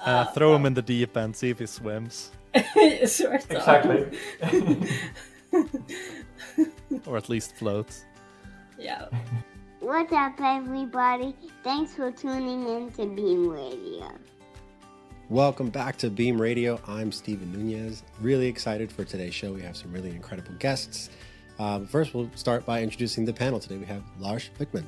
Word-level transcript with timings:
Uh, 0.00 0.24
throw 0.32 0.54
him 0.56 0.66
in 0.66 0.74
the 0.74 0.82
deep 0.82 1.16
end, 1.16 1.36
see 1.36 1.50
if 1.50 1.58
he 1.58 1.66
swims. 1.66 2.30
sort 3.06 3.44
of. 3.44 3.50
Exactly. 3.50 4.18
or 7.06 7.16
at 7.16 7.28
least 7.28 7.56
floats. 7.56 8.04
Yeah. 8.78 9.06
What's 9.80 10.12
up, 10.12 10.40
everybody? 10.40 11.34
Thanks 11.64 11.94
for 11.94 12.10
tuning 12.10 12.68
in 12.68 12.90
to 12.92 13.06
Beam 13.06 13.48
Radio. 13.48 14.12
Welcome 15.28 15.70
back 15.70 15.96
to 15.98 16.10
Beam 16.10 16.40
Radio. 16.40 16.80
I'm 16.86 17.12
Steven 17.12 17.52
Nunez. 17.52 18.02
Really 18.20 18.46
excited 18.46 18.92
for 18.92 19.04
today's 19.04 19.34
show. 19.34 19.52
We 19.52 19.62
have 19.62 19.76
some 19.76 19.92
really 19.92 20.10
incredible 20.10 20.52
guests. 20.58 21.10
Um, 21.58 21.86
first, 21.86 22.14
we'll 22.14 22.30
start 22.34 22.66
by 22.66 22.82
introducing 22.82 23.24
the 23.24 23.32
panel. 23.32 23.60
Today 23.60 23.76
we 23.76 23.86
have 23.86 24.02
Lars 24.18 24.50
Wikman. 24.58 24.84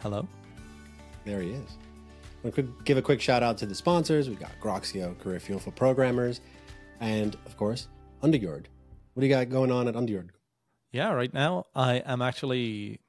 Hello. 0.00 0.26
There 1.24 1.40
he 1.40 1.50
is. 1.50 1.76
Going 2.42 2.54
to 2.54 2.74
give 2.84 2.96
a 2.96 3.02
quick 3.02 3.20
shout 3.20 3.42
out 3.42 3.58
to 3.58 3.66
the 3.66 3.74
sponsors. 3.74 4.28
We've 4.28 4.38
got 4.38 4.52
Groxio, 4.60 5.18
Career 5.18 5.40
Fuel 5.40 5.58
for 5.58 5.72
Programmers, 5.72 6.40
and 7.00 7.36
of 7.46 7.56
course, 7.56 7.88
Underjord. 8.22 8.66
What 9.14 9.20
do 9.20 9.26
you 9.26 9.34
got 9.34 9.48
going 9.50 9.72
on 9.72 9.88
at 9.88 9.94
Underjord? 9.94 10.30
Yeah, 10.92 11.10
right 11.12 11.34
now 11.34 11.64
I 11.74 11.96
am 11.96 12.22
actually 12.22 13.00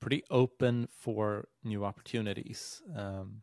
pretty 0.00 0.22
open 0.30 0.88
for 0.94 1.48
new 1.64 1.84
opportunities. 1.84 2.82
Um, 2.94 3.42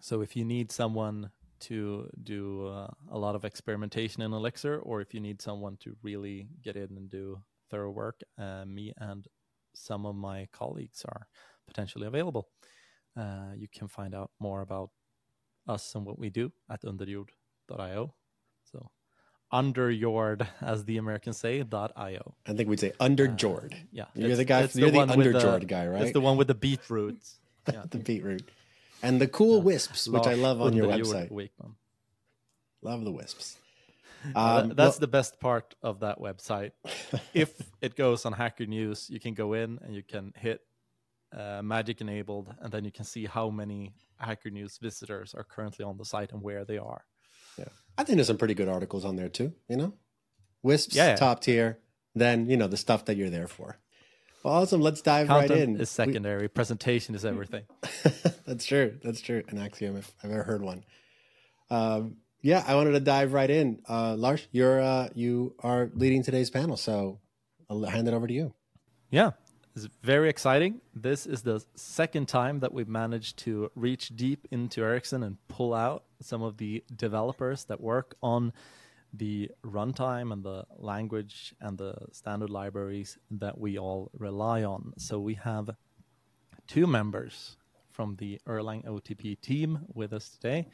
so 0.00 0.22
if 0.22 0.34
you 0.34 0.44
need 0.44 0.72
someone 0.72 1.30
to 1.60 2.08
do 2.22 2.66
uh, 2.66 2.88
a 3.10 3.18
lot 3.18 3.34
of 3.34 3.44
experimentation 3.44 4.22
in 4.22 4.32
Elixir, 4.32 4.78
or 4.78 5.00
if 5.02 5.12
you 5.12 5.20
need 5.20 5.42
someone 5.42 5.76
to 5.80 5.96
really 6.02 6.48
get 6.64 6.76
in 6.76 6.96
and 6.96 7.10
do 7.10 7.42
thorough 7.70 7.90
work, 7.90 8.22
uh, 8.38 8.64
me 8.64 8.94
and 8.96 9.28
some 9.74 10.06
of 10.06 10.16
my 10.16 10.48
colleagues 10.52 11.04
are 11.04 11.26
potentially 11.66 12.06
available. 12.06 12.48
Uh, 13.16 13.52
you 13.56 13.68
can 13.68 13.88
find 13.88 14.14
out 14.14 14.30
more 14.38 14.60
about 14.60 14.90
us 15.66 15.94
and 15.94 16.04
what 16.04 16.18
we 16.18 16.30
do 16.30 16.52
at 16.70 16.82
underjord.io. 16.82 18.14
So 18.70 18.90
underjord, 19.52 20.46
as 20.60 20.84
the 20.84 20.98
Americans 20.98 21.38
say, 21.38 21.64
.io. 21.72 22.34
I 22.46 22.52
think 22.52 22.68
we'd 22.68 22.80
say 22.80 22.92
Underjord. 23.00 23.72
Uh, 23.74 23.76
yeah, 23.92 24.04
you're 24.14 24.36
the 24.36 24.44
guy. 24.44 24.68
You're 24.74 24.90
the, 24.90 24.98
with 24.98 25.10
Underjord 25.10 25.66
guy, 25.66 25.86
right? 25.86 26.02
It's 26.02 26.12
the 26.12 26.20
one 26.20 26.36
with 26.36 26.48
the 26.48 26.54
beetroot. 26.54 27.18
Yeah. 27.72 27.82
the 27.90 27.98
beetroot, 27.98 28.48
and 29.02 29.20
the 29.20 29.26
cool 29.26 29.60
wisps, 29.60 30.06
which 30.06 30.28
I 30.28 30.34
love 30.34 30.60
on 30.60 30.72
your 30.72 30.86
website. 30.86 31.50
Love 32.80 33.04
the 33.04 33.10
wisps. 33.10 33.56
Um, 34.34 34.70
that's 34.70 34.78
well- 34.78 35.00
the 35.00 35.06
best 35.08 35.38
part 35.38 35.74
of 35.82 36.00
that 36.00 36.18
website. 36.18 36.72
if 37.34 37.54
it 37.80 37.94
goes 37.94 38.24
on 38.24 38.32
Hacker 38.32 38.66
News, 38.66 39.08
you 39.08 39.20
can 39.20 39.34
go 39.34 39.52
in 39.52 39.78
and 39.84 39.94
you 39.94 40.02
can 40.02 40.32
hit 40.36 40.62
uh, 41.36 41.60
Magic 41.62 42.00
enabled, 42.00 42.54
and 42.60 42.72
then 42.72 42.84
you 42.84 42.92
can 42.92 43.04
see 43.04 43.24
how 43.26 43.50
many 43.50 43.94
Hacker 44.18 44.50
News 44.50 44.78
visitors 44.78 45.34
are 45.34 45.44
currently 45.44 45.84
on 45.84 45.96
the 45.96 46.04
site 46.04 46.32
and 46.32 46.42
where 46.42 46.64
they 46.64 46.78
are. 46.78 47.04
Yeah, 47.58 47.64
I 47.98 48.04
think 48.04 48.16
there's 48.16 48.26
some 48.26 48.38
pretty 48.38 48.54
good 48.54 48.68
articles 48.68 49.04
on 49.04 49.16
there 49.16 49.28
too. 49.28 49.52
You 49.68 49.76
know, 49.76 49.92
wisps 50.62 50.94
Yeah, 50.94 51.16
top 51.16 51.40
tier. 51.40 51.78
Then 52.14 52.48
you 52.48 52.56
know 52.56 52.66
the 52.68 52.76
stuff 52.76 53.04
that 53.06 53.16
you're 53.16 53.30
there 53.30 53.48
for. 53.48 53.78
Well, 54.42 54.54
awesome. 54.54 54.80
Let's 54.80 55.00
dive 55.02 55.26
Content 55.26 55.50
right 55.50 55.60
in. 55.60 55.74
is 55.74 55.80
We- 55.80 55.84
secondary. 55.86 56.48
Presentation 56.48 57.14
is 57.14 57.24
everything. 57.24 57.64
That's 58.46 58.64
true. 58.64 58.96
That's 59.02 59.20
true. 59.20 59.42
An 59.48 59.58
axiom, 59.58 59.96
if 59.96 60.12
I've 60.22 60.30
ever 60.30 60.44
heard 60.44 60.62
one. 60.62 60.84
Um, 61.68 62.18
yeah, 62.42 62.62
I 62.66 62.76
wanted 62.76 62.92
to 62.92 63.00
dive 63.00 63.32
right 63.32 63.50
in. 63.50 63.80
Uh, 63.88 64.14
Lars, 64.14 64.46
you're 64.52 64.80
uh, 64.80 65.08
you 65.14 65.54
are 65.60 65.90
leading 65.94 66.22
today's 66.22 66.48
panel, 66.50 66.76
so 66.76 67.18
I'll 67.68 67.82
hand 67.84 68.06
it 68.06 68.14
over 68.14 68.26
to 68.28 68.32
you. 68.32 68.54
Yeah, 69.10 69.32
it's 69.76 69.88
very 70.02 70.30
exciting. 70.30 70.80
This 70.94 71.26
is 71.26 71.42
the 71.42 71.62
second 71.74 72.28
time 72.28 72.60
that 72.60 72.72
we've 72.72 72.88
managed 72.88 73.36
to 73.40 73.70
reach 73.74 74.08
deep 74.16 74.48
into 74.50 74.82
Ericsson 74.82 75.22
and 75.22 75.36
pull 75.48 75.74
out 75.74 76.04
some 76.22 76.42
of 76.42 76.56
the 76.56 76.82
developers 76.96 77.64
that 77.66 77.78
work 77.78 78.14
on 78.22 78.54
the 79.12 79.50
runtime 79.62 80.32
and 80.32 80.42
the 80.42 80.64
language 80.78 81.54
and 81.60 81.76
the 81.76 81.94
standard 82.10 82.48
libraries 82.48 83.18
that 83.30 83.58
we 83.58 83.78
all 83.78 84.10
rely 84.18 84.64
on. 84.64 84.94
So 84.96 85.20
we 85.20 85.34
have 85.34 85.68
two 86.66 86.86
members 86.86 87.58
from 87.90 88.16
the 88.16 88.40
Erlang 88.48 88.82
OTP 88.86 89.38
team 89.42 89.80
with 89.92 90.14
us 90.14 90.30
today, 90.30 90.68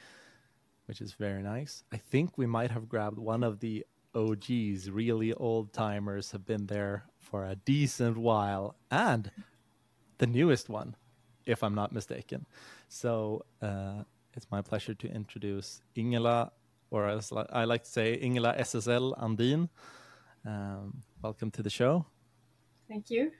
which 0.86 1.00
is 1.00 1.14
very 1.14 1.42
nice. 1.42 1.82
I 1.92 1.96
think 1.96 2.38
we 2.38 2.46
might 2.46 2.70
have 2.70 2.88
grabbed 2.88 3.18
one 3.18 3.42
of 3.42 3.58
the 3.58 3.84
OGs, 4.14 4.90
really 4.90 5.32
old 5.32 5.72
timers, 5.72 6.30
have 6.30 6.46
been 6.46 6.66
there 6.66 7.04
for 7.32 7.46
a 7.46 7.56
decent 7.56 8.18
while, 8.18 8.76
and 8.90 9.30
the 10.18 10.26
newest 10.26 10.68
one, 10.68 10.94
if 11.46 11.64
I'm 11.64 11.74
not 11.74 11.90
mistaken. 11.90 12.44
So 12.90 13.46
uh, 13.62 14.04
it's 14.34 14.46
my 14.50 14.60
pleasure 14.60 14.92
to 14.92 15.08
introduce 15.10 15.80
Ingela, 15.96 16.50
or 16.90 17.08
as 17.08 17.32
I 17.50 17.64
like 17.64 17.84
to 17.84 17.88
say, 17.88 18.20
Ingela 18.22 18.60
SSL 18.60 19.18
Andin. 19.18 19.70
Um, 20.44 21.02
welcome 21.22 21.50
to 21.52 21.62
the 21.62 21.70
show. 21.70 22.04
Thank 22.86 23.08
you. 23.08 23.32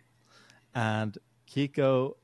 And 0.74 1.18
Kiko, 1.46 2.14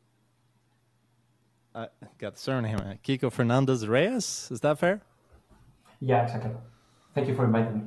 I 1.75 1.89
got 2.17 2.37
the 2.37 2.41
surname, 2.41 2.77
uh, 2.77 2.95
Kiko 3.05 3.31
Fernandez 3.31 3.87
Reyes. 3.87 4.49
Is 4.50 4.61
that 4.61 4.79
fair? 4.79 5.03
Yeah, 6.00 6.23
exactly. 6.23 6.53
Thank 7.15 7.29
you 7.29 7.35
for 7.35 7.45
inviting 7.45 7.75
me. 7.75 7.83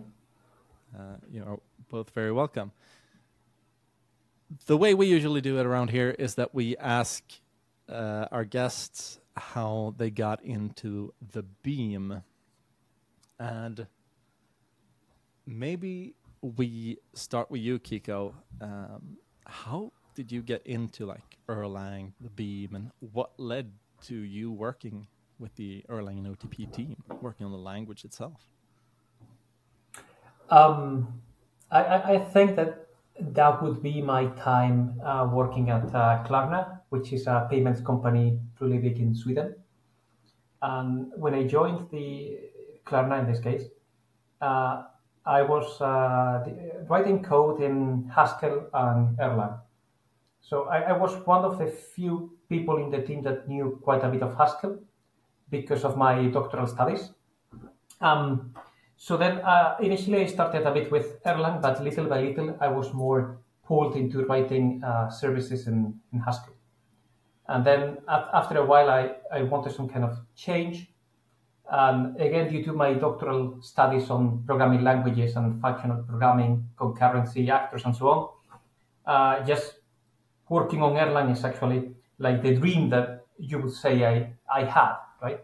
Uh, 0.95 1.15
you 1.31 1.43
are 1.43 1.57
both 1.89 2.11
very 2.11 2.31
welcome. 2.31 2.71
The 4.65 4.77
way 4.77 4.93
we 4.93 5.07
usually 5.07 5.41
do 5.41 5.59
it 5.59 5.65
around 5.65 5.91
here 5.91 6.15
is 6.19 6.35
that 6.35 6.53
we 6.53 6.75
ask 6.77 7.23
uh, 7.87 8.25
our 8.31 8.43
guests 8.43 9.19
how 9.37 9.93
they 9.97 10.09
got 10.09 10.43
into 10.43 11.13
the 11.31 11.43
beam. 11.43 12.21
And 13.39 13.87
maybe 15.45 16.15
we 16.41 16.97
start 17.13 17.49
with 17.49 17.61
you, 17.61 17.79
Kiko. 17.79 18.33
Um, 18.59 19.17
how 19.45 19.93
did 20.15 20.31
you 20.31 20.41
get 20.41 20.65
into 20.65 21.05
like 21.05 21.37
Erlang, 21.47 22.11
the 22.19 22.29
beam, 22.29 22.75
and 22.75 22.91
what 23.13 23.31
led 23.37 23.71
to 24.07 24.15
you 24.15 24.51
working 24.51 25.07
with 25.39 25.55
the 25.55 25.83
Erlang 25.89 26.25
and 26.25 26.37
OTP 26.37 26.71
team, 26.73 27.03
working 27.21 27.45
on 27.45 27.51
the 27.51 27.57
language 27.57 28.03
itself? 28.03 28.41
Um, 30.49 31.21
I, 31.71 31.83
I, 31.83 32.13
I 32.15 32.19
think 32.19 32.57
that 32.57 32.87
that 33.19 33.61
would 33.61 33.81
be 33.81 34.01
my 34.01 34.27
time 34.27 34.99
uh, 35.05 35.29
working 35.31 35.69
at 35.69 35.93
uh, 35.93 36.23
Klarna, 36.25 36.79
which 36.89 37.13
is 37.13 37.27
a 37.27 37.47
payments 37.49 37.81
company 37.81 38.39
truly 38.57 38.77
big 38.77 38.99
in 38.99 39.13
Sweden. 39.13 39.55
And 40.61 41.11
when 41.15 41.33
I 41.33 41.43
joined 41.43 41.89
the 41.89 42.39
Klarna 42.85 43.19
in 43.19 43.31
this 43.31 43.39
case, 43.39 43.63
uh, 44.41 44.83
I 45.25 45.43
was 45.43 45.79
uh, 45.81 46.43
writing 46.87 47.23
code 47.23 47.61
in 47.61 48.09
Haskell 48.13 48.69
and 48.73 49.17
Erlang. 49.17 49.59
So 50.41 50.63
I, 50.63 50.81
I 50.81 50.91
was 50.93 51.13
one 51.27 51.45
of 51.45 51.59
the 51.59 51.67
few 51.67 52.31
people 52.49 52.77
in 52.77 52.89
the 52.89 53.01
team 53.01 53.21
that 53.23 53.47
knew 53.47 53.79
quite 53.83 54.03
a 54.03 54.09
bit 54.09 54.23
of 54.23 54.35
Haskell 54.35 54.79
because 55.49 55.83
of 55.83 55.95
my 55.95 56.27
doctoral 56.27 56.65
studies. 56.65 57.11
Um, 57.99 58.53
so 59.01 59.17
then 59.17 59.39
uh, 59.39 59.77
initially 59.81 60.21
I 60.21 60.27
started 60.27 60.61
a 60.67 60.71
bit 60.71 60.91
with 60.91 61.23
Erlang, 61.23 61.59
but 61.59 61.83
little 61.83 62.05
by 62.05 62.21
little 62.21 62.55
I 62.61 62.67
was 62.67 62.93
more 62.93 63.39
pulled 63.65 63.95
into 63.95 64.23
writing 64.25 64.79
uh, 64.83 65.09
services 65.09 65.65
in, 65.65 65.95
in 66.13 66.19
Haskell. 66.19 66.53
And 67.47 67.65
then 67.65 67.97
af- 68.07 68.29
after 68.31 68.59
a 68.59 68.63
while 68.63 68.91
I, 68.91 69.13
I 69.33 69.41
wanted 69.41 69.73
some 69.73 69.89
kind 69.89 70.05
of 70.05 70.19
change. 70.35 70.93
And 71.71 72.15
again, 72.21 72.51
due 72.51 72.63
to 72.65 72.73
my 72.73 72.93
doctoral 72.93 73.57
studies 73.63 74.11
on 74.11 74.43
programming 74.45 74.83
languages 74.83 75.35
and 75.35 75.59
functional 75.59 76.03
programming, 76.03 76.69
concurrency, 76.77 77.49
actors, 77.49 77.83
and 77.85 77.95
so 77.95 78.07
on, 78.07 78.29
uh, 79.07 79.43
just 79.43 79.79
working 80.47 80.83
on 80.83 80.93
Erlang 80.93 81.31
is 81.31 81.43
actually 81.43 81.89
like 82.19 82.43
the 82.43 82.53
dream 82.53 82.91
that 82.91 83.25
you 83.39 83.57
would 83.57 83.73
say 83.73 84.05
I, 84.05 84.33
I 84.47 84.63
had, 84.63 84.93
right? 85.23 85.39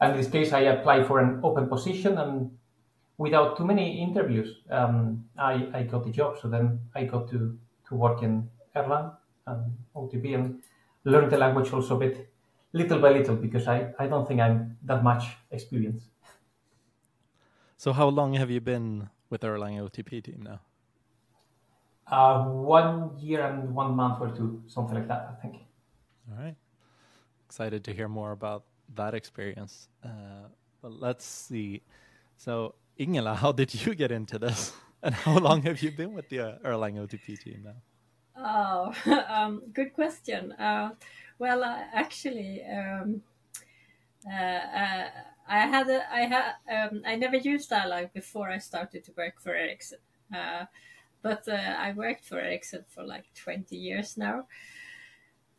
And 0.00 0.12
in 0.12 0.18
this 0.18 0.30
case, 0.30 0.52
I 0.52 0.60
applied 0.60 1.08
for 1.08 1.18
an 1.18 1.40
open 1.42 1.66
position, 1.66 2.18
and 2.18 2.50
without 3.18 3.56
too 3.56 3.64
many 3.64 4.00
interviews, 4.00 4.56
um, 4.70 5.24
I, 5.38 5.68
I 5.72 5.82
got 5.84 6.04
the 6.04 6.10
job. 6.10 6.38
So 6.40 6.48
then 6.48 6.80
I 6.94 7.04
got 7.04 7.28
to, 7.30 7.58
to 7.88 7.94
work 7.94 8.22
in 8.22 8.48
Erlang 8.74 9.16
and 9.46 9.76
OTP 9.94 10.34
and 10.34 10.62
learn 11.04 11.28
the 11.28 11.38
language 11.38 11.72
also 11.72 11.96
a 11.96 11.98
bit, 11.98 12.32
little 12.72 12.98
by 12.98 13.10
little, 13.10 13.36
because 13.36 13.68
I, 13.68 13.92
I 13.98 14.06
don't 14.06 14.26
think 14.26 14.40
I'm 14.40 14.76
that 14.84 15.02
much 15.02 15.24
experienced. 15.50 16.06
So 17.76 17.92
how 17.92 18.08
long 18.08 18.34
have 18.34 18.50
you 18.50 18.60
been 18.60 19.10
with 19.30 19.42
Erlang 19.42 19.78
OTP 19.78 20.24
team 20.24 20.42
now? 20.42 20.60
Uh, 22.06 22.44
one 22.44 23.18
year 23.18 23.44
and 23.44 23.74
one 23.74 23.94
month 23.94 24.20
or 24.20 24.30
two, 24.30 24.62
something 24.66 24.94
like 24.94 25.08
that, 25.08 25.36
I 25.36 25.42
think. 25.42 25.56
All 26.30 26.42
right. 26.42 26.54
Excited 27.44 27.82
to 27.84 27.92
hear 27.92 28.08
more 28.08 28.32
about 28.32 28.64
that 28.94 29.14
experience. 29.14 29.88
Uh, 30.04 30.48
but 30.82 30.92
let's 30.92 31.24
see. 31.24 31.82
So, 32.36 32.74
Ingela, 32.98 33.36
how 33.36 33.52
did 33.52 33.74
you 33.74 33.94
get 33.94 34.10
into 34.10 34.38
this? 34.38 34.72
And 35.02 35.14
how 35.14 35.38
long 35.38 35.62
have 35.62 35.82
you 35.82 35.90
been 35.90 36.14
with 36.14 36.28
the 36.30 36.40
uh, 36.40 36.58
Erlang 36.64 36.96
OTP 36.96 37.38
team 37.38 37.64
now? 37.64 38.94
Oh, 39.06 39.24
um, 39.28 39.62
good 39.72 39.92
question. 39.92 40.52
Uh, 40.52 40.92
well, 41.38 41.62
uh, 41.62 41.78
actually, 41.92 42.62
um, 42.64 43.22
uh, 44.26 44.34
uh, 44.34 45.08
I 45.48 45.58
had 45.66 45.88
a, 45.90 46.02
I 46.12 46.20
had 46.22 46.54
um, 46.72 47.02
I 47.06 47.14
never 47.16 47.36
used 47.36 47.70
Erlang 47.70 48.12
before 48.12 48.48
I 48.48 48.58
started 48.58 49.04
to 49.04 49.12
work 49.16 49.40
for 49.40 49.54
Ericsson, 49.54 49.98
but 51.22 51.48
I 51.48 51.92
worked 51.94 52.24
for 52.24 52.40
Ericsson 52.40 52.84
for 52.88 53.04
like 53.04 53.26
twenty 53.34 53.76
years 53.76 54.16
now. 54.16 54.46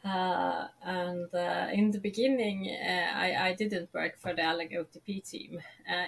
Uh, 0.04 0.68
and 0.84 1.34
uh, 1.34 1.68
in 1.74 1.92
the 1.92 2.00
beginning, 2.00 2.70
uh, 2.70 3.18
I, 3.18 3.50
I 3.50 3.54
didn't 3.54 3.94
work 3.94 4.18
for 4.18 4.34
the 4.34 4.42
Erlang 4.42 4.72
OTP 4.72 5.30
team. 5.30 5.60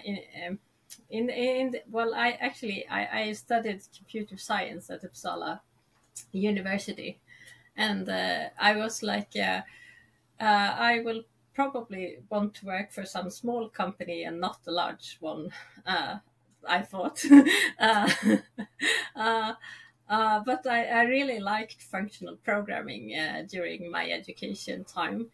In, 0.06 0.20
um, 0.48 0.60
in, 1.10 1.30
in 1.30 1.76
well, 1.90 2.14
I 2.14 2.32
actually 2.40 2.88
I, 2.88 3.22
I 3.22 3.32
studied 3.34 3.82
computer 3.96 4.38
science 4.38 4.90
at 4.90 5.04
Uppsala 5.04 5.60
University, 6.32 7.20
and 7.76 8.08
uh, 8.10 8.50
I 8.60 8.76
was 8.76 9.04
like, 9.04 9.36
uh, 9.36 9.62
I 10.40 11.02
will 11.04 11.24
probably 11.54 12.20
want 12.30 12.54
to 12.56 12.66
work 12.66 12.92
for 12.92 13.06
some 13.06 13.30
small 13.30 13.70
company 13.70 14.24
and 14.24 14.40
not 14.40 14.60
a 14.68 14.72
large 14.72 15.18
one. 15.20 15.52
I 16.68 16.82
thought. 16.82 17.24
Uh, 20.10 20.42
but 20.44 20.66
I, 20.66 20.86
I, 20.86 21.04
really 21.04 21.40
liked 21.40 21.84
functional 21.84 22.36
programming 22.38 23.14
uh, 23.16 23.44
during 23.48 23.92
my 23.92 24.10
education 24.10 24.84
time. 24.84 25.28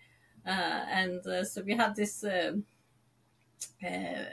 Uh, 0.46 0.50
and 0.92 1.26
uh, 1.26 1.46
so 1.46 1.62
we 1.62 1.76
had 1.76 1.96
this 1.96 2.26
um, 2.26 2.66
uh, 3.82 4.26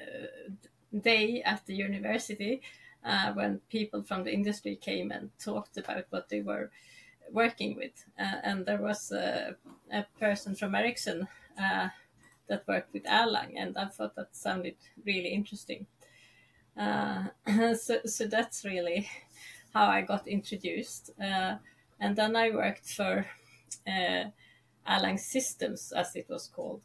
day 1.01 1.43
at 1.43 1.65
the 1.67 1.75
university 1.75 2.63
when 3.35 3.61
people 3.71 4.03
from 4.03 4.25
the 4.25 4.33
industry 4.33 4.77
came 4.77 5.11
and 5.11 5.31
talked 5.39 5.77
about 5.77 6.05
what 6.11 6.29
they 6.29 6.41
were 6.41 6.71
working 7.33 7.77
with. 7.77 8.05
and 8.17 8.67
there 8.67 8.81
was 8.81 9.11
a, 9.13 9.57
a, 9.93 10.05
person 10.21 10.55
from 10.55 10.75
Ericsson 10.75 11.27
that 11.57 12.69
worked 12.69 12.93
with 12.93 13.05
Erlang, 13.05 13.55
and 13.57 13.77
I 13.77 13.87
thought 13.87 14.15
that 14.17 14.37
sounded 14.37 14.77
really 15.05 15.31
interesting. 15.31 15.87
so, 16.77 18.01
so 18.05 18.27
that's 18.27 18.65
really 18.65 19.09
how 19.73 19.87
I 19.87 20.03
got 20.03 20.29
introduced. 20.29 21.11
Uh, 21.21 21.57
and 22.01 22.17
then 22.17 22.37
I 22.37 22.51
worked 22.51 22.89
for 22.89 23.27
uh, 23.87 24.25
Erlang 24.89 25.19
Systems, 25.19 25.93
as 25.93 26.15
it 26.17 26.27
was 26.29 26.49
called, 26.49 26.83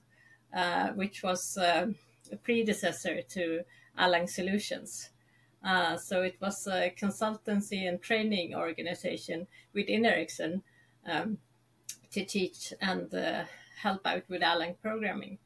uh, 0.54 0.90
which 0.90 1.24
was 1.24 1.58
uh, 1.58 1.88
a 2.32 2.36
predecessor 2.38 3.22
to 3.22 3.62
Erlang 3.98 4.30
Solutions. 4.30 5.10
Uh, 5.64 5.98
so 5.98 6.22
it 6.22 6.38
was 6.40 6.68
a 6.68 6.94
consultancy 6.98 7.88
and 7.88 8.02
training 8.02 8.56
organization 8.56 9.48
within 9.74 10.06
Ericsson 10.06 10.62
um, 11.06 11.40
to 12.12 12.24
teach 12.24 12.74
and 12.80 13.14
uh, 13.14 13.44
help 13.82 14.06
out 14.06 14.24
with 14.30 14.42
Erlang 14.42 14.76
programming. 14.82 15.40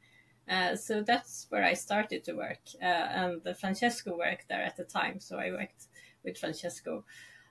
Uh, 0.48 0.76
so 0.76 1.02
that's 1.02 1.46
where 1.48 1.64
I 1.64 1.74
started 1.74 2.24
to 2.24 2.34
work, 2.34 2.60
uh, 2.82 2.84
and 2.84 3.42
Francesco 3.58 4.16
worked 4.16 4.48
there 4.48 4.62
at 4.62 4.76
the 4.76 4.84
time. 4.84 5.18
So 5.20 5.38
I 5.38 5.50
worked 5.50 5.86
with 6.24 6.38
Francesco 6.38 7.04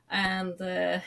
and 0.09 0.61
uh, 0.61 0.99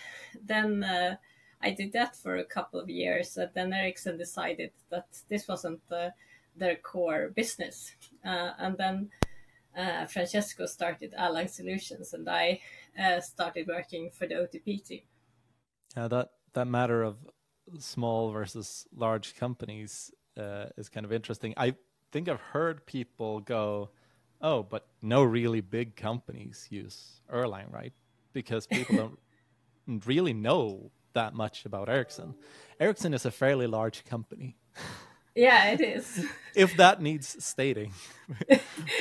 then 0.42 0.82
uh, 0.82 1.16
I 1.62 1.70
did 1.70 1.92
that 1.92 2.16
for 2.16 2.36
a 2.36 2.44
couple 2.44 2.80
of 2.80 2.88
years. 2.88 3.36
And 3.36 3.50
then 3.54 3.72
Ericsson 3.72 4.16
decided 4.16 4.72
that 4.90 5.06
this 5.28 5.46
wasn't 5.46 5.80
their 6.56 6.76
core 6.76 7.32
business, 7.34 7.92
and 8.22 8.78
then 8.78 9.10
uh, 9.76 10.06
Francesco 10.06 10.66
started 10.66 11.14
Erlang 11.18 11.48
Solutions, 11.50 12.14
and 12.14 12.28
I 12.28 12.60
started 13.20 13.66
working 13.66 14.10
for 14.10 14.26
the 14.26 14.34
OTP 14.34 14.84
team. 14.86 15.00
Yeah, 15.96 16.08
that 16.08 16.30
that 16.52 16.66
matter 16.66 17.02
of 17.02 17.16
small 17.78 18.30
versus 18.30 18.86
large 18.94 19.36
companies 19.36 20.10
is 20.36 20.88
kind 20.88 21.06
of 21.06 21.12
interesting. 21.12 21.54
I 21.56 21.74
think 22.12 22.28
I've 22.28 22.40
heard 22.40 22.86
people 22.86 23.40
go, 23.40 23.90
"Oh, 24.40 24.62
but 24.62 24.86
no 25.02 25.22
really 25.22 25.60
big 25.60 25.96
companies 25.96 26.66
use 26.70 27.22
Erlang, 27.32 27.72
right?" 27.72 27.92
because 28.34 28.66
people 28.66 28.96
don't 28.96 29.18
really 30.06 30.34
know 30.34 30.90
that 31.14 31.32
much 31.32 31.64
about 31.64 31.88
Ericsson. 31.88 32.34
Ericsson 32.78 33.14
is 33.14 33.24
a 33.24 33.30
fairly 33.30 33.66
large 33.66 34.04
company. 34.04 34.56
Yeah, 35.34 35.72
it 35.72 35.80
is. 35.80 36.26
if 36.54 36.76
that 36.76 37.02
needs 37.02 37.44
stating. 37.44 37.92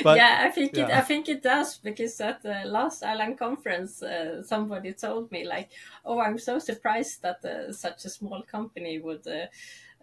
but, 0.02 0.16
yeah, 0.16 0.42
I 0.42 0.50
think 0.50 0.76
yeah. 0.76 0.86
it. 0.86 0.90
I 0.90 1.00
think 1.00 1.28
it 1.28 1.42
does 1.42 1.78
because 1.78 2.20
at 2.20 2.42
the 2.42 2.62
last 2.66 3.02
Island 3.02 3.38
conference, 3.38 4.02
uh, 4.02 4.42
somebody 4.42 4.92
told 4.92 5.30
me 5.30 5.44
like, 5.44 5.70
"Oh, 6.04 6.20
I'm 6.20 6.38
so 6.38 6.58
surprised 6.58 7.22
that 7.22 7.44
uh, 7.44 7.72
such 7.72 8.04
a 8.04 8.10
small 8.10 8.42
company 8.42 8.98
would." 8.98 9.26
Uh, 9.26 9.46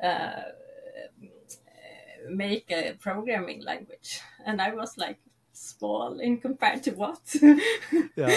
uh 0.06 0.42
make 2.30 2.70
a 2.70 2.94
programming 3.00 3.62
language 3.64 4.22
and 4.46 4.62
i 4.62 4.72
was 4.72 4.96
like 4.96 5.18
small 5.62 6.20
in 6.20 6.38
compared 6.38 6.84
to 6.84 6.92
what? 6.92 7.20
yeah, 8.16 8.36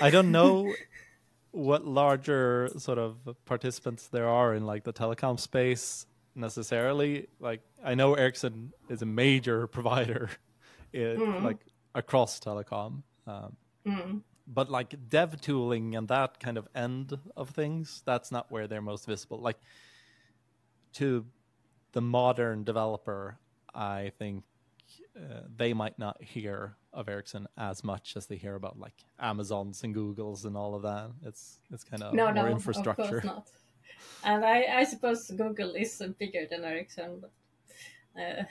I 0.00 0.10
don't 0.10 0.30
know 0.30 0.72
what 1.50 1.84
larger 1.84 2.70
sort 2.78 2.98
of 2.98 3.16
participants 3.44 4.08
there 4.08 4.28
are 4.28 4.54
in 4.54 4.66
like 4.66 4.84
the 4.84 4.92
telecom 4.92 5.38
space 5.38 6.06
necessarily. 6.34 7.28
Like 7.40 7.60
I 7.84 7.94
know 7.94 8.14
Ericsson 8.14 8.72
is 8.88 9.02
a 9.02 9.06
major 9.06 9.66
provider, 9.76 10.30
in, 10.92 11.18
mm. 11.18 11.42
like 11.42 11.58
across 11.94 12.40
telecom. 12.40 13.02
Um, 13.26 13.56
mm. 13.86 14.22
But 14.46 14.70
like 14.70 14.94
dev 15.08 15.40
tooling 15.40 15.96
and 15.96 16.08
that 16.08 16.38
kind 16.38 16.58
of 16.58 16.68
end 16.74 17.18
of 17.36 17.50
things, 17.50 18.02
that's 18.04 18.30
not 18.30 18.50
where 18.50 18.66
they're 18.66 18.82
most 18.82 19.06
visible. 19.06 19.38
Like 19.38 19.58
to 20.94 21.24
the 21.92 22.02
modern 22.02 22.64
developer, 22.64 23.38
I 23.74 24.12
think 24.18 24.44
uh, 25.16 25.42
they 25.56 25.72
might 25.72 25.98
not 25.98 26.22
hear 26.22 26.76
of 26.92 27.08
Ericsson 27.08 27.46
as 27.56 27.82
much 27.82 28.16
as 28.16 28.26
they 28.26 28.36
hear 28.36 28.54
about 28.54 28.78
like 28.78 28.94
Amazons 29.18 29.82
and 29.82 29.94
Googles 29.94 30.44
and 30.44 30.56
all 30.56 30.74
of 30.74 30.82
that. 30.82 31.10
It's 31.24 31.60
it's 31.72 31.84
kind 31.84 32.02
of 32.02 32.14
no, 32.14 32.26
more 32.26 32.34
no, 32.34 32.46
infrastructure. 32.48 33.18
Of 33.18 33.22
course 33.22 33.24
not. 33.24 33.50
And 34.24 34.44
I, 34.44 34.80
I 34.80 34.84
suppose 34.84 35.30
Google 35.30 35.74
is 35.74 36.02
bigger 36.18 36.46
than 36.50 36.64
Ericsson, 36.64 37.20
but 37.20 37.32
uh, 38.20 38.42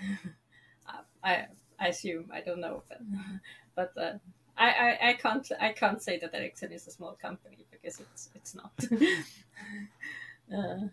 I 1.24 1.46
I 1.80 1.88
assume 1.88 2.30
I 2.34 2.42
don't 2.42 2.60
know, 2.60 2.84
but 2.88 3.02
but 3.76 3.98
uh, 3.98 4.18
I, 4.58 4.70
I, 4.70 5.10
I 5.10 5.14
can't 5.14 5.52
I 5.60 5.72
can't 5.72 6.02
say 6.02 6.20
that 6.20 6.34
Ericsson 6.34 6.72
is 6.72 6.88
a 6.88 6.92
small 6.92 7.18
company 7.22 7.66
because 7.72 8.00
it's 8.00 8.30
it's 8.36 8.56
not. 8.56 8.72
uh, 10.58 10.88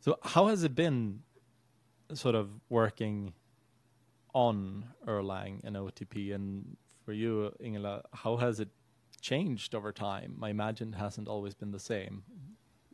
so 0.00 0.18
how 0.22 0.48
has 0.48 0.64
it 0.64 0.74
been, 0.74 1.20
sort 2.14 2.34
of 2.34 2.48
working 2.68 3.34
on 4.34 4.86
Erlang 5.06 5.62
and 5.64 5.76
OTP. 5.76 6.34
And 6.34 6.76
for 7.04 7.12
you, 7.12 7.52
Ingela, 7.62 8.02
how 8.12 8.36
has 8.36 8.60
it 8.60 8.68
changed 9.20 9.74
over 9.74 9.92
time? 9.92 10.38
I 10.42 10.50
imagine 10.50 10.94
it 10.94 10.96
hasn't 10.96 11.28
always 11.28 11.54
been 11.54 11.70
the 11.70 11.80
same. 11.80 12.22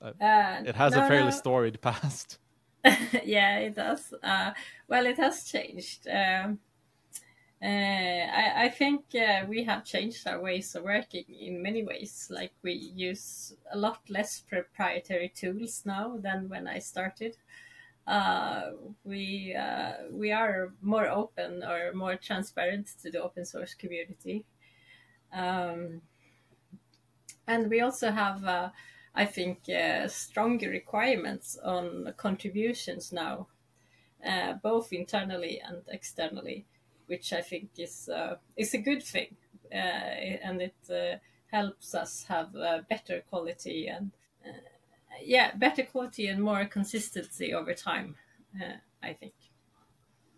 Uh, 0.01 0.13
uh 0.23 0.63
it 0.65 0.77
has 0.77 0.95
no, 0.95 1.05
a 1.05 1.09
fairly 1.09 1.31
no. 1.31 1.37
storied 1.37 1.81
past. 1.89 2.39
yeah, 3.25 3.59
it 3.59 3.75
does. 3.75 4.15
Uh, 4.23 4.53
well, 4.89 5.07
it 5.07 5.17
has 5.17 5.45
changed. 5.45 6.07
Um, 6.09 6.61
uh, 7.61 7.67
I, 7.67 8.53
I, 8.67 8.69
think 8.69 9.07
uh, 9.17 9.45
we 9.49 9.65
have 9.65 9.85
changed 9.85 10.29
our 10.29 10.41
ways 10.41 10.77
of 10.77 10.85
working 10.85 11.25
in 11.41 11.61
many 11.61 11.83
ways. 11.83 12.29
Like 12.31 12.53
we 12.63 12.73
use 12.73 13.53
a 13.73 13.77
lot 13.77 13.99
less 14.09 14.41
proprietary 14.41 15.33
tools 15.35 15.83
now 15.85 16.19
than 16.23 16.49
when 16.49 16.69
I 16.69 16.79
started 16.79 17.37
uh, 18.09 18.71
we 19.05 19.55
uh, 19.55 19.93
we 20.11 20.33
are 20.33 20.73
more 20.81 21.09
open 21.09 21.63
or 21.63 21.93
more 21.93 22.17
transparent 22.17 22.89
to 23.03 23.11
the 23.11 23.23
open 23.23 23.45
source 23.45 23.75
community, 23.75 24.47
um, 25.33 26.01
and 27.47 27.69
we 27.69 27.83
also 27.83 28.11
have, 28.11 28.43
uh, 28.45 28.71
I 29.19 29.27
think, 29.27 29.69
uh, 29.69 30.07
stronger 30.07 30.71
requirements 30.71 31.59
on 31.65 32.15
contributions 32.17 33.13
now, 33.13 33.49
uh, 34.25 34.53
both 34.63 34.93
internally 34.93 35.61
and 35.61 35.83
externally, 35.89 36.67
which 37.09 37.33
I 37.33 37.43
think 37.43 37.71
is 37.79 38.09
uh, 38.09 38.37
is 38.57 38.75
a 38.75 38.79
good 38.79 39.03
thing, 39.03 39.37
and 39.73 40.63
it 40.63 41.21
helps 41.51 41.95
us 41.95 42.25
have 42.29 42.53
better 42.89 43.23
quality 43.29 43.89
and 43.89 44.13
yeah, 45.25 45.57
better 45.57 45.83
quality 45.83 46.29
and 46.29 46.41
more 46.41 46.65
consistency 46.67 47.53
over 47.53 47.75
time. 47.75 48.15
Uh, 48.55 48.77
I 49.03 49.15
think. 49.15 49.35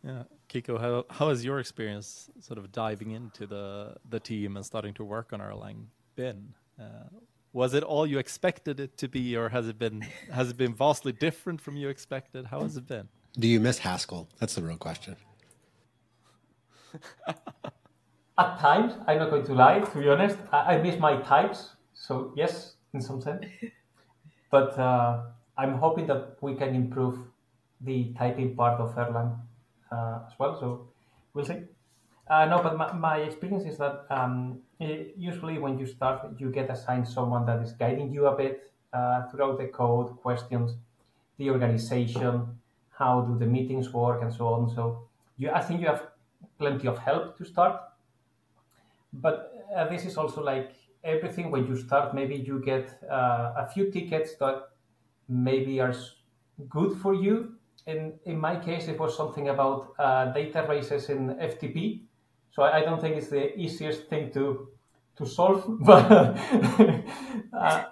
Yeah, 0.03 0.23
Kiko, 0.49 0.81
how 0.81 1.05
how 1.11 1.29
has 1.29 1.45
your 1.45 1.61
experience 1.61 2.31
sort 2.41 2.59
of 2.59 2.73
diving 2.73 3.11
into 3.11 3.47
the 3.47 3.97
the 4.09 4.21
team 4.21 4.57
and 4.57 4.65
starting 4.65 4.95
to 4.95 5.05
work 5.05 5.33
on 5.33 5.41
Erlang 5.41 5.87
been? 6.17 6.55
Uh, 6.81 7.09
was 7.53 7.75
it 7.75 7.83
all 7.83 8.07
you 8.07 8.19
expected 8.19 8.81
it 8.81 8.97
to 8.99 9.09
be, 9.09 9.37
or 9.37 9.49
has 9.49 9.69
it 9.69 9.79
been 9.79 10.03
has 10.33 10.51
it 10.51 10.57
been 10.57 10.75
vastly 10.75 11.13
different 11.13 11.61
from 11.61 11.77
you 11.77 11.89
expected? 11.89 12.47
How 12.47 12.61
has 12.61 12.77
it 12.77 12.87
been? 12.87 13.09
Do 13.39 13.49
you 13.49 13.61
miss 13.61 13.79
Haskell? 13.79 14.29
That's 14.39 14.55
the 14.55 14.63
real 14.63 14.77
question. 14.77 15.17
At 18.39 18.59
times, 18.59 18.95
I'm 19.07 19.19
not 19.19 19.31
going 19.31 19.45
to 19.47 19.55
lie. 19.55 19.81
To 19.81 19.99
be 19.99 20.09
honest, 20.09 20.39
I, 20.51 20.75
I 20.75 20.83
miss 20.83 20.99
my 20.99 21.17
types. 21.23 21.71
So 21.95 22.33
yes, 22.37 22.75
in 22.95 23.01
some 23.01 23.21
sense. 23.21 23.45
But 24.51 24.79
uh, 24.79 25.23
I'm 25.57 25.75
hoping 25.75 26.07
that 26.09 26.37
we 26.41 26.55
can 26.55 26.75
improve 26.75 27.19
the 27.83 28.13
typing 28.19 28.57
part 28.57 28.81
of 28.81 28.95
Erlang 28.97 29.39
uh, 29.93 30.21
as 30.27 30.33
well. 30.39 30.59
So 30.59 30.89
we'll 31.35 31.45
see. 31.45 31.63
Uh, 32.31 32.45
no, 32.45 32.63
but 32.63 32.77
my, 32.77 32.93
my 32.93 33.17
experience 33.17 33.65
is 33.65 33.77
that 33.79 34.07
um, 34.09 34.61
usually 34.79 35.59
when 35.59 35.77
you 35.77 35.85
start, 35.85 36.29
you 36.39 36.49
get 36.49 36.71
assigned 36.71 37.07
someone 37.07 37.45
that 37.45 37.61
is 37.61 37.73
guiding 37.73 38.13
you 38.13 38.27
a 38.27 38.37
bit 38.37 38.73
uh, 38.93 39.27
throughout 39.27 39.59
the 39.59 39.67
code, 39.67 40.17
questions, 40.23 40.77
the 41.39 41.51
organization, 41.51 42.47
how 42.97 43.23
do 43.23 43.37
the 43.37 43.47
meetings 43.47 43.93
work, 43.93 44.23
and 44.23 44.33
so 44.33 44.47
on. 44.47 44.73
So 44.73 45.09
you, 45.39 45.51
I 45.51 45.61
think 45.61 45.81
you 45.81 45.89
have 45.89 46.07
plenty 46.57 46.87
of 46.87 46.99
help 46.99 47.37
to 47.39 47.45
start. 47.45 47.81
But 49.13 49.53
uh, 49.75 49.89
this 49.89 50.05
is 50.05 50.17
also 50.17 50.41
like 50.41 50.77
everything 51.03 51.51
when 51.51 51.67
you 51.67 51.77
start, 51.77 52.15
maybe 52.15 52.37
you 52.37 52.61
get 52.61 52.97
uh, 53.11 53.55
a 53.57 53.69
few 53.75 53.91
tickets 53.91 54.37
that 54.37 54.69
maybe 55.29 55.81
are 55.81 55.95
good 56.69 56.97
for 56.99 57.13
you. 57.13 57.57
In, 57.89 58.13
in 58.25 58.39
my 58.39 58.55
case, 58.55 58.87
it 58.87 59.01
was 59.01 59.17
something 59.17 59.49
about 59.49 59.95
uh, 59.99 60.27
data 60.27 60.65
races 60.69 61.09
in 61.09 61.31
FTP. 61.31 62.03
So 62.61 62.65
I, 62.65 62.81
I 62.81 62.81
don't 62.83 63.01
think 63.01 63.17
it's 63.17 63.29
the 63.29 63.59
easiest 63.59 64.09
thing 64.11 64.31
to 64.33 64.69
to 65.17 65.25
solve, 65.25 65.65
but 65.81 66.13
uh, 67.55 67.85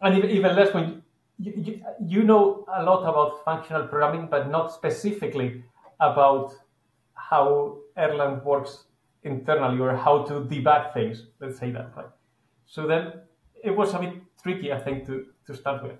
and 0.00 0.16
even, 0.16 0.30
even 0.30 0.54
less 0.54 0.72
when 0.72 1.02
you, 1.40 1.52
you, 1.56 1.80
you 2.06 2.22
know 2.22 2.64
a 2.72 2.84
lot 2.84 3.02
about 3.02 3.44
functional 3.44 3.88
programming, 3.88 4.28
but 4.30 4.48
not 4.48 4.72
specifically 4.72 5.64
about 5.98 6.54
how 7.14 7.78
Erlang 7.98 8.44
works 8.44 8.84
internally 9.24 9.80
or 9.80 9.96
how 9.96 10.22
to 10.22 10.34
debug 10.34 10.94
things. 10.94 11.26
Let's 11.40 11.58
say 11.58 11.72
that. 11.72 11.90
Right? 11.96 12.12
So 12.66 12.86
then 12.86 13.14
it 13.64 13.74
was 13.76 13.92
a 13.94 13.98
bit 13.98 14.14
tricky, 14.40 14.72
I 14.72 14.78
think, 14.78 15.04
to, 15.06 15.26
to 15.48 15.56
start 15.56 15.82
with. 15.82 15.98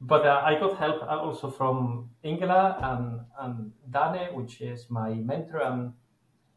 But 0.00 0.24
uh, 0.24 0.40
I 0.44 0.54
got 0.54 0.78
help 0.78 1.02
also 1.02 1.50
from 1.50 2.10
Ingela 2.24 2.78
and, 2.80 3.20
and 3.40 3.72
Dane, 3.90 4.36
which 4.36 4.60
is 4.60 4.86
my 4.88 5.14
mentor. 5.14 5.62
And 5.62 5.94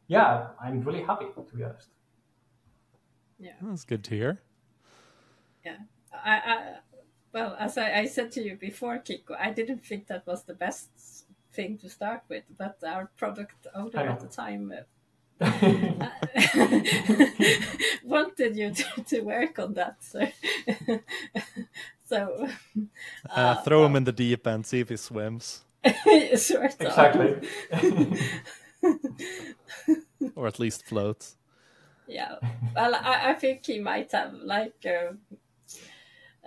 yeah, 0.07 0.47
I'm 0.61 0.81
really 0.81 1.03
happy, 1.03 1.25
to 1.35 1.55
be 1.55 1.63
honest. 1.63 1.89
Yeah, 3.39 3.53
that's 3.61 3.83
good 3.83 4.03
to 4.05 4.15
hear. 4.15 4.41
Yeah. 5.65 5.77
I, 6.13 6.31
I 6.31 6.75
well, 7.33 7.55
as 7.59 7.77
I, 7.77 7.99
I 7.99 8.05
said 8.05 8.31
to 8.33 8.43
you 8.43 8.55
before, 8.55 8.99
Kiko, 8.99 9.35
I 9.39 9.51
didn't 9.51 9.83
think 9.83 10.07
that 10.07 10.25
was 10.27 10.43
the 10.43 10.53
best 10.53 10.89
thing 11.53 11.77
to 11.79 11.89
start 11.89 12.21
with, 12.29 12.43
but 12.57 12.77
our 12.85 13.09
product 13.17 13.67
owner 13.73 13.99
at 13.99 14.19
the 14.19 14.27
time 14.27 14.71
uh, 14.71 14.83
wanted 18.03 18.55
you 18.55 18.71
to, 18.71 19.03
to 19.03 19.21
work 19.21 19.57
on 19.59 19.73
that. 19.73 19.97
So, 20.01 20.27
so 22.05 22.47
Uh, 23.29 23.55
throw 23.63 23.85
him 23.85 23.95
in 23.95 24.03
the 24.03 24.11
deep 24.11 24.45
end, 24.45 24.65
see 24.65 24.81
if 24.81 24.89
he 24.89 24.97
swims, 24.97 25.63
sort 26.35 26.75
exactly. 26.79 27.47
or 30.35 30.47
at 30.47 30.59
least 30.59 30.85
floats. 30.85 31.37
Yeah. 32.07 32.35
Well, 32.75 32.95
I, 32.95 33.31
I 33.31 33.33
think 33.33 33.65
he 33.65 33.79
might 33.79 34.11
have 34.11 34.33
like 34.33 34.85
uh, 34.85 35.13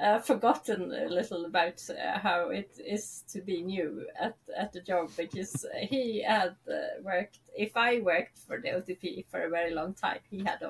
uh, 0.00 0.18
forgotten 0.20 0.92
a 0.92 1.08
little 1.08 1.46
about 1.46 1.80
uh, 1.90 2.18
how 2.18 2.50
it 2.50 2.78
is 2.84 3.24
to 3.32 3.40
be 3.40 3.62
new 3.62 4.06
at, 4.20 4.36
at 4.56 4.72
the 4.72 4.80
job 4.80 5.10
because 5.16 5.64
he 5.80 6.22
had 6.22 6.56
uh, 6.68 7.00
worked. 7.02 7.38
If 7.56 7.76
I 7.76 8.00
worked 8.00 8.38
for 8.38 8.60
the 8.60 8.68
OTP 8.68 9.26
for 9.30 9.44
a 9.44 9.50
very 9.50 9.72
long 9.72 9.94
time, 9.94 10.20
he 10.30 10.44
had 10.44 10.60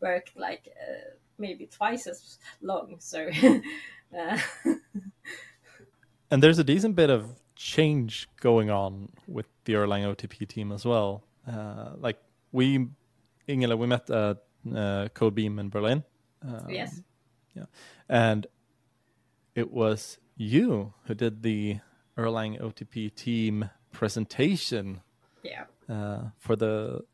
worked 0.00 0.36
like 0.36 0.68
uh, 0.80 1.10
maybe 1.38 1.66
twice 1.66 2.06
as 2.06 2.38
long. 2.60 2.96
So. 2.98 3.30
Uh, 4.14 4.38
And 6.32 6.42
there's 6.42 6.58
a 6.58 6.64
decent 6.64 6.96
bit 6.96 7.10
of 7.10 7.41
change 7.62 8.28
going 8.40 8.70
on 8.70 9.08
with 9.28 9.46
the 9.64 9.74
Erlang 9.74 10.04
OTP 10.04 10.48
team 10.48 10.72
as 10.72 10.84
well. 10.84 11.22
Uh, 11.46 11.90
like 11.96 12.18
we, 12.50 12.88
Ingela, 13.48 13.78
we 13.78 13.86
met 13.86 14.10
at 14.10 14.38
uh, 14.74 15.08
Codebeam 15.14 15.58
in 15.60 15.70
Berlin. 15.70 16.02
Um, 16.46 16.66
yes. 16.68 17.00
And 18.08 18.46
it 19.54 19.70
was 19.70 20.18
you 20.36 20.92
who 21.04 21.14
did 21.14 21.42
the 21.42 21.78
Erlang 22.18 22.60
OTP 22.60 23.14
team 23.14 23.70
presentation 23.92 25.00
Yeah. 25.44 25.64
uh, 25.88 26.30
for 26.38 26.56
the, 26.56 27.04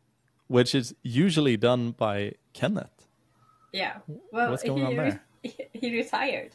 which 0.47 0.75
is 0.75 0.95
usually 1.03 1.57
done 1.59 1.91
by 1.93 2.33
Kenneth. 2.55 3.07
Yeah. 3.73 3.99
Well, 4.33 4.51
What's 4.51 4.63
going 4.63 4.79
he, 4.79 4.85
on 4.87 4.97
there? 4.97 5.21
He, 5.43 5.55
he 5.75 5.97
retired. 5.97 6.53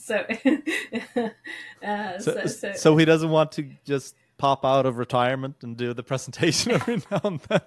So, 0.00 0.16
uh, 1.84 2.18
So, 2.18 2.46
so, 2.46 2.72
so, 2.72 2.96
he 2.96 3.04
doesn't 3.04 3.30
want 3.30 3.52
to 3.52 3.70
just 3.84 4.14
pop 4.38 4.64
out 4.64 4.86
of 4.86 4.96
retirement 4.96 5.56
and 5.62 5.76
do 5.76 5.92
the 5.92 6.02
presentation 6.02 6.72
every 6.78 7.02
now 7.10 7.20
and 7.24 7.40
then. 7.40 7.60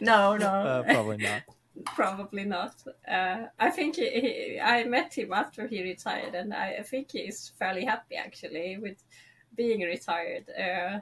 no, 0.00 0.36
no, 0.36 0.48
Uh, 0.48 0.82
probably 0.82 1.18
not. 1.18 1.42
probably 1.94 2.44
not. 2.44 2.74
Uh, 3.06 3.44
I 3.58 3.70
think 3.70 3.96
he, 3.96 4.08
he, 4.08 4.60
I 4.60 4.84
met 4.84 5.12
him 5.12 5.32
after 5.32 5.66
he 5.66 5.82
retired, 5.82 6.34
and 6.34 6.54
I, 6.54 6.76
I 6.80 6.82
think 6.82 7.12
he 7.12 7.18
is 7.20 7.52
fairly 7.58 7.84
happy 7.84 8.16
actually 8.16 8.78
with 8.78 9.02
being 9.54 9.80
retired. 9.80 10.46
Uh, 10.48 11.00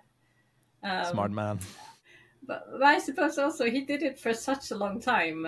um, 0.86 1.12
Smart 1.12 1.30
man. 1.30 1.58
but, 2.42 2.66
but 2.72 2.82
I 2.82 2.98
suppose 2.98 3.38
also 3.38 3.70
he 3.70 3.82
did 3.82 4.02
it 4.02 4.18
for 4.18 4.34
such 4.34 4.72
a 4.72 4.76
long 4.76 5.00
time. 5.00 5.46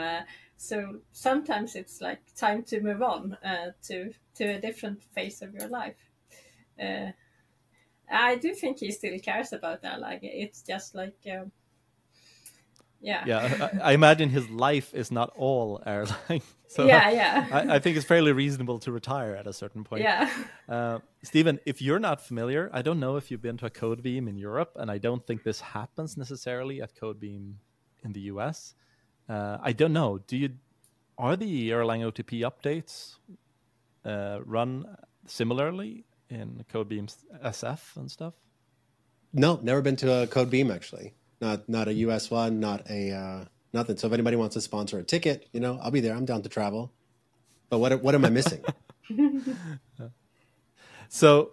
So 0.57 1.01
sometimes 1.13 1.75
it's 1.75 2.01
like 2.01 2.21
time 2.35 2.63
to 2.65 2.81
move 2.81 3.03
on 3.03 3.37
uh, 3.45 3.73
to 3.85 4.13
to 4.37 4.45
a 4.45 4.61
different 4.61 5.03
phase 5.15 5.43
of 5.43 5.55
your 5.55 5.69
life. 5.69 5.97
Uh, 6.81 7.13
I 8.11 8.37
do 8.37 8.55
think 8.55 8.79
he 8.79 8.91
still 8.91 9.19
cares 9.19 9.53
about 9.53 9.83
that. 9.83 10.01
Like 10.01 10.21
it's 10.23 10.63
just 10.63 10.95
like, 10.95 11.17
um, 11.31 11.51
yeah, 13.01 13.25
Yeah, 13.27 13.71
I, 13.83 13.91
I 13.91 13.93
imagine 13.93 14.29
his 14.31 14.49
life 14.49 14.95
is 14.95 15.11
not 15.11 15.33
all 15.37 15.83
Erlang. 15.87 16.43
So 16.69 16.85
yeah, 16.85 17.11
yeah, 17.11 17.47
I, 17.53 17.77
I 17.77 17.79
think 17.79 17.97
it's 17.97 18.05
fairly 18.05 18.33
reasonable 18.33 18.81
to 18.81 18.91
retire 18.91 19.37
at 19.37 19.47
a 19.47 19.53
certain 19.53 19.85
point. 19.85 20.03
yeah. 20.03 20.29
Uh, 20.69 20.99
Stephen, 21.23 21.61
if 21.65 21.81
you're 21.81 22.01
not 22.01 22.21
familiar, 22.21 22.69
I 22.73 22.83
don't 22.83 22.99
know 22.99 23.15
if 23.17 23.31
you've 23.31 23.41
been 23.41 23.57
to 23.59 23.67
a 23.67 23.71
Codebeam 23.71 24.29
in 24.29 24.37
Europe, 24.37 24.73
and 24.75 24.91
I 24.91 24.99
don't 24.99 25.25
think 25.25 25.45
this 25.45 25.61
happens 25.61 26.17
necessarily 26.17 26.83
at 26.83 26.97
Codebeam 26.97 27.55
in 28.03 28.13
the 28.13 28.23
US. 28.33 28.75
Uh, 29.29 29.59
I 29.61 29.73
don't 29.73 29.93
know. 29.93 30.19
Do 30.27 30.37
you 30.37 30.51
are 31.19 31.37
the 31.37 31.71
Erlang 31.71 32.03
OTP 32.11 32.43
updates 32.43 33.17
uh, 34.05 34.41
run 34.45 34.97
similarly 35.27 36.05
in 36.29 36.65
Codebeam 36.73 37.13
SF 37.43 37.97
and 37.97 38.11
stuff? 38.11 38.35
No, 39.33 39.59
never 39.63 39.83
been 39.83 39.97
to 39.97 40.23
a 40.23 40.27
Code 40.27 40.51
Beam 40.51 40.71
actually. 40.71 41.15
Not 41.41 41.69
not 41.69 41.89
a 41.89 41.95
US 41.95 42.31
one, 42.31 42.61
not 42.61 42.89
a 42.91 43.13
uh, 43.13 43.45
nothing. 43.73 43.97
So 43.97 44.07
if 44.07 44.13
anybody 44.13 44.37
wants 44.37 44.55
to 44.55 44.61
sponsor 44.61 44.99
a 44.99 45.03
ticket, 45.03 45.49
you 45.53 45.61
know, 45.61 45.79
I'll 45.83 45.91
be 45.91 46.01
there. 46.01 46.15
I'm 46.15 46.25
down 46.25 46.43
to 46.43 46.49
travel. 46.49 46.93
But 47.69 47.79
what 47.79 48.03
what 48.03 48.15
am 48.15 48.25
I 48.25 48.31
missing? 48.31 48.65
So 51.09 51.53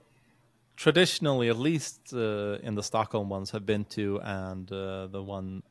traditionally, 0.75 1.49
at 1.49 1.57
least 1.57 2.13
uh, 2.13 2.57
in 2.63 2.75
the 2.75 2.83
Stockholm 2.83 3.29
ones, 3.29 3.51
have 3.51 3.65
been 3.65 3.85
to, 3.85 4.19
and 4.21 4.71
uh, 4.71 5.07
the 5.07 5.21
one, 5.21 5.63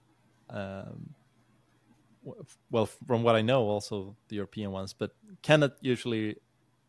um, 0.51 1.15
well, 2.71 2.87
from 3.07 3.23
what 3.23 3.35
I 3.35 3.43
know, 3.43 3.63
also 3.63 4.17
the 4.29 4.37
European 4.37 4.71
ones. 4.73 4.93
But 4.93 5.13
Kenneth 5.43 5.73
usually 5.81 6.37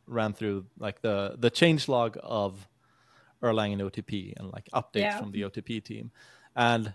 ran 0.05 0.33
through 0.33 0.65
like 0.77 1.01
the 1.01 1.35
the 1.37 1.49
change 1.49 1.87
log 1.87 2.17
of 2.21 2.67
Erlang 3.41 3.73
and 3.73 3.81
OTP 3.81 4.33
and 4.37 4.51
like 4.51 4.69
updates 4.73 5.01
Yeah. 5.01 5.19
from 5.19 5.31
the 5.31 5.41
OTP 5.41 5.83
team, 5.83 6.11
and 6.55 6.93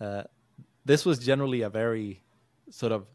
uh, 0.00 0.24
this 0.84 1.04
was 1.04 1.18
generally 1.18 1.62
a 1.62 1.70
very 1.70 2.22
sort 2.70 2.92
of 2.92 3.06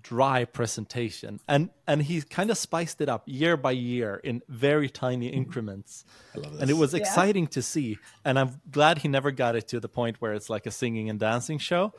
dry 0.00 0.44
presentation. 0.44 1.40
And 1.46 1.70
and 1.86 2.02
he 2.02 2.22
kind 2.22 2.50
of 2.50 2.56
spiced 2.58 3.00
it 3.00 3.08
up 3.08 3.22
year 3.26 3.56
by 3.56 3.72
year 3.72 4.16
in 4.24 4.42
very 4.48 4.88
tiny 4.88 5.28
increments. 5.28 6.04
I 6.34 6.38
love 6.38 6.52
this. 6.52 6.60
and 6.62 6.70
it 6.70 6.74
was 6.74 6.92
Yeah. 6.94 7.00
exciting 7.00 7.46
to 7.48 7.60
see. 7.62 7.98
And 8.24 8.38
i'm 8.38 8.60
glad 8.70 8.98
he 8.98 9.08
never 9.08 9.30
got 9.30 9.56
it 9.56 9.68
to 9.68 9.80
the 9.80 9.88
point 9.88 10.20
where 10.20 10.32
it's 10.32 10.48
like 10.48 10.66
a 10.66 10.70
singing 10.70 11.10
and 11.10 11.20
dancing 11.20 11.58
show. 11.58 11.92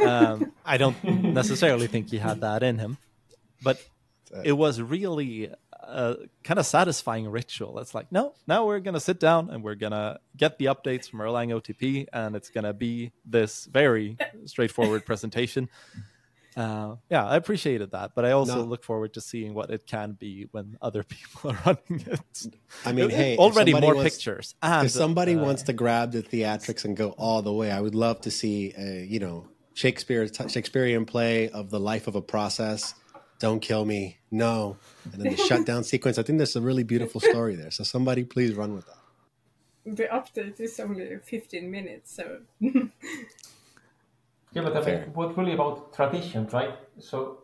Um, 0.00 0.52
i 0.64 0.76
don't 0.78 0.96
necessarily 1.04 1.86
think 1.88 2.10
he 2.10 2.18
had 2.18 2.40
that 2.40 2.62
in 2.62 2.78
him. 2.78 2.96
But 3.62 3.84
it. 4.44 4.52
was 4.52 4.80
really 4.80 5.50
a 5.72 6.16
kind 6.42 6.58
of 6.58 6.66
satisfying 6.66 7.28
ritual. 7.28 7.78
It's 7.80 7.94
like 7.94 8.10
no 8.10 8.34
now 8.46 8.66
we're 8.66 8.80
gonna 8.80 8.98
sit 9.00 9.20
down 9.20 9.50
and 9.50 9.62
we're 9.62 9.74
gonna 9.76 10.20
get 10.36 10.58
the 10.58 10.66
updates 10.66 11.08
from 11.08 11.20
erlang 11.20 11.50
otp 11.54 12.06
and 12.12 12.34
it's 12.34 12.48
gonna 12.50 12.72
be 12.72 13.12
this 13.24 13.66
very 13.66 14.16
straightforward 14.46 15.04
presentation 15.06 15.68
uh, 16.56 16.96
yeah, 17.10 17.24
I 17.26 17.36
appreciated 17.36 17.90
that, 17.90 18.12
but 18.14 18.24
I 18.24 18.32
also 18.32 18.56
No. 18.56 18.62
look 18.64 18.82
forward 18.82 19.12
to 19.14 19.20
seeing 19.20 19.52
what 19.54 19.70
it 19.70 19.86
can 19.86 20.12
be 20.12 20.48
when 20.52 20.76
other 20.80 21.02
people 21.14 21.50
are 21.50 21.58
running 21.66 22.06
it. 22.06 22.46
I 22.84 22.92
mean, 22.92 23.10
hey, 23.10 23.36
already 23.36 23.72
more 23.72 23.94
wants- 23.94 24.16
pictures. 24.16 24.54
And 24.62 24.86
if 24.86 24.92
somebody 24.92 25.34
uh, 25.34 25.42
wants 25.42 25.62
to 25.64 25.72
grab 25.72 26.12
the 26.12 26.22
theatrics 26.22 26.84
and 26.84 26.96
go 26.96 27.10
all 27.10 27.42
the 27.42 27.52
way, 27.52 27.70
I 27.70 27.80
would 27.80 27.94
love 27.94 28.20
to 28.22 28.30
see 28.30 28.72
a 28.78 29.04
you 29.04 29.18
know 29.20 29.48
Shakespeare 29.74 30.26
Shakespearean 30.26 31.04
play 31.04 31.50
of 31.50 31.70
the 31.70 31.78
life 31.80 32.06
of 32.06 32.14
a 32.16 32.22
process. 32.22 32.94
Don't 33.38 33.60
kill 33.60 33.84
me, 33.84 34.16
no, 34.30 34.78
and 35.12 35.20
then 35.22 35.30
the 35.32 35.36
shutdown 35.36 35.84
sequence. 35.92 36.16
I 36.18 36.22
think 36.22 36.38
there's 36.38 36.56
a 36.56 36.62
really 36.62 36.84
beautiful 36.84 37.20
story 37.20 37.54
there. 37.54 37.70
So 37.70 37.84
somebody 37.84 38.24
please 38.24 38.54
run 38.54 38.74
with 38.74 38.86
that. 38.86 39.94
The 39.98 40.04
update 40.04 40.58
is 40.58 40.80
only 40.80 41.18
15 41.22 41.70
minutes, 41.70 42.16
so 42.16 42.40
Yeah, 44.56 44.62
but 44.62 44.74
I 44.74 44.82
Fair. 44.82 45.00
mean, 45.00 45.12
what 45.12 45.36
really 45.36 45.52
about 45.52 45.92
tradition, 45.92 46.48
right? 46.50 46.74
So, 46.98 47.42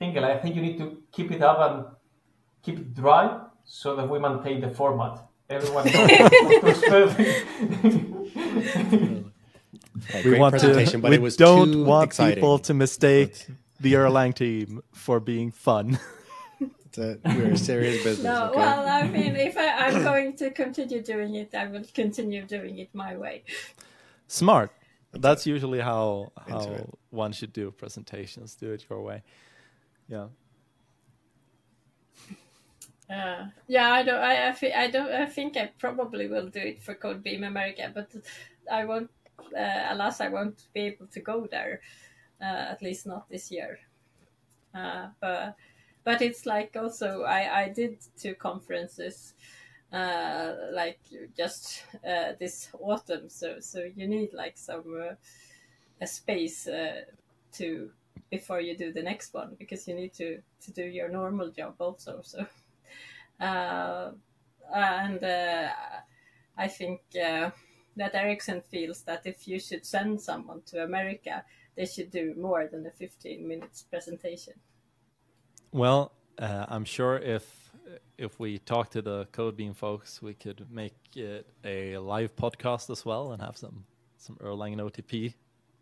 Ingela, 0.00 0.30
I 0.34 0.38
think 0.38 0.56
you 0.56 0.62
need 0.62 0.78
to 0.78 1.02
keep 1.12 1.30
it 1.30 1.42
up 1.42 1.58
and 1.66 1.84
keep 2.62 2.78
it 2.78 2.94
dry 2.94 3.38
so 3.64 3.94
that 3.96 4.08
we 4.08 4.18
maintain 4.18 4.62
the 4.62 4.70
format. 4.70 5.18
Everyone 5.50 5.84
knows 5.84 5.94
A 10.14 10.22
we 10.24 10.38
want 10.38 10.54
to. 10.54 10.60
presentation, 10.60 11.02
but 11.02 11.20
we 11.20 11.30
don't 11.36 11.84
want 11.84 12.06
exciting. 12.06 12.36
people 12.36 12.58
to 12.60 12.72
mistake 12.72 13.46
the 13.80 13.92
Erlang 13.92 14.32
team 14.34 14.80
for 14.92 15.20
being 15.20 15.50
fun. 15.50 15.98
A- 16.96 17.18
we're 17.36 17.52
a 17.52 17.58
serious 17.58 18.02
business. 18.04 18.24
No, 18.24 18.46
okay? 18.48 18.56
well, 18.58 18.88
I 18.88 19.06
mean, 19.08 19.36
if 19.36 19.54
I'm 19.58 20.02
going 20.02 20.34
to 20.36 20.50
continue 20.50 21.02
doing 21.02 21.34
it, 21.34 21.54
I 21.54 21.66
will 21.66 21.84
continue 21.92 22.46
doing 22.46 22.78
it 22.78 22.88
my 22.94 23.16
way. 23.16 23.42
Smart. 24.28 24.70
That's 25.18 25.46
usually 25.46 25.80
how 25.80 26.32
how 26.48 26.88
one 27.10 27.32
should 27.32 27.52
do 27.52 27.70
presentations. 27.70 28.54
Do 28.54 28.72
it 28.72 28.84
your 28.88 29.02
way. 29.02 29.22
Yeah. 30.08 30.26
Uh, 33.10 33.46
yeah, 33.68 33.92
I 33.92 34.02
don't. 34.02 34.20
I, 34.20 34.48
I, 34.48 34.52
thi- 34.52 34.72
I 34.72 34.90
don't. 34.90 35.10
I 35.12 35.26
think 35.26 35.56
I 35.56 35.70
probably 35.78 36.26
will 36.26 36.48
do 36.48 36.60
it 36.60 36.82
for 36.82 36.94
Code 36.94 37.22
Beam 37.22 37.44
America, 37.44 37.90
but 37.94 38.10
I 38.70 38.84
won't. 38.84 39.10
Uh, 39.56 39.86
alas, 39.90 40.20
I 40.20 40.28
won't 40.28 40.64
be 40.72 40.80
able 40.80 41.06
to 41.08 41.20
go 41.20 41.46
there. 41.50 41.80
Uh, 42.40 42.44
at 42.70 42.82
least 42.82 43.06
not 43.06 43.28
this 43.28 43.50
year. 43.50 43.78
Uh, 44.74 45.08
but 45.20 45.56
but 46.02 46.22
it's 46.22 46.46
like 46.46 46.76
also 46.76 47.22
I 47.22 47.64
I 47.64 47.68
did 47.68 47.98
two 48.18 48.34
conferences. 48.34 49.34
Uh, 49.92 50.54
like 50.72 50.98
just 51.36 51.84
uh, 52.04 52.32
this 52.40 52.68
autumn, 52.80 53.28
so 53.28 53.60
so 53.60 53.84
you 53.94 54.08
need 54.08 54.32
like 54.32 54.58
some 54.58 54.82
uh, 55.00 55.14
a 56.00 56.06
space 56.06 56.66
uh, 56.66 57.02
to 57.52 57.90
before 58.28 58.60
you 58.60 58.76
do 58.76 58.92
the 58.92 59.02
next 59.02 59.32
one 59.32 59.54
because 59.56 59.86
you 59.86 59.94
need 59.94 60.12
to 60.12 60.42
to 60.60 60.72
do 60.72 60.82
your 60.82 61.08
normal 61.08 61.50
job 61.50 61.76
also. 61.78 62.20
So 62.22 62.44
uh, 63.40 64.10
and 64.74 65.24
I 66.56 66.68
think 66.68 67.00
that 67.12 68.14
Ericsson 68.14 68.62
feels 68.62 69.02
that 69.02 69.26
if 69.26 69.46
you 69.46 69.60
should 69.60 69.86
send 69.86 70.20
someone 70.20 70.62
to 70.66 70.82
America, 70.82 71.44
they 71.76 71.86
should 71.86 72.10
do 72.10 72.34
more 72.36 72.66
than 72.66 72.86
a 72.86 72.90
15 72.90 73.46
minutes 73.46 73.82
presentation. 73.82 74.54
Well, 75.72 76.12
uh, 76.38 76.66
I'm 76.68 76.84
sure 76.84 77.16
if 77.18 77.63
if 78.18 78.38
we 78.40 78.58
talk 78.58 78.90
to 78.90 79.02
the 79.02 79.26
Codebeam 79.32 79.74
folks, 79.76 80.22
we 80.22 80.34
could 80.34 80.66
make 80.70 80.94
it 81.14 81.46
a 81.64 81.98
live 81.98 82.34
podcast 82.36 82.90
as 82.90 83.04
well 83.04 83.32
and 83.32 83.42
have 83.42 83.56
some 83.56 83.84
some 84.18 84.36
Erlang 84.36 84.72
and 84.72 84.80
OTP 84.80 85.34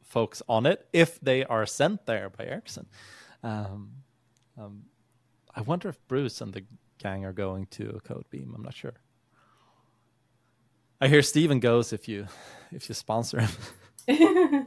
folks 0.02 0.42
on 0.49 0.66
it 0.66 0.87
if 0.92 1.21
they 1.21 1.44
are 1.44 1.64
sent 1.66 2.06
there 2.06 2.28
by 2.30 2.44
Ericsson. 2.44 2.87
Um, 3.42 3.90
um, 4.59 4.82
I 5.54 5.61
wonder 5.61 5.88
if 5.88 5.99
Bruce 6.09 6.40
and 6.40 6.52
the 6.52 6.64
gang 6.99 7.25
are 7.25 7.32
going 7.32 7.66
to 7.66 8.00
Codebeam. 8.06 8.54
I'm 8.54 8.62
not 8.62 8.75
sure. 8.75 8.94
I 11.00 11.09
hear 11.09 11.23
Steven 11.23 11.61
goes 11.61 11.92
if 11.92 12.09
you 12.09 12.26
if 12.73 12.88
you 12.88 12.94
sponsor 12.94 13.40
him. 13.40 14.66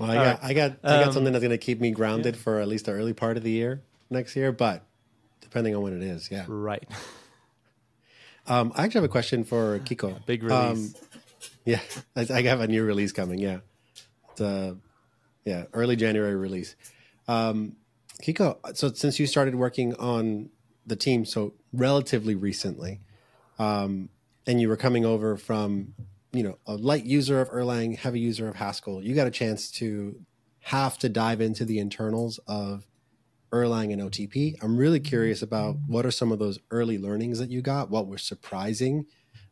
Well, 0.00 0.10
I 0.10 0.14
got, 0.16 0.44
I 0.44 0.54
got, 0.54 0.72
I 0.82 0.88
got 0.98 1.06
Um, 1.06 1.12
something 1.12 1.32
that's 1.32 1.42
going 1.42 1.50
to 1.52 1.58
keep 1.58 1.80
me 1.80 1.92
grounded 1.92 2.36
for 2.36 2.58
at 2.60 2.66
least 2.66 2.86
the 2.86 2.92
early 2.92 3.12
part 3.12 3.36
of 3.36 3.44
the 3.44 3.50
year 3.50 3.82
next 4.10 4.34
year. 4.34 4.50
But 4.50 4.84
depending 5.46 5.76
on 5.76 5.82
when 5.82 5.92
it 5.94 6.02
is, 6.02 6.28
yeah. 6.30 6.44
right. 6.48 6.86
Um, 8.48 8.70
I 8.76 8.84
actually 8.84 8.98
have 9.00 9.10
a 9.10 9.12
question 9.12 9.42
for 9.42 9.80
Kiko. 9.80 10.24
Big 10.26 10.44
Um, 10.48 10.70
release. 10.76 10.94
yeah, 11.64 11.80
I, 12.16 12.26
I 12.32 12.42
have 12.42 12.60
a 12.60 12.68
new 12.68 12.84
release 12.84 13.10
coming. 13.10 13.40
Yeah, 13.40 13.58
it's 14.30 14.40
a 14.40 14.76
yeah 15.44 15.64
early 15.72 15.96
January 15.96 16.36
release. 16.36 16.76
Um, 17.26 17.74
Kiko, 18.22 18.58
so 18.76 18.92
since 18.92 19.18
you 19.18 19.26
started 19.26 19.56
working 19.56 19.94
on 19.96 20.50
the 20.86 20.94
team 20.94 21.24
so 21.24 21.54
relatively 21.72 22.36
recently, 22.36 23.00
um, 23.58 24.10
and 24.46 24.60
you 24.60 24.68
were 24.68 24.76
coming 24.76 25.04
over 25.04 25.36
from 25.36 25.94
you 26.32 26.44
know 26.44 26.56
a 26.66 26.76
light 26.76 27.04
user 27.04 27.40
of 27.40 27.50
Erlang, 27.50 27.96
heavy 27.98 28.20
user 28.20 28.46
of 28.46 28.54
Haskell, 28.54 29.02
you 29.02 29.16
got 29.16 29.26
a 29.26 29.32
chance 29.32 29.72
to 29.72 30.20
have 30.60 30.98
to 30.98 31.08
dive 31.08 31.40
into 31.40 31.64
the 31.64 31.80
internals 31.80 32.38
of 32.46 32.86
Erlang 33.52 33.92
and 33.92 34.02
OTP. 34.02 34.56
I'm 34.62 34.76
really 34.76 35.00
curious 35.00 35.42
about 35.42 35.76
what 35.86 36.04
are 36.04 36.10
some 36.10 36.32
of 36.32 36.38
those 36.38 36.58
early 36.70 36.98
learnings 36.98 37.38
that 37.38 37.50
you 37.50 37.62
got? 37.62 37.90
What 37.90 38.06
were 38.06 38.18
surprising? 38.18 39.06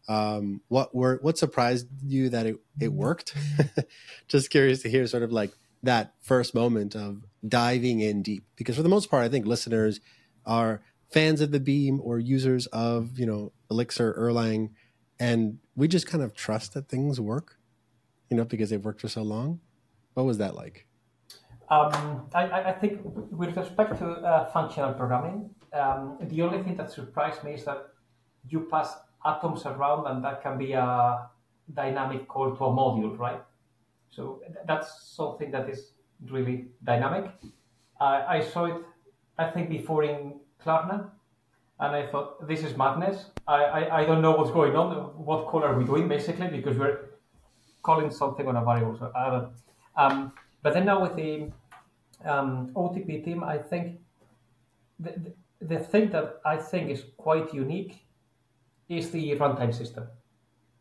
Um, 0.08 0.60
what 0.68 0.94
were 0.94 1.18
what 1.22 1.38
surprised 1.38 1.86
you 2.04 2.28
that 2.30 2.46
it, 2.46 2.56
it 2.80 2.92
worked? 2.92 3.34
Just 4.28 4.50
curious 4.50 4.82
to 4.82 4.90
hear 4.90 5.06
sort 5.06 5.22
of 5.22 5.32
like 5.32 5.52
that 5.82 6.14
first 6.20 6.54
moment 6.54 6.94
of 6.94 7.24
diving 7.46 8.00
in 8.00 8.22
deep. 8.22 8.44
Because 8.56 8.76
for 8.76 8.82
the 8.82 8.88
most 8.88 9.10
part, 9.10 9.24
I 9.24 9.28
think 9.28 9.46
listeners 9.46 10.00
are 10.44 10.82
fans 11.10 11.40
of 11.40 11.52
the 11.52 11.60
Beam 11.60 12.00
or 12.02 12.18
users 12.18 12.66
of 12.66 13.18
you 13.18 13.26
know 13.26 13.52
Elixir, 13.70 14.12
Erlang, 14.14 14.70
and 15.18 15.58
we 15.76 15.88
just 15.88 16.06
kind 16.06 16.22
of 16.22 16.34
trust 16.34 16.74
that 16.74 16.88
things 16.88 17.20
work, 17.20 17.56
you 18.30 18.36
know, 18.36 18.44
because 18.44 18.70
they've 18.70 18.84
worked 18.84 19.00
for 19.00 19.08
so 19.08 19.22
long. 19.22 19.60
What 20.14 20.26
was 20.26 20.38
that 20.38 20.54
like? 20.54 20.86
Um, 21.70 22.26
I, 22.34 22.70
I 22.70 22.72
think 22.72 23.00
with 23.30 23.56
respect 23.56 23.98
to 23.98 24.06
uh, 24.06 24.44
functional 24.52 24.92
programming, 24.92 25.50
um, 25.72 26.18
the 26.20 26.42
only 26.42 26.62
thing 26.62 26.76
that 26.76 26.90
surprised 26.90 27.42
me 27.42 27.54
is 27.54 27.64
that 27.64 27.88
you 28.48 28.68
pass 28.70 28.94
atoms 29.24 29.64
around 29.64 30.06
and 30.06 30.22
that 30.24 30.42
can 30.42 30.58
be 30.58 30.72
a 30.72 31.28
dynamic 31.72 32.28
call 32.28 32.54
to 32.54 32.64
a 32.64 32.70
module, 32.70 33.18
right? 33.18 33.40
So 34.10 34.42
that's 34.66 35.10
something 35.16 35.50
that 35.52 35.68
is 35.68 35.92
really 36.30 36.66
dynamic. 36.84 37.30
I, 38.00 38.36
I 38.36 38.40
saw 38.40 38.66
it, 38.66 38.82
I 39.38 39.50
think, 39.50 39.70
before 39.70 40.04
in 40.04 40.34
Klarna, 40.64 41.10
and 41.80 41.96
I 41.96 42.06
thought, 42.06 42.46
this 42.46 42.62
is 42.62 42.76
madness. 42.76 43.26
I, 43.48 43.64
I, 43.64 44.00
I 44.00 44.04
don't 44.04 44.22
know 44.22 44.36
what's 44.36 44.50
going 44.50 44.76
on. 44.76 44.94
What 45.16 45.46
call 45.46 45.64
are 45.64 45.76
we 45.76 45.84
doing, 45.84 46.08
basically, 46.08 46.48
because 46.48 46.76
we're 46.76 46.98
calling 47.82 48.10
something 48.10 48.46
on 48.46 48.56
a 48.56 48.64
variable. 48.64 48.96
So 48.98 49.10
I 49.16 49.30
don't. 49.30 49.52
Um, 49.96 50.32
but 50.64 50.72
then 50.72 50.86
now 50.86 51.02
with 51.02 51.14
the 51.14 51.50
um, 52.24 52.70
OTP 52.74 53.22
team, 53.22 53.44
I 53.44 53.58
think 53.58 54.00
the, 54.98 55.12
the, 55.60 55.78
thing 55.78 56.08
that 56.12 56.40
I 56.42 56.56
think 56.56 56.90
is 56.90 57.04
quite 57.18 57.52
unique 57.52 58.06
is 58.88 59.10
the 59.10 59.36
runtime 59.36 59.74
system. 59.74 60.06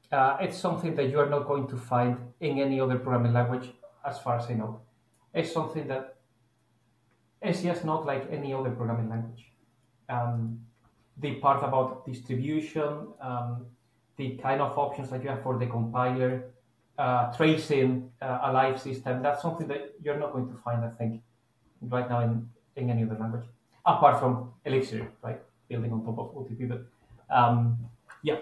Uh, 0.09 0.37
it's 0.39 0.57
something 0.57 0.95
that 0.95 1.09
you 1.09 1.19
are 1.19 1.29
not 1.29 1.47
going 1.47 1.67
to 1.67 1.75
find 1.75 2.17
in 2.39 2.59
any 2.59 2.79
other 2.79 2.97
programming 2.97 3.33
language, 3.33 3.71
as 4.07 4.19
far 4.19 4.37
as 4.37 4.49
I 4.49 4.53
know. 4.53 4.79
It's 5.33 5.51
something 5.51 5.85
that 5.89 6.15
is 7.41 7.61
just 7.61 7.83
not 7.83 8.05
like 8.05 8.25
any 8.31 8.53
other 8.53 8.69
programming 8.69 9.09
language. 9.09 9.51
Um, 10.07 10.61
the 11.17 11.35
part 11.35 11.61
about 11.61 12.05
distribution, 12.05 13.07
um, 13.19 13.65
the 14.15 14.37
kind 14.37 14.61
of 14.61 14.77
options 14.77 15.09
that 15.09 15.23
you 15.23 15.29
have 15.29 15.43
for 15.43 15.57
the 15.57 15.65
compiler, 15.65 16.52
uh, 16.97 17.31
tracing 17.33 18.11
uh, 18.21 18.39
a 18.43 18.53
live 18.53 18.79
system, 18.79 19.21
that's 19.21 19.41
something 19.41 19.67
that 19.67 19.93
you're 20.01 20.17
not 20.17 20.31
going 20.31 20.47
to 20.47 20.57
find, 20.63 20.83
I 20.83 20.89
think, 20.89 21.21
right 21.81 22.09
now 22.09 22.21
in, 22.21 22.49
in 22.75 22.89
any 22.89 23.03
other 23.03 23.17
language, 23.19 23.45
apart 23.85 24.19
from 24.19 24.53
Elixir, 24.65 25.07
right? 25.21 25.39
Building 25.67 25.91
on 25.91 26.05
top 26.05 26.19
of 26.19 26.35
OTP. 26.35 26.69
But 26.69 26.85
um, 27.35 27.77
yeah, 28.21 28.39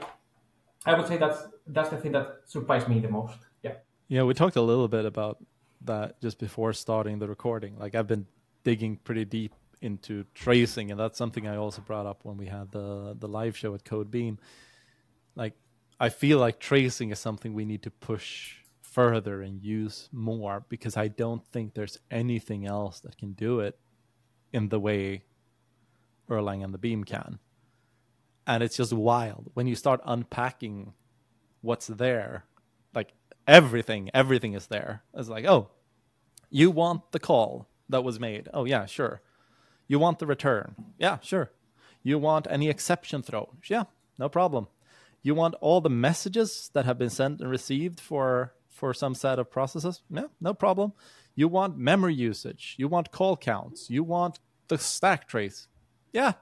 I 0.86 0.94
would 0.94 1.08
say 1.08 1.18
that's 1.18 1.44
that's 1.68 1.90
the 1.90 1.98
thing 1.98 2.12
that 2.14 2.42
surprised 2.46 2.88
me 2.88 3.00
the 3.00 3.10
most. 3.10 3.38
Yeah. 3.64 3.74
Yeah, 4.08 4.24
we 4.24 4.34
talked 4.34 4.56
a 4.56 4.62
little 4.62 4.88
bit 4.88 5.06
about 5.06 5.38
that 5.86 6.22
just 6.22 6.38
before 6.38 6.74
starting 6.74 7.20
the 7.20 7.28
recording. 7.28 7.78
Like 7.78 7.96
I've 7.96 8.08
been 8.08 8.28
digging 8.64 8.98
pretty 8.98 9.26
deep 9.26 9.54
into 9.82 10.26
tracing, 10.34 10.92
and 10.92 11.00
that's 11.00 11.18
something 11.18 11.48
I 11.48 11.58
also 11.58 11.82
brought 11.82 12.06
up 12.06 12.20
when 12.24 12.38
we 12.38 12.48
had 12.48 12.72
the 12.72 13.16
the 13.18 13.28
live 13.28 13.58
show 13.58 13.74
at 13.74 13.84
Codebeam. 13.84 14.38
Like 15.36 15.54
I 16.02 16.10
feel 16.10 16.40
like 16.40 16.60
tracing 16.60 17.12
is 17.12 17.20
something 17.20 17.54
we 17.54 17.64
need 17.64 17.84
to 17.84 17.92
push 17.92 18.56
further 18.82 19.44
and 19.44 19.62
use 19.62 20.10
more 20.12 20.66
because 20.68 20.98
I 20.98 21.08
don't 21.08 21.46
think 21.46 21.76
there's 21.76 22.00
anything 22.10 22.66
else 22.66 23.02
that 23.02 23.20
can 23.20 23.34
do 23.34 23.60
it 23.60 23.78
in 24.52 24.70
the 24.70 24.80
way 24.80 25.26
Erlang 26.28 26.64
and 26.64 26.74
the 26.74 26.80
Beam 26.80 27.04
can. 27.04 27.38
And 28.48 28.64
it's 28.64 28.78
just 28.78 28.92
wild 28.92 29.52
when 29.54 29.68
you 29.68 29.76
start 29.76 30.02
unpacking 30.04 30.94
what's 31.62 31.86
there. 31.86 32.46
Like 32.96 33.14
everything, 33.48 34.10
everything 34.12 34.54
is 34.54 34.66
there. 34.66 35.04
It's 35.14 35.30
like, 35.30 35.46
oh, 35.46 35.70
you 36.50 36.72
want 36.72 37.12
the 37.12 37.20
call 37.20 37.70
that 37.90 38.04
was 38.04 38.20
made. 38.20 38.50
Oh, 38.56 38.66
yeah, 38.66 38.88
sure. 38.88 39.22
You 39.88 40.00
want 40.00 40.18
the 40.18 40.26
return. 40.26 40.74
Yeah, 40.98 41.20
sure. 41.22 41.52
You 42.02 42.18
want 42.18 42.48
any 42.50 42.70
exception 42.70 43.22
throw. 43.22 43.54
Yeah, 43.68 43.84
no 44.18 44.30
problem. 44.30 44.66
You 45.24 45.36
want 45.36 45.56
all 45.62 45.82
the 45.82 45.90
messages 45.90 46.70
that 46.74 46.86
have 46.86 46.98
been 46.98 47.10
sent 47.10 47.42
and 47.42 47.50
received 47.50 48.00
for 48.00 48.54
for 48.70 48.94
some 48.94 49.14
set 49.14 49.38
of 49.38 49.52
processes. 49.52 50.02
Yeah, 50.10 50.28
no 50.40 50.54
problem. 50.54 50.94
You 51.36 51.48
want 51.48 51.78
memory 51.78 52.16
usage. 52.16 52.76
You 52.78 52.88
want 52.88 53.12
call 53.12 53.38
counts. 53.38 53.90
You 53.90 54.04
want 54.04 54.40
the 54.68 54.78
stack 54.78 55.28
trace. 55.28 55.68
Yeah, 56.12 56.34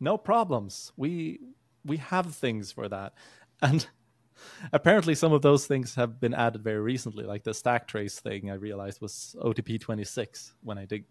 no 0.00 0.16
problems. 0.16 0.92
We 0.96 1.40
we 1.84 1.98
have 1.98 2.34
things 2.34 2.72
for 2.72 2.88
that. 2.88 3.12
And 3.60 3.86
apparently 4.72 5.14
some 5.14 5.32
of 5.32 5.42
those 5.42 5.66
things 5.66 5.94
have 5.94 6.20
been 6.20 6.34
added 6.34 6.62
very 6.62 6.80
recently 6.80 7.24
like 7.24 7.44
the 7.44 7.54
stack 7.54 7.86
trace 7.86 8.18
thing 8.18 8.50
i 8.50 8.54
realized 8.54 9.00
was 9.00 9.36
otp 9.40 9.80
26 9.80 10.54
when 10.62 10.76
i 10.76 10.84
dig, 10.84 11.04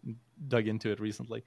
dug 0.47 0.67
into 0.67 0.91
it 0.91 0.99
recently 0.99 1.43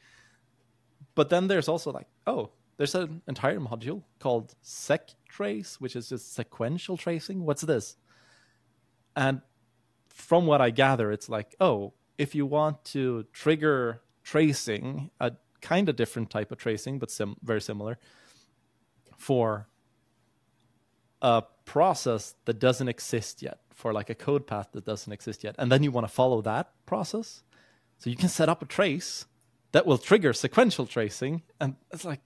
but 1.14 1.28
then 1.28 1.46
there's 1.48 1.68
also 1.68 1.92
like 1.92 2.06
oh 2.26 2.50
there's 2.76 2.94
an 2.94 3.22
entire 3.26 3.60
module 3.60 4.02
called 4.18 4.54
sec 4.62 5.10
trace 5.28 5.80
which 5.80 5.96
is 5.96 6.08
just 6.08 6.34
sequential 6.34 6.96
tracing. 6.96 7.44
What's 7.44 7.62
this? 7.62 7.96
And 9.14 9.40
from 10.16 10.46
what 10.46 10.62
i 10.62 10.70
gather 10.70 11.12
it's 11.12 11.28
like 11.28 11.54
oh 11.60 11.92
if 12.16 12.34
you 12.34 12.46
want 12.46 12.82
to 12.84 13.26
trigger 13.34 14.00
tracing 14.24 15.10
a 15.20 15.30
kind 15.60 15.90
of 15.90 15.94
different 15.94 16.30
type 16.30 16.50
of 16.50 16.56
tracing 16.56 16.98
but 16.98 17.10
sim- 17.10 17.36
very 17.42 17.60
similar 17.60 17.98
for 19.18 19.68
a 21.20 21.42
process 21.66 22.34
that 22.46 22.58
doesn't 22.58 22.88
exist 22.88 23.42
yet 23.42 23.58
for 23.74 23.92
like 23.92 24.08
a 24.08 24.14
code 24.14 24.46
path 24.46 24.68
that 24.72 24.86
doesn't 24.86 25.12
exist 25.12 25.44
yet 25.44 25.54
and 25.58 25.70
then 25.70 25.82
you 25.82 25.90
want 25.90 26.06
to 26.06 26.12
follow 26.12 26.40
that 26.40 26.72
process 26.86 27.42
so 27.98 28.08
you 28.08 28.16
can 28.16 28.30
set 28.30 28.48
up 28.48 28.62
a 28.62 28.66
trace 28.66 29.26
that 29.72 29.84
will 29.84 29.98
trigger 29.98 30.32
sequential 30.32 30.86
tracing 30.86 31.42
and 31.60 31.76
it's 31.90 32.06
like 32.06 32.20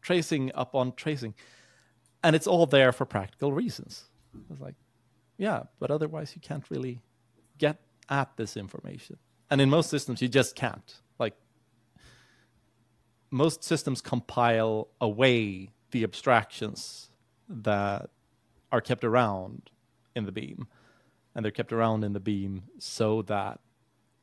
tracing 0.00 0.50
up 0.54 0.74
on 0.74 0.92
tracing. 0.92 1.34
And 2.22 2.36
it's 2.36 2.46
all 2.46 2.66
there 2.66 2.92
for 2.92 3.04
practical 3.04 3.52
reasons. 3.52 4.04
It's 4.50 4.60
like 4.60 4.74
yeah 5.38 5.64
but 5.78 5.90
otherwise 5.90 6.32
you 6.34 6.40
can't 6.40 6.64
really 6.70 7.00
get 7.58 7.78
at 8.08 8.36
this 8.36 8.56
information. 8.56 9.18
And 9.50 9.60
in 9.60 9.70
most 9.70 9.90
systems 9.90 10.22
you 10.22 10.28
just 10.28 10.54
can't. 10.54 11.00
Like 11.18 11.34
most 13.30 13.64
systems 13.64 14.00
compile 14.00 14.88
away 15.00 15.70
the 15.90 16.04
abstractions 16.04 17.10
that 17.48 18.10
are 18.72 18.80
kept 18.80 19.04
around 19.04 19.70
in 20.14 20.24
the 20.24 20.32
beam. 20.32 20.68
And 21.34 21.44
they're 21.44 21.52
kept 21.52 21.72
around 21.72 22.04
in 22.04 22.12
the 22.12 22.20
beam 22.20 22.64
so 22.78 23.22
that 23.22 23.60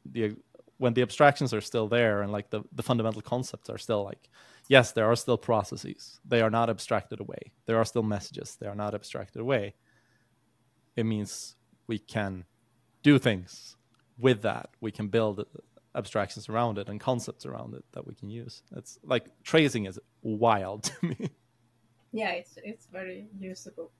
the 0.05 0.35
when 0.77 0.93
the 0.93 1.01
abstractions 1.01 1.53
are 1.53 1.61
still 1.61 1.87
there 1.87 2.21
and 2.21 2.31
like 2.31 2.49
the, 2.49 2.61
the 2.71 2.83
fundamental 2.83 3.21
concepts 3.21 3.69
are 3.69 3.77
still 3.77 4.03
like 4.03 4.29
yes 4.69 4.91
there 4.91 5.05
are 5.05 5.15
still 5.15 5.37
processes. 5.37 6.19
They 6.25 6.41
are 6.41 6.49
not 6.49 6.69
abstracted 6.69 7.19
away. 7.19 7.51
There 7.65 7.77
are 7.77 7.85
still 7.85 8.03
messages. 8.03 8.57
They 8.59 8.67
are 8.67 8.75
not 8.75 8.93
abstracted 8.93 9.41
away. 9.41 9.75
It 10.95 11.05
means 11.05 11.55
we 11.87 11.99
can 11.99 12.45
do 13.03 13.19
things 13.19 13.77
with 14.17 14.41
that. 14.41 14.69
We 14.81 14.91
can 14.91 15.07
build 15.07 15.45
abstractions 15.95 16.49
around 16.49 16.77
it 16.77 16.89
and 16.89 16.99
concepts 16.99 17.45
around 17.45 17.73
it 17.73 17.83
that 17.93 18.05
we 18.05 18.15
can 18.15 18.29
use. 18.29 18.63
It's 18.75 18.99
like 19.03 19.25
tracing 19.43 19.85
is 19.85 19.99
wild 20.21 20.83
to 20.83 21.05
me. 21.05 21.29
Yeah 22.11 22.31
it's 22.31 22.57
it's 22.63 22.87
very 22.91 23.27
usable. 23.39 23.91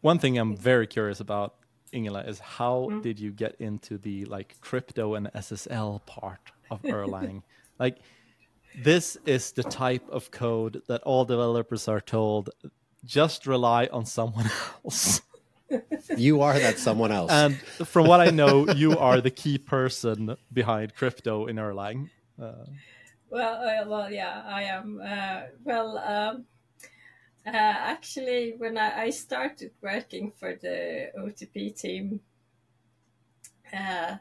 One 0.00 0.18
thing 0.18 0.38
I'm 0.38 0.56
very 0.56 0.86
curious 0.86 1.20
about, 1.20 1.56
Ingela, 1.92 2.26
is 2.26 2.38
how 2.38 2.88
mm. 2.90 3.02
did 3.02 3.20
you 3.20 3.32
get 3.32 3.56
into 3.58 3.98
the 3.98 4.24
like 4.24 4.58
crypto 4.60 5.14
and 5.14 5.26
SSL 5.34 6.04
part 6.06 6.52
of 6.70 6.80
Erlang? 6.84 7.42
like 7.78 7.98
this 8.76 9.16
is 9.26 9.52
the 9.52 9.62
type 9.62 10.08
of 10.10 10.30
code 10.30 10.82
that 10.88 11.02
all 11.02 11.24
developers 11.24 11.88
are 11.88 12.00
told 12.00 12.50
just 13.04 13.46
rely 13.46 13.88
on 13.92 14.04
someone 14.06 14.50
else. 14.84 15.22
you 16.16 16.42
are 16.42 16.58
that 16.58 16.78
someone 16.78 17.12
else. 17.12 17.30
And 17.30 17.56
from 17.58 18.06
what 18.06 18.20
I 18.20 18.30
know, 18.30 18.68
you 18.70 18.98
are 18.98 19.20
the 19.20 19.30
key 19.30 19.58
person 19.58 20.36
behind 20.52 20.94
crypto 20.94 21.46
in 21.46 21.56
Erlang. 21.56 22.10
Uh, 22.40 22.52
well, 23.30 23.62
uh, 23.62 23.88
well, 23.88 24.10
yeah, 24.10 24.42
I 24.46 24.64
am. 24.64 25.00
Uh, 25.00 25.40
well, 25.62 25.98
um, 25.98 26.44
uh, 27.46 27.50
actually, 27.54 28.54
when 28.58 28.76
I, 28.76 29.02
I, 29.02 29.10
started 29.10 29.70
working 29.80 30.32
for 30.38 30.56
the 30.60 31.10
OTP 31.16 31.80
team, 31.80 32.20
uh, 33.72 34.16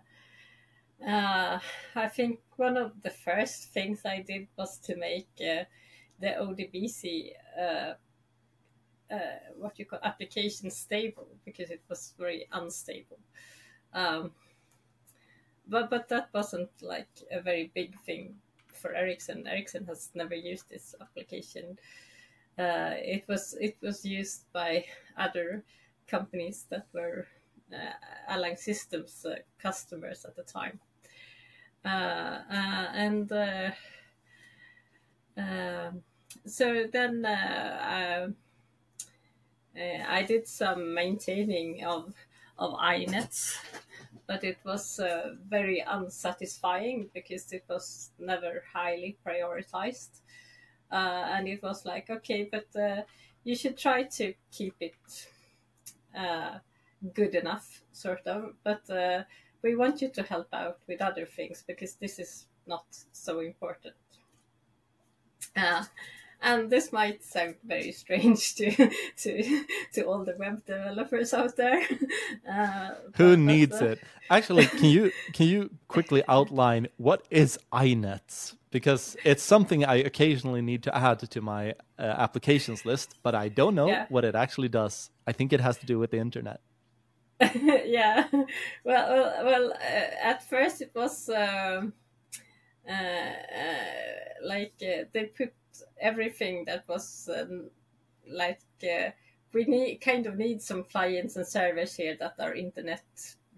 uh, 1.05 1.59
I 1.95 2.07
think 2.07 2.39
one 2.59 2.77
of 2.77 2.91
the 3.01 3.09
first 3.09 3.73
things 3.73 4.01
I 4.05 4.21
did 4.21 4.47
was 4.57 4.77
to 4.79 4.95
make 4.95 5.29
uh, 5.39 5.63
the 6.19 6.35
ODBC 6.39 7.31
uh, 7.59 7.93
uh, 9.11 9.39
what 9.57 9.79
you 9.79 9.85
call 9.85 9.99
application 10.03 10.69
stable 10.69 11.27
because 11.45 11.71
it 11.71 11.81
was 11.89 12.13
very 12.19 12.47
unstable. 12.51 13.19
Um, 13.93 14.31
but 15.67 15.89
but 15.89 16.09
that 16.09 16.29
wasn't 16.33 16.69
like 16.81 17.09
a 17.31 17.41
very 17.41 17.71
big 17.73 17.97
thing 18.01 18.35
for 18.73 18.93
Ericsson. 18.93 19.47
Ericsson 19.47 19.85
has 19.85 20.09
never 20.13 20.35
used 20.35 20.69
this 20.69 20.93
application 21.01 21.77
uh, 22.59 22.93
it 22.97 23.23
was 23.27 23.55
it 23.61 23.77
was 23.81 24.03
used 24.03 24.51
by 24.51 24.83
other 25.17 25.63
companies 26.07 26.65
that 26.69 26.85
were 26.93 27.25
uh, 27.73 28.33
Erlang 28.33 28.57
Systems 28.57 29.25
uh, 29.25 29.35
customers 29.57 30.25
at 30.25 30.35
the 30.35 30.43
time, 30.43 30.79
and 31.83 33.31
uh, 33.31 33.71
um, 35.37 36.03
so 36.45 36.85
then 36.91 37.25
I 39.75 40.23
did 40.27 40.47
some 40.47 40.93
maintaining 40.93 41.83
of 41.85 42.13
of 42.57 42.73
inets, 42.73 43.57
but 44.27 44.43
it 44.43 44.57
was 44.65 44.99
very 45.47 45.79
unsatisfying 45.81 47.09
because 47.13 47.53
it 47.53 47.63
was 47.69 48.11
never 48.19 48.63
highly 48.73 49.17
prioritized. 49.25 50.21
Uh, 50.91 51.27
and 51.35 51.47
it 51.47 51.61
was 51.61 51.85
like 51.85 52.09
okay 52.09 52.49
but 52.51 52.65
uh, 52.75 53.03
you 53.43 53.55
should 53.55 53.77
try 53.77 54.01
to 54.01 54.33
keep 54.51 54.75
it 54.79 54.95
uh, 56.15 56.59
good 57.13 57.35
enough 57.35 57.83
sort 57.91 58.25
of. 58.27 58.55
But 58.63 58.89
uh, 58.89 59.23
we 59.61 59.75
want 59.75 60.01
you 60.01 60.09
to 60.09 60.23
help 60.23 60.47
out 60.53 60.79
with 60.87 61.01
other 61.01 61.25
things 61.25 61.63
because 61.67 61.95
this 61.95 62.19
is 62.19 62.45
not 62.65 62.85
so 63.11 63.39
important 63.39 63.95
uh, 65.55 65.83
and 66.41 66.69
this 66.69 66.93
might 66.93 67.23
sound 67.23 67.55
very 67.63 67.91
strange 67.91 68.55
to 68.55 68.71
to 69.17 69.65
to 69.93 70.03
all 70.03 70.23
the 70.23 70.35
web 70.37 70.65
developers 70.65 71.33
out 71.33 71.55
there. 71.55 71.81
Uh, 72.49 72.95
Who 73.17 73.31
but, 73.31 73.39
needs 73.39 73.81
uh, 73.81 73.85
it? 73.85 73.99
Actually, 74.29 74.65
can 74.65 74.85
you 74.85 75.11
can 75.33 75.47
you 75.47 75.69
quickly 75.87 76.23
outline 76.27 76.87
what 76.97 77.25
is 77.29 77.59
inets? 77.71 78.55
Because 78.71 79.17
it's 79.23 79.43
something 79.43 79.83
I 79.83 79.95
occasionally 79.95 80.61
need 80.61 80.83
to 80.83 80.95
add 80.95 81.19
to 81.19 81.41
my 81.41 81.73
uh, 81.97 82.03
applications 82.03 82.85
list, 82.85 83.15
but 83.23 83.35
I 83.35 83.49
don't 83.49 83.75
know 83.75 83.87
yeah. 83.87 84.05
what 84.09 84.23
it 84.25 84.35
actually 84.35 84.69
does. 84.69 85.09
I 85.27 85.31
think 85.31 85.53
it 85.53 85.59
has 85.59 85.77
to 85.77 85.85
do 85.85 85.99
with 85.99 86.11
the 86.11 86.17
internet. 86.17 86.61
yeah, 87.86 88.28
well, 88.32 88.45
well, 88.84 89.45
well 89.45 89.73
uh, 89.73 90.28
at 90.28 90.47
first 90.49 90.82
it 90.82 90.91
was. 90.93 91.30
Um, 91.30 91.93
uh, 92.89 92.93
uh, 92.93 94.43
like 94.43 94.73
they 94.80 95.32
put 95.38 95.54
everything 96.02 96.65
that 96.65 96.88
was 96.88 97.30
um, 97.36 97.69
like 98.28 98.62
uh, 98.84 99.12
we 99.54 99.65
need 99.65 99.97
kind 100.02 100.25
of 100.25 100.38
need 100.38 100.62
some 100.62 100.84
clients 100.84 101.36
and 101.36 101.45
servers 101.45 101.95
here 101.95 102.17
that 102.19 102.34
are 102.39 102.56
internet 102.56 103.04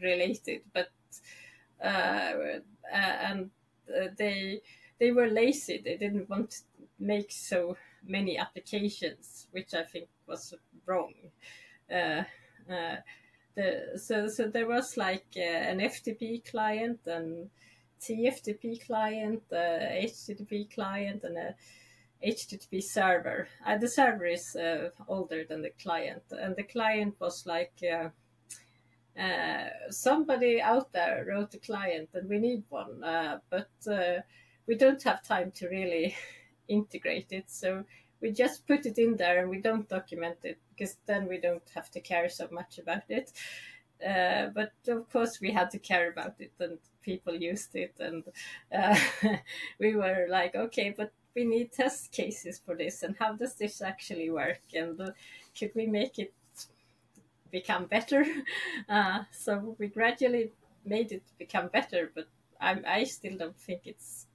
related, 0.02 0.62
but 0.74 0.90
uh, 1.84 1.88
uh 1.88 2.62
and 2.94 3.50
uh, 3.90 4.08
they 4.18 4.62
they 5.00 5.12
were 5.12 5.28
lazy. 5.28 5.82
They 5.84 5.98
didn't 5.98 6.30
want 6.30 6.52
to 6.52 6.62
make 7.00 7.32
so 7.32 7.78
many 8.06 8.38
applications, 8.38 9.48
which 9.52 9.74
I 9.74 9.84
think 9.84 10.08
was 10.28 10.54
wrong. 10.86 11.14
Uh, 13.58 13.62
the, 13.62 14.00
so 14.00 14.28
so 14.28 14.48
there 14.48 14.68
was 14.68 14.98
like 14.98 15.26
an 15.36 15.80
FTP 15.80 16.50
client 16.50 17.00
and 17.06 17.50
TFTP 18.02 18.86
client, 18.86 19.44
HTTP 19.52 20.74
client, 20.74 21.24
and 21.24 21.38
a 21.38 21.56
HTTP 22.26 22.82
server. 22.82 23.48
Uh, 23.66 23.78
the 23.78 23.88
server 23.88 24.26
is 24.26 24.56
uh, 24.56 24.90
older 25.08 25.44
than 25.44 25.62
the 25.62 25.72
client, 25.82 26.24
and 26.32 26.56
the 26.56 26.64
client 26.64 27.16
was 27.20 27.46
like 27.46 27.74
uh, 27.84 28.10
uh 29.20 29.70
somebody 29.90 30.62
out 30.62 30.92
there 30.94 31.26
wrote 31.28 31.54
a 31.54 31.60
client, 31.60 32.10
and 32.14 32.30
we 32.30 32.40
need 32.40 32.64
one, 32.70 33.04
uh, 33.04 33.40
but 33.50 33.70
uh, 33.92 34.22
we 34.68 34.76
don't 34.76 35.04
have 35.04 35.24
time 35.24 35.52
to 35.52 35.68
really 35.68 36.16
integrate 36.68 37.32
it. 37.32 37.50
So 37.50 37.84
we 38.22 38.32
just 38.32 38.68
put 38.68 38.86
it 38.86 38.98
in 38.98 39.18
there, 39.18 39.40
and 39.40 39.50
we 39.50 39.60
don't 39.60 39.90
document 39.90 40.38
it 40.44 40.60
because 40.70 40.98
then 41.06 41.28
we 41.28 41.38
don't 41.40 41.68
have 41.76 41.90
to 41.92 42.00
care 42.00 42.30
so 42.30 42.48
much 42.52 42.78
about 42.80 43.10
it. 43.10 43.32
but 44.54 44.74
of 44.88 45.10
course, 45.12 45.40
we 45.42 45.52
had 45.52 45.72
to 45.72 45.80
care 45.80 46.10
about 46.10 46.36
it, 46.40 46.52
and 46.60 46.78
people 47.02 47.36
used 47.36 47.76
it, 47.76 47.96
and 48.00 48.24
we 49.80 49.96
were 49.96 50.28
like, 50.30 50.56
okay, 50.56 50.94
but 50.96 51.12
we 51.36 51.46
need 51.46 51.72
test 51.72 52.12
cases 52.12 52.60
for 52.66 52.76
this 52.76 53.04
and 53.04 53.16
how 53.18 53.34
does 53.34 53.56
this 53.56 53.82
actually 53.82 54.30
work 54.30 54.62
and 54.74 55.00
uh, 55.00 55.12
could 55.58 55.72
we 55.76 55.86
make 55.86 56.20
it 56.20 56.34
become 57.52 57.86
better 57.86 58.26
uh, 58.90 59.20
so 59.32 59.76
we 59.78 59.88
gradually 59.88 60.52
made 60.86 61.12
it 61.12 61.24
become 61.38 61.68
better 61.68 62.12
but 62.14 62.28
I, 62.60 62.82
I 62.88 63.04
still 63.04 63.38
don't 63.38 63.60
think 63.60 63.82
it's 63.86 64.28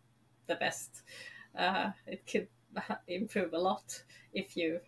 the 0.47 0.55
best 0.55 1.03
uh, 1.57 1.91
it 2.07 2.27
could 2.27 2.49
improve 3.09 3.53
a 3.53 3.59
lot 3.59 4.03
if 4.33 4.57
you 4.57 4.81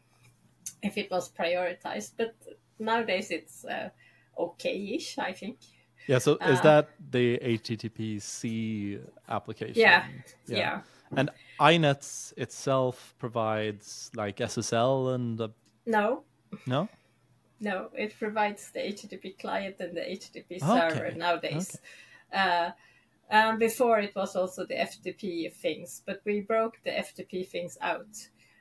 if 0.83 0.97
it 0.99 1.11
was 1.11 1.31
prioritized. 1.33 2.13
But 2.17 2.35
nowadays 2.79 3.31
it's 3.31 3.65
uh, 3.65 3.91
okay-ish, 4.39 5.19
I 5.19 5.33
think. 5.33 5.59
Yeah. 6.07 6.19
So 6.21 6.37
is 6.37 6.61
Uh, 6.61 6.63
that 6.63 6.89
the 7.11 7.39
HTTP-C 7.39 8.99
application? 9.29 9.75
Yeah, 9.81 10.07
yeah. 10.47 10.83
And 11.17 11.31
inets 11.61 12.33
itself 12.37 13.15
provides 13.19 14.11
like 14.15 14.37
SSL 14.41 15.15
and 15.15 15.41
No, 15.87 16.25
no. 16.67 16.89
no, 17.61 17.91
it 17.95 18.15
provides 18.19 18.71
the 18.71 18.81
HTTP 18.81 19.39
client 19.39 19.77
and 19.81 19.97
the 19.97 20.01
HTTP 20.03 20.63
Okay, 20.63 20.67
server 20.67 21.13
nowadays. 21.17 21.77
Uh, 22.33 22.71
and 23.31 23.59
before 23.59 23.99
it 23.99 24.15
was 24.15 24.37
also 24.37 24.65
the 24.65 24.75
FTP 24.75 25.53
things, 25.53 26.03
but 26.07 26.21
we 26.25 26.41
broke 26.41 26.79
the 26.83 26.91
FTP 26.91 27.47
things 27.47 27.77
out, 27.81 28.09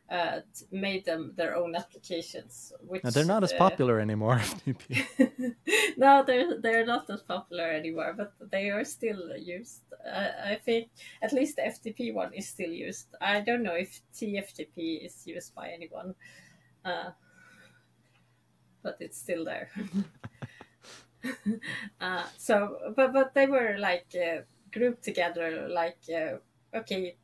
uh, 0.10 0.40
made 0.72 1.06
them 1.06 1.34
their 1.36 1.56
own 1.56 1.76
applications. 1.76 2.74
Which 2.86 3.04
Now, 3.04 3.12
they're 3.12 3.26
not 3.26 3.44
as 3.44 3.54
uh, 3.54 3.58
popular 3.58 4.00
anymore. 4.00 4.38
FTP. 4.40 5.56
no, 5.98 6.24
they're 6.26 6.60
they're 6.60 6.86
not 6.86 7.10
as 7.10 7.22
popular 7.22 7.64
anymore, 7.66 8.14
but 8.18 8.34
they 8.52 8.70
are 8.70 8.84
still 8.84 9.38
used. 9.38 9.82
Uh, 10.06 10.30
I 10.46 10.56
think 10.56 10.90
at 11.22 11.32
least 11.32 11.56
the 11.56 11.64
FTP 11.64 12.14
one 12.14 12.34
is 12.34 12.48
still 12.48 12.72
used. 12.72 13.08
I 13.22 13.40
don't 13.40 13.64
know 13.64 13.76
if 13.76 14.02
TFTP 14.14 15.06
is 15.06 15.26
used 15.26 15.56
by 15.56 15.70
anyone, 15.70 16.14
uh, 16.84 17.12
but 18.84 18.98
it's 19.00 19.18
still 19.18 19.46
there. 19.46 19.70
uh, 22.02 22.24
so, 22.38 22.94
but 22.96 23.14
but 23.14 23.34
they 23.34 23.48
were 23.48 23.78
like 23.80 24.08
uh, 24.16 24.42
grouped 24.78 25.04
together, 25.04 25.68
like 25.70 25.98
uh, 26.14 26.38
okay, 26.78 27.16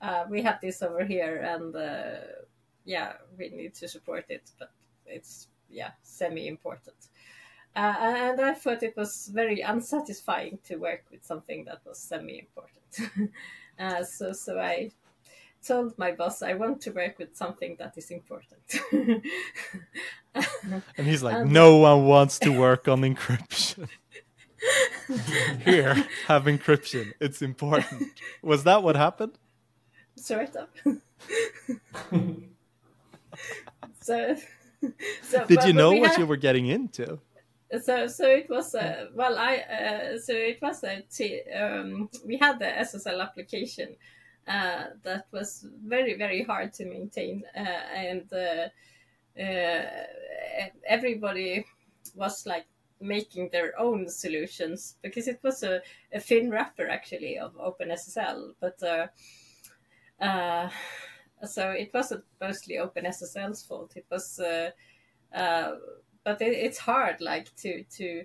uh, 0.00 0.24
we 0.28 0.42
have 0.42 0.60
this 0.60 0.82
over 0.82 1.04
here, 1.04 1.36
and 1.38 1.74
uh, 1.74 2.26
yeah, 2.84 3.12
we 3.38 3.50
need 3.50 3.74
to 3.74 3.88
support 3.88 4.24
it, 4.28 4.50
but 4.58 4.70
it's 5.06 5.48
yeah 5.68 5.90
semi-important. 6.02 6.96
Uh, 7.76 7.94
and 8.00 8.40
I 8.40 8.54
thought 8.54 8.82
it 8.82 8.96
was 8.96 9.30
very 9.32 9.60
unsatisfying 9.60 10.58
to 10.64 10.76
work 10.76 11.04
with 11.10 11.24
something 11.24 11.64
that 11.66 11.80
was 11.86 11.98
semi-important. 11.98 13.32
uh, 13.78 14.02
so, 14.02 14.32
so 14.32 14.58
I 14.58 14.90
told 15.64 15.96
my 15.96 16.10
boss 16.10 16.42
I 16.42 16.54
want 16.54 16.80
to 16.82 16.90
work 16.90 17.18
with 17.18 17.36
something 17.36 17.76
that 17.78 17.96
is 17.96 18.10
important. 18.10 18.60
and 20.34 21.06
he's 21.06 21.22
like, 21.22 21.36
And- 21.36 21.52
no 21.52 21.76
one 21.76 22.06
wants 22.06 22.40
to 22.40 22.50
work 22.50 22.88
on 22.88 23.02
encryption. 23.02 23.88
Here, 25.64 25.94
have 26.26 26.44
encryption. 26.44 27.12
It's 27.20 27.42
important. 27.42 28.08
Was 28.42 28.64
that 28.64 28.82
what 28.82 28.96
happened? 28.96 29.32
sort 30.16 30.54
of. 30.56 30.68
so, 34.02 34.36
so 35.22 35.44
Did 35.46 35.56
but- 35.58 35.66
you 35.66 35.72
know 35.72 35.92
what 35.92 36.10
had- 36.10 36.18
you 36.18 36.26
were 36.26 36.36
getting 36.36 36.66
into? 36.66 37.18
so 37.84 38.08
so 38.08 38.26
it 38.26 38.50
was 38.50 38.74
a 38.74 39.10
well 39.14 39.38
i 39.38 39.58
uh, 39.58 40.18
so 40.18 40.32
it 40.32 40.58
was 40.60 40.82
a 40.82 41.02
t- 41.02 41.40
um, 41.54 42.10
we 42.26 42.36
had 42.36 42.58
the 42.58 42.64
ssl 42.64 43.22
application 43.22 43.94
uh, 44.48 44.86
that 45.04 45.26
was 45.30 45.64
very 45.86 46.14
very 46.18 46.42
hard 46.42 46.72
to 46.72 46.84
maintain 46.84 47.44
uh, 47.56 47.60
and 47.94 48.24
uh, 48.32 48.68
uh, 49.40 49.82
everybody 50.84 51.64
was 52.16 52.44
like 52.44 52.66
making 53.00 53.48
their 53.50 53.78
own 53.78 54.08
solutions 54.08 54.96
because 55.02 55.26
it 55.26 55.40
was 55.42 55.62
a, 55.62 55.80
a 56.12 56.20
thin 56.20 56.50
wrapper 56.50 56.88
actually 56.88 57.38
of 57.38 57.54
OpenSSL, 57.54 58.54
but 58.60 58.82
uh, 58.82 59.06
uh, 60.20 60.68
so 61.46 61.70
it 61.70 61.90
wasn't 61.94 62.24
mostly 62.40 62.76
OpenSSL's 62.76 63.62
fault. 63.62 63.92
It 63.96 64.06
was, 64.10 64.38
uh, 64.38 64.70
uh, 65.34 65.72
but 66.24 66.42
it, 66.42 66.52
it's 66.52 66.78
hard 66.78 67.20
like 67.20 67.54
to 67.56 67.82
to 67.84 68.24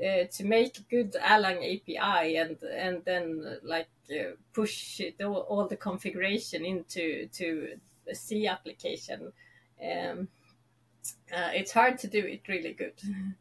uh, 0.00 0.24
to 0.30 0.44
make 0.44 0.88
good 0.88 1.14
Erlang 1.14 1.58
API 1.58 2.36
and 2.36 2.56
and 2.62 3.04
then 3.04 3.58
like 3.62 3.88
uh, 4.10 4.34
push 4.52 5.00
it, 5.00 5.20
all, 5.22 5.46
all 5.48 5.66
the 5.66 5.76
configuration 5.76 6.64
into 6.64 7.26
to 7.32 7.76
a 8.08 8.14
C 8.14 8.46
application. 8.46 9.32
Um, 9.82 10.28
it's 11.30 11.72
hard 11.72 11.98
to 11.98 12.06
do 12.06 12.18
it 12.18 12.48
really 12.48 12.72
good. 12.72 12.94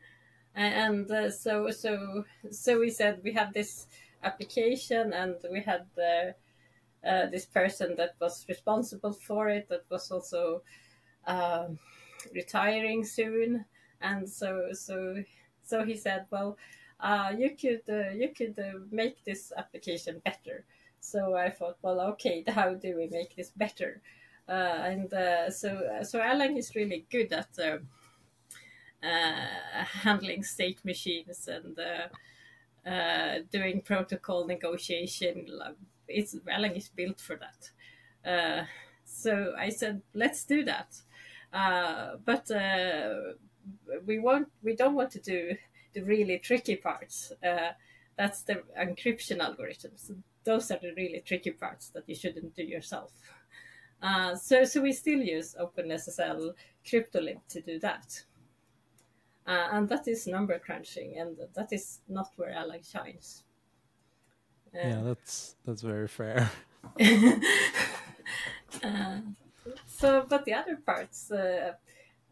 and 0.55 1.09
uh, 1.09 1.31
so 1.31 1.71
so 1.71 2.23
so 2.51 2.79
we 2.79 2.89
said 2.89 3.21
we 3.23 3.31
have 3.33 3.53
this 3.53 3.87
application 4.23 5.13
and 5.13 5.35
we 5.51 5.61
had 5.61 5.85
uh, 5.97 6.31
uh, 7.07 7.25
this 7.27 7.45
person 7.45 7.95
that 7.97 8.15
was 8.21 8.45
responsible 8.47 9.13
for 9.13 9.49
it 9.49 9.67
that 9.69 9.83
was 9.89 10.11
also 10.11 10.61
um, 11.27 11.77
retiring 12.33 13.03
soon. 13.03 13.65
And 14.01 14.29
so 14.29 14.69
so 14.73 15.23
so 15.63 15.83
he 15.83 15.95
said 15.95 16.25
well 16.29 16.57
uh, 16.99 17.33
you 17.37 17.55
could 17.55 17.81
uh, 17.89 18.11
you 18.11 18.29
could 18.29 18.57
uh, 18.59 18.79
make 18.91 19.23
this 19.23 19.51
application 19.57 20.21
better. 20.23 20.65
So 20.99 21.35
i 21.35 21.49
thought 21.49 21.77
well 21.81 21.99
okay 22.11 22.43
how 22.47 22.73
do 22.75 22.95
we 22.95 23.07
make 23.07 23.35
this 23.35 23.51
better? 23.51 24.01
Uh, 24.47 24.51
and 24.91 25.13
uh, 25.13 25.49
so 25.49 25.99
so 26.03 26.19
Erlang 26.19 26.57
is 26.57 26.75
really 26.75 27.05
good 27.09 27.31
at 27.31 27.47
uh, 27.59 27.63
uh, 27.63 27.77
handling 29.03 30.43
state 30.43 30.83
machines 30.85 31.47
and 31.47 31.77
uh, 31.77 32.89
uh, 32.89 33.39
doing 33.51 33.81
protocol 33.81 34.45
negotiation. 34.45 35.47
It's 36.07 36.35
Erlang 36.35 36.77
is 36.77 36.89
built 36.89 37.19
for 37.19 37.37
that. 37.37 38.29
Uh, 38.29 38.65
so 39.05 39.53
I 39.57 39.69
said, 39.69 40.01
let's 40.13 40.45
do 40.45 40.63
that. 40.65 40.95
Uh, 41.53 42.15
but 42.25 42.49
uh, 42.49 43.33
we 44.05 44.19
won't. 44.19 44.49
We 44.63 44.75
don't 44.75 44.95
want 44.95 45.11
to 45.11 45.19
do 45.19 45.55
the 45.93 46.01
really 46.01 46.39
tricky 46.39 46.75
parts. 46.75 47.31
Uh, 47.43 47.71
that's 48.17 48.41
the 48.43 48.63
encryption 48.79 49.39
algorithms. 49.39 50.11
Those 50.43 50.71
are 50.71 50.79
the 50.81 50.93
really 50.95 51.21
tricky 51.25 51.51
parts 51.51 51.89
that 51.89 52.07
you 52.07 52.15
shouldn't 52.15 52.55
do 52.55 52.63
yourself. 52.63 53.11
Uh, 54.01 54.35
so, 54.35 54.65
so 54.65 54.81
we 54.81 54.91
still 54.91 55.19
use 55.19 55.55
OpenSSL 55.59 56.53
CryptoLib 56.85 57.39
to 57.49 57.61
do 57.61 57.79
that. 57.79 58.23
Uh, 59.45 59.67
and 59.73 59.89
that 59.89 60.07
is 60.07 60.25
number 60.27 60.57
crunching, 60.59 61.17
and 61.17 61.37
that 61.53 61.73
is 61.73 61.99
not 62.07 62.31
where 62.37 62.53
Erlang 62.53 62.89
shines. 62.89 63.43
Uh, 64.73 64.87
Yeah, 64.87 65.01
that's 65.01 65.55
that's 65.65 65.81
very 65.81 66.07
fair. 66.07 66.49
uh, 68.83 69.19
so, 69.85 70.25
but 70.27 70.45
the 70.45 70.53
other 70.53 70.77
parts, 70.77 71.31
uh, 71.31 71.73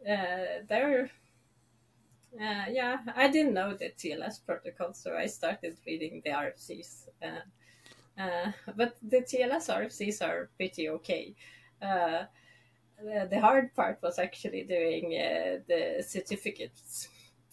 uh, 0.09 0.63
they're, 0.67 1.09
uh, 2.39 2.65
yeah, 2.69 2.99
I 3.15 3.27
didn't 3.29 3.53
know 3.53 3.73
the 3.73 3.91
TLS 3.91 4.45
protocol, 4.45 4.93
so 4.93 5.15
I 5.15 5.27
started 5.27 5.77
reading 5.85 6.21
the 6.23 6.31
RFCs. 6.31 7.07
Uh, 7.21 8.21
uh, 8.21 8.51
but 8.75 8.95
the 9.01 9.21
TLS 9.21 9.69
RFCs 9.69 10.21
are 10.21 10.49
pretty 10.57 10.89
okay. 10.89 11.35
The, 13.03 13.27
the 13.29 13.39
hard 13.39 13.73
part 13.75 13.99
was 14.01 14.19
actually 14.19 14.63
doing 14.63 15.05
uh, 15.19 15.59
the 15.67 16.03
certificates, 16.07 17.07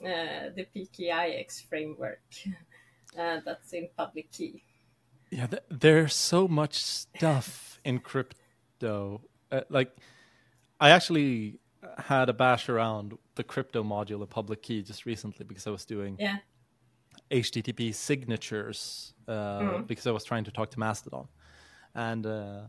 uh, 0.04 0.50
the 0.54 0.66
PKIX 0.74 1.62
framework. 1.68 2.20
Uh, 3.18 3.40
that's 3.42 3.72
in 3.72 3.88
public 3.96 4.30
key. 4.30 4.62
Yeah, 5.30 5.46
th- 5.46 5.62
there's 5.70 6.14
so 6.14 6.46
much 6.46 6.74
stuff 6.74 7.80
in 7.82 8.00
crypto. 8.00 9.22
Uh, 9.50 9.62
like, 9.70 9.96
I 10.78 10.90
actually 10.90 11.58
had 11.96 12.28
a 12.28 12.34
bash 12.34 12.68
around 12.68 13.16
the 13.34 13.42
crypto 13.42 13.82
module 13.82 14.20
of 14.22 14.28
public 14.28 14.62
key 14.62 14.82
just 14.82 15.06
recently 15.06 15.46
because 15.46 15.66
I 15.66 15.70
was 15.70 15.86
doing 15.86 16.16
Yeah. 16.20 16.36
HTTP 17.30 17.94
signatures 17.94 19.14
uh, 19.26 19.78
because 19.78 20.06
I 20.06 20.10
was 20.10 20.22
trying 20.24 20.44
to 20.44 20.50
talk 20.50 20.70
to 20.72 20.78
Mastodon, 20.78 21.28
and 21.94 22.26
uh, 22.26 22.60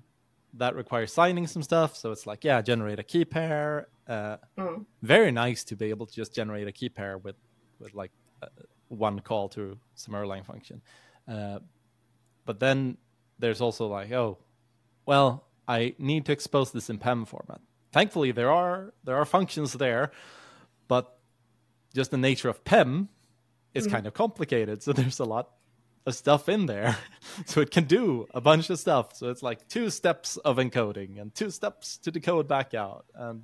that 0.53 0.75
requires 0.75 1.13
signing 1.13 1.47
some 1.47 1.61
stuff. 1.63 1.95
So 1.95 2.11
it's 2.11 2.25
like, 2.25 2.43
yeah, 2.43 2.61
generate 2.61 2.99
a 2.99 3.03
key 3.03 3.25
pair. 3.25 3.87
Uh, 4.07 4.37
Mm. 4.57 4.85
Very 5.03 5.31
nice 5.31 5.63
to 5.65 5.75
be 5.75 5.89
able 5.89 6.05
to 6.07 6.13
just 6.13 6.33
generate 6.33 6.67
a 6.67 6.71
key 6.71 6.89
pair 6.89 7.17
with 7.17 7.35
with 7.79 7.93
like 7.93 8.11
uh, 8.41 8.47
one 8.87 9.19
call 9.19 9.49
to 9.49 9.77
some 9.95 10.13
Erlang 10.15 10.45
function. 10.45 10.81
Uh, 11.27 11.59
but 12.45 12.59
then 12.59 12.97
there's 13.37 13.61
also 13.61 13.87
like, 13.87 14.11
oh, 14.11 14.37
well, 15.05 15.45
I 15.67 15.93
need 15.99 16.25
to 16.25 16.31
expose 16.31 16.71
this 16.71 16.89
in 16.89 16.97
PEM 16.97 17.25
format. 17.25 17.61
Thankfully, 17.91 18.31
there 18.31 18.51
are 18.51 18.93
there 19.03 19.15
are 19.17 19.25
functions 19.25 19.73
there, 19.73 20.11
but 20.87 21.17
just 21.93 22.09
the 22.11 22.17
nature 22.17 22.49
of 22.49 22.63
PEM 22.65 23.09
is 23.75 23.85
kind 23.87 24.07
of 24.07 24.13
complicated. 24.13 24.81
So 24.83 24.93
there's 24.93 25.19
a 25.19 25.25
lot 25.25 25.51
of 26.05 26.15
stuff 26.15 26.49
in 26.49 26.65
there, 26.65 26.97
so 27.45 27.61
it 27.61 27.71
can 27.71 27.85
do 27.85 28.27
a 28.33 28.41
bunch 28.41 28.69
of 28.69 28.79
stuff. 28.79 29.15
So 29.15 29.29
it's 29.29 29.43
like 29.43 29.67
two 29.67 29.89
steps 29.89 30.37
of 30.37 30.57
encoding 30.57 31.19
and 31.19 31.33
two 31.33 31.51
steps 31.51 31.97
to 31.99 32.11
decode 32.11 32.47
back 32.47 32.73
out, 32.73 33.05
and 33.13 33.43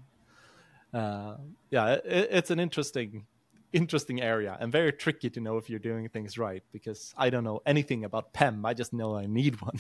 uh, 0.94 1.36
yeah, 1.70 1.94
it, 1.94 2.04
it's 2.32 2.52
an 2.52 2.60
interesting 2.60 3.26
interesting 3.74 4.22
area 4.22 4.58
and 4.62 4.72
very 4.72 4.94
tricky 4.94 5.30
to 5.30 5.42
know 5.42 5.58
if 5.58 5.70
you're 5.70 5.80
doing 5.80 6.08
things 6.08 6.38
right 6.38 6.64
because 6.72 7.14
I 7.18 7.30
don't 7.30 7.44
know 7.44 7.62
anything 7.66 8.06
about 8.06 8.32
PEM. 8.32 8.66
I 8.66 8.74
just 8.74 8.94
know 8.94 9.18
I 9.18 9.26
need 9.26 9.60
one. 9.62 9.80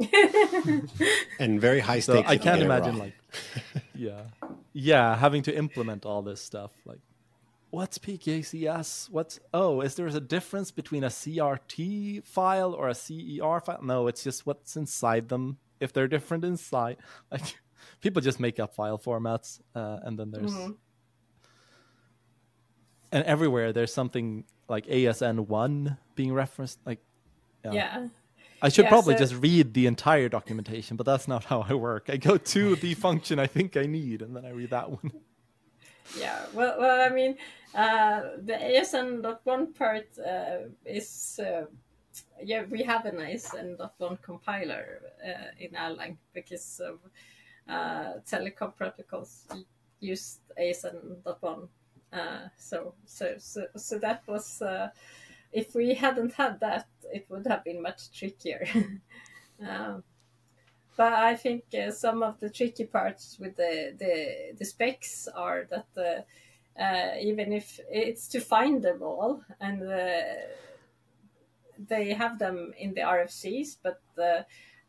and 1.38 1.60
very 1.60 1.78
high 1.78 2.00
stakes. 2.00 2.26
So. 2.26 2.32
I 2.32 2.36
can't 2.36 2.60
imagine 2.62 2.98
like, 2.98 3.14
yeah, 3.94 4.22
yeah, 4.72 5.16
having 5.16 5.42
to 5.44 5.56
implement 5.56 6.04
all 6.04 6.22
this 6.22 6.40
stuff. 6.40 6.72
Like, 6.84 6.98
what's 7.72 7.96
PKCS? 7.98 9.08
What's 9.10 9.40
oh, 9.52 9.80
is 9.80 9.94
there 9.96 10.06
a 10.06 10.20
difference 10.20 10.70
between 10.70 11.02
a 11.04 11.08
CRT 11.08 12.22
file 12.24 12.74
or 12.74 12.88
a 12.88 12.94
CER 12.94 13.60
file? 13.64 13.80
No, 13.82 14.06
it's 14.08 14.22
just 14.22 14.46
what's 14.46 14.76
inside 14.76 15.28
them. 15.28 15.56
If 15.80 15.92
they're 15.92 16.06
different 16.06 16.44
inside, 16.44 16.98
like 17.32 17.56
people 18.02 18.20
just 18.22 18.38
make 18.38 18.60
up 18.60 18.74
file 18.74 18.98
formats, 18.98 19.60
uh, 19.74 19.98
and 20.04 20.18
then 20.18 20.30
there's 20.30 20.52
Mhm. 20.52 20.76
and 23.10 23.24
everywhere 23.24 23.72
there's 23.72 23.92
something 23.92 24.44
like 24.68 24.86
ASN 24.86 25.46
one 25.48 25.96
being 26.14 26.32
referenced. 26.32 26.78
Like, 26.86 27.00
yeah. 27.64 27.72
yeah. 27.72 28.08
I 28.60 28.68
should 28.68 28.84
Yeah, 28.84 28.90
probably 28.90 29.14
so- 29.14 29.18
just 29.20 29.34
read 29.36 29.74
the 29.74 29.86
entire 29.86 30.28
documentation, 30.28 30.96
but 30.96 31.04
that's 31.06 31.26
not 31.26 31.44
how 31.50 31.64
I 31.68 31.74
work. 31.74 32.04
I 32.08 32.16
go 32.18 32.36
to 32.36 32.76
the 32.76 32.94
function 32.94 33.38
I 33.38 33.46
think 33.46 33.76
I 33.76 33.86
need, 33.86 34.20
and 34.22 34.36
then 34.36 34.44
I 34.44 34.50
read 34.50 34.70
that 34.70 34.90
one. 34.90 35.10
Yeah, 36.18 36.44
well, 36.52 36.76
well, 36.78 37.00
I 37.00 37.14
mean, 37.14 37.36
uh, 37.74 38.20
the 38.44 38.52
ASN.1 38.52 39.74
part 39.74 40.06
uh, 40.18 40.68
is, 40.84 41.40
uh, 41.42 41.64
yeah, 42.42 42.64
we 42.70 42.82
have 42.82 43.06
a 43.06 43.08
an 43.08 43.16
ASN.1 43.16 44.20
compiler 44.22 45.00
in 45.58 45.70
Erlang 45.70 46.16
because 46.34 46.80
of 46.80 46.98
telecom 48.24 48.76
protocols 48.76 49.46
used 50.00 50.40
ASN.1. 50.58 51.68
Uh, 52.12 52.48
so, 52.58 52.94
so, 53.06 53.34
so, 53.38 53.66
so 53.74 53.98
that 53.98 54.22
was, 54.26 54.60
uh, 54.60 54.88
if 55.52 55.74
we 55.74 55.94
hadn't 55.94 56.34
had 56.34 56.60
that, 56.60 56.86
it 57.04 57.24
would 57.30 57.46
have 57.46 57.64
been 57.64 57.80
much 57.80 58.12
trickier. 58.12 58.66
um, 59.66 60.02
but 60.96 61.14
I 61.14 61.36
think 61.36 61.64
uh, 61.74 61.90
some 61.90 62.22
of 62.22 62.38
the 62.38 62.50
tricky 62.50 62.84
parts 62.84 63.38
with 63.40 63.56
the 63.56 63.94
the, 63.98 64.54
the 64.58 64.64
specs 64.64 65.26
are 65.26 65.66
that 65.70 66.26
uh, 66.78 67.16
even 67.20 67.52
if 67.52 67.78
it's 67.90 68.28
to 68.28 68.40
find 68.40 68.82
them 68.82 69.02
all 69.02 69.42
and 69.60 69.82
uh, 69.82 70.20
they 71.88 72.12
have 72.12 72.38
them 72.38 72.72
in 72.78 72.94
the 72.94 73.00
RFCs, 73.00 73.76
but 73.82 74.00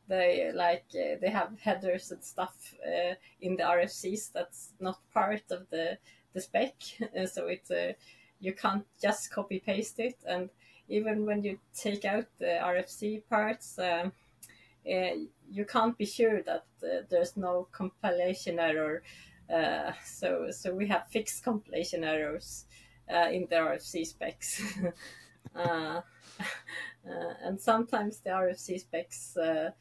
they 0.07 0.51
like 0.53 0.85
uh, 0.95 1.17
they 1.21 1.29
have 1.29 1.59
headers 1.59 2.11
and 2.11 2.23
stuff 2.23 2.73
uh, 2.85 3.15
in 3.41 3.55
the 3.55 3.63
RFCs 3.63 4.31
that's 4.33 4.73
not 4.79 4.99
part 5.13 5.43
of 5.51 5.69
the 5.69 5.97
the 6.33 6.41
spec, 6.41 6.75
so 7.31 7.47
it's 7.47 7.71
uh, 7.71 7.93
you 8.39 8.53
can't 8.53 8.85
just 9.01 9.31
copy 9.31 9.59
paste 9.59 9.99
it, 9.99 10.17
and 10.27 10.49
even 10.89 11.25
when 11.25 11.43
you 11.43 11.57
take 11.73 12.05
out 12.05 12.25
the 12.39 12.59
RFC 12.61 13.23
parts. 13.29 13.79
You 15.55 15.65
can't 15.65 15.95
be 15.95 16.05
sure 16.05 16.41
that 16.41 16.65
there's 17.09 17.37
no 17.37 17.67
compilation 17.71 18.59
error. 18.59 19.03
Uh, 19.51 19.91
so 20.03 20.47
so 20.51 20.73
we 20.73 20.87
have 20.87 21.07
fixed 21.07 21.43
compilation 21.43 22.03
errors 22.03 22.65
uh, 23.13 23.29
in 23.31 23.47
the 23.49 23.55
RFC 23.55 24.05
specs. 24.05 24.61
uh, 25.55 25.59
uh, 25.59 26.01
and 27.43 27.59
sometimes 27.59 28.19
the 28.19 28.29
RFC 28.29 28.79
specs 28.79 29.37
uh, 29.37 29.71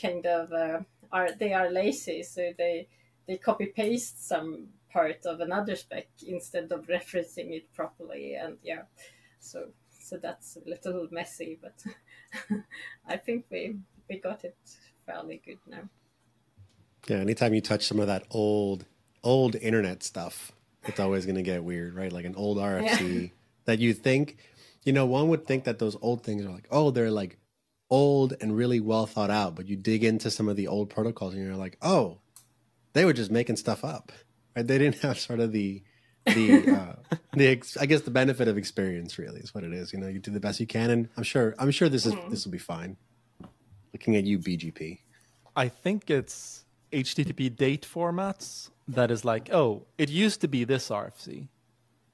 kind 0.00 0.26
of 0.26 0.84
are 1.12 1.32
they 1.32 1.52
are 1.52 1.70
lazy, 1.70 2.22
so 2.22 2.52
they 2.56 2.88
they 3.26 3.36
copy 3.36 3.66
paste 3.66 4.26
some 4.26 4.68
part 4.90 5.26
of 5.26 5.40
another 5.40 5.76
spec 5.76 6.06
instead 6.26 6.70
of 6.72 6.86
referencing 6.86 7.50
it 7.50 7.72
properly, 7.74 8.34
and 8.34 8.56
yeah, 8.62 8.82
so 9.40 9.68
so 9.90 10.16
that's 10.16 10.56
a 10.56 10.68
little 10.68 11.08
messy, 11.10 11.58
but 11.60 11.84
I 13.08 13.16
think 13.16 13.46
we 13.50 13.76
we 14.08 14.18
got 14.18 14.44
it 14.44 14.56
fairly 15.04 15.42
good 15.44 15.58
now. 15.66 15.88
Yeah, 17.08 17.18
anytime 17.18 17.54
you 17.54 17.60
touch 17.60 17.86
some 17.86 18.00
of 18.00 18.08
that 18.08 18.24
old, 18.30 18.84
old 19.22 19.54
internet 19.54 20.02
stuff, 20.02 20.52
it's 20.84 21.00
always 21.00 21.24
going 21.24 21.36
to 21.36 21.42
get 21.42 21.62
weird, 21.64 21.94
right? 21.94 22.12
Like 22.12 22.24
an 22.24 22.34
old 22.34 22.58
RFC 22.58 23.30
that 23.64 23.78
you 23.78 23.92
think, 23.92 24.38
you 24.84 24.92
know, 24.92 25.06
one 25.06 25.28
would 25.28 25.46
think 25.46 25.64
that 25.64 25.78
those 25.78 25.96
old 26.00 26.22
things 26.22 26.44
are 26.44 26.50
like, 26.50 26.68
oh, 26.70 26.90
they're 26.90 27.10
like 27.10 27.38
old 27.90 28.34
and 28.40 28.56
really 28.56 28.80
well 28.80 29.06
thought 29.06 29.30
out. 29.30 29.54
But 29.54 29.68
you 29.68 29.76
dig 29.76 30.04
into 30.04 30.30
some 30.30 30.48
of 30.48 30.56
the 30.56 30.68
old 30.68 30.90
protocols 30.90 31.34
and 31.34 31.44
you're 31.44 31.56
like, 31.56 31.76
oh, 31.82 32.18
they 32.92 33.04
were 33.04 33.12
just 33.12 33.30
making 33.30 33.56
stuff 33.56 33.84
up. 33.84 34.12
Right? 34.56 34.66
They 34.66 34.78
didn't 34.78 35.00
have 35.02 35.18
sort 35.18 35.40
of 35.40 35.52
the, 35.52 35.82
the, 36.24 36.76
uh, 36.76 37.16
the, 37.34 37.48
ex- 37.48 37.76
I 37.76 37.86
guess 37.86 38.02
the 38.02 38.10
benefit 38.10 38.48
of 38.48 38.56
experience 38.56 39.18
really 39.18 39.40
is 39.40 39.54
what 39.54 39.64
it 39.64 39.72
is. 39.72 39.92
You 39.92 40.00
know, 40.00 40.08
you 40.08 40.18
do 40.18 40.30
the 40.30 40.40
best 40.40 40.60
you 40.60 40.66
can. 40.66 40.90
And 40.90 41.08
I'm 41.16 41.22
sure, 41.22 41.54
I'm 41.58 41.70
sure 41.70 41.88
this 41.88 42.06
is, 42.06 42.14
this 42.30 42.44
will 42.44 42.52
be 42.52 42.58
fine. 42.58 42.96
Looking 43.92 44.16
at 44.16 44.24
you, 44.24 44.38
BGP. 44.38 44.98
I 45.54 45.68
think 45.68 46.10
it's 46.10 46.65
HTTP 46.92 47.54
date 47.54 47.86
formats 47.90 48.70
that 48.88 49.10
is 49.10 49.24
like, 49.24 49.52
oh, 49.52 49.86
it 49.98 50.08
used 50.08 50.40
to 50.42 50.48
be 50.48 50.64
this 50.64 50.88
RFC, 50.88 51.48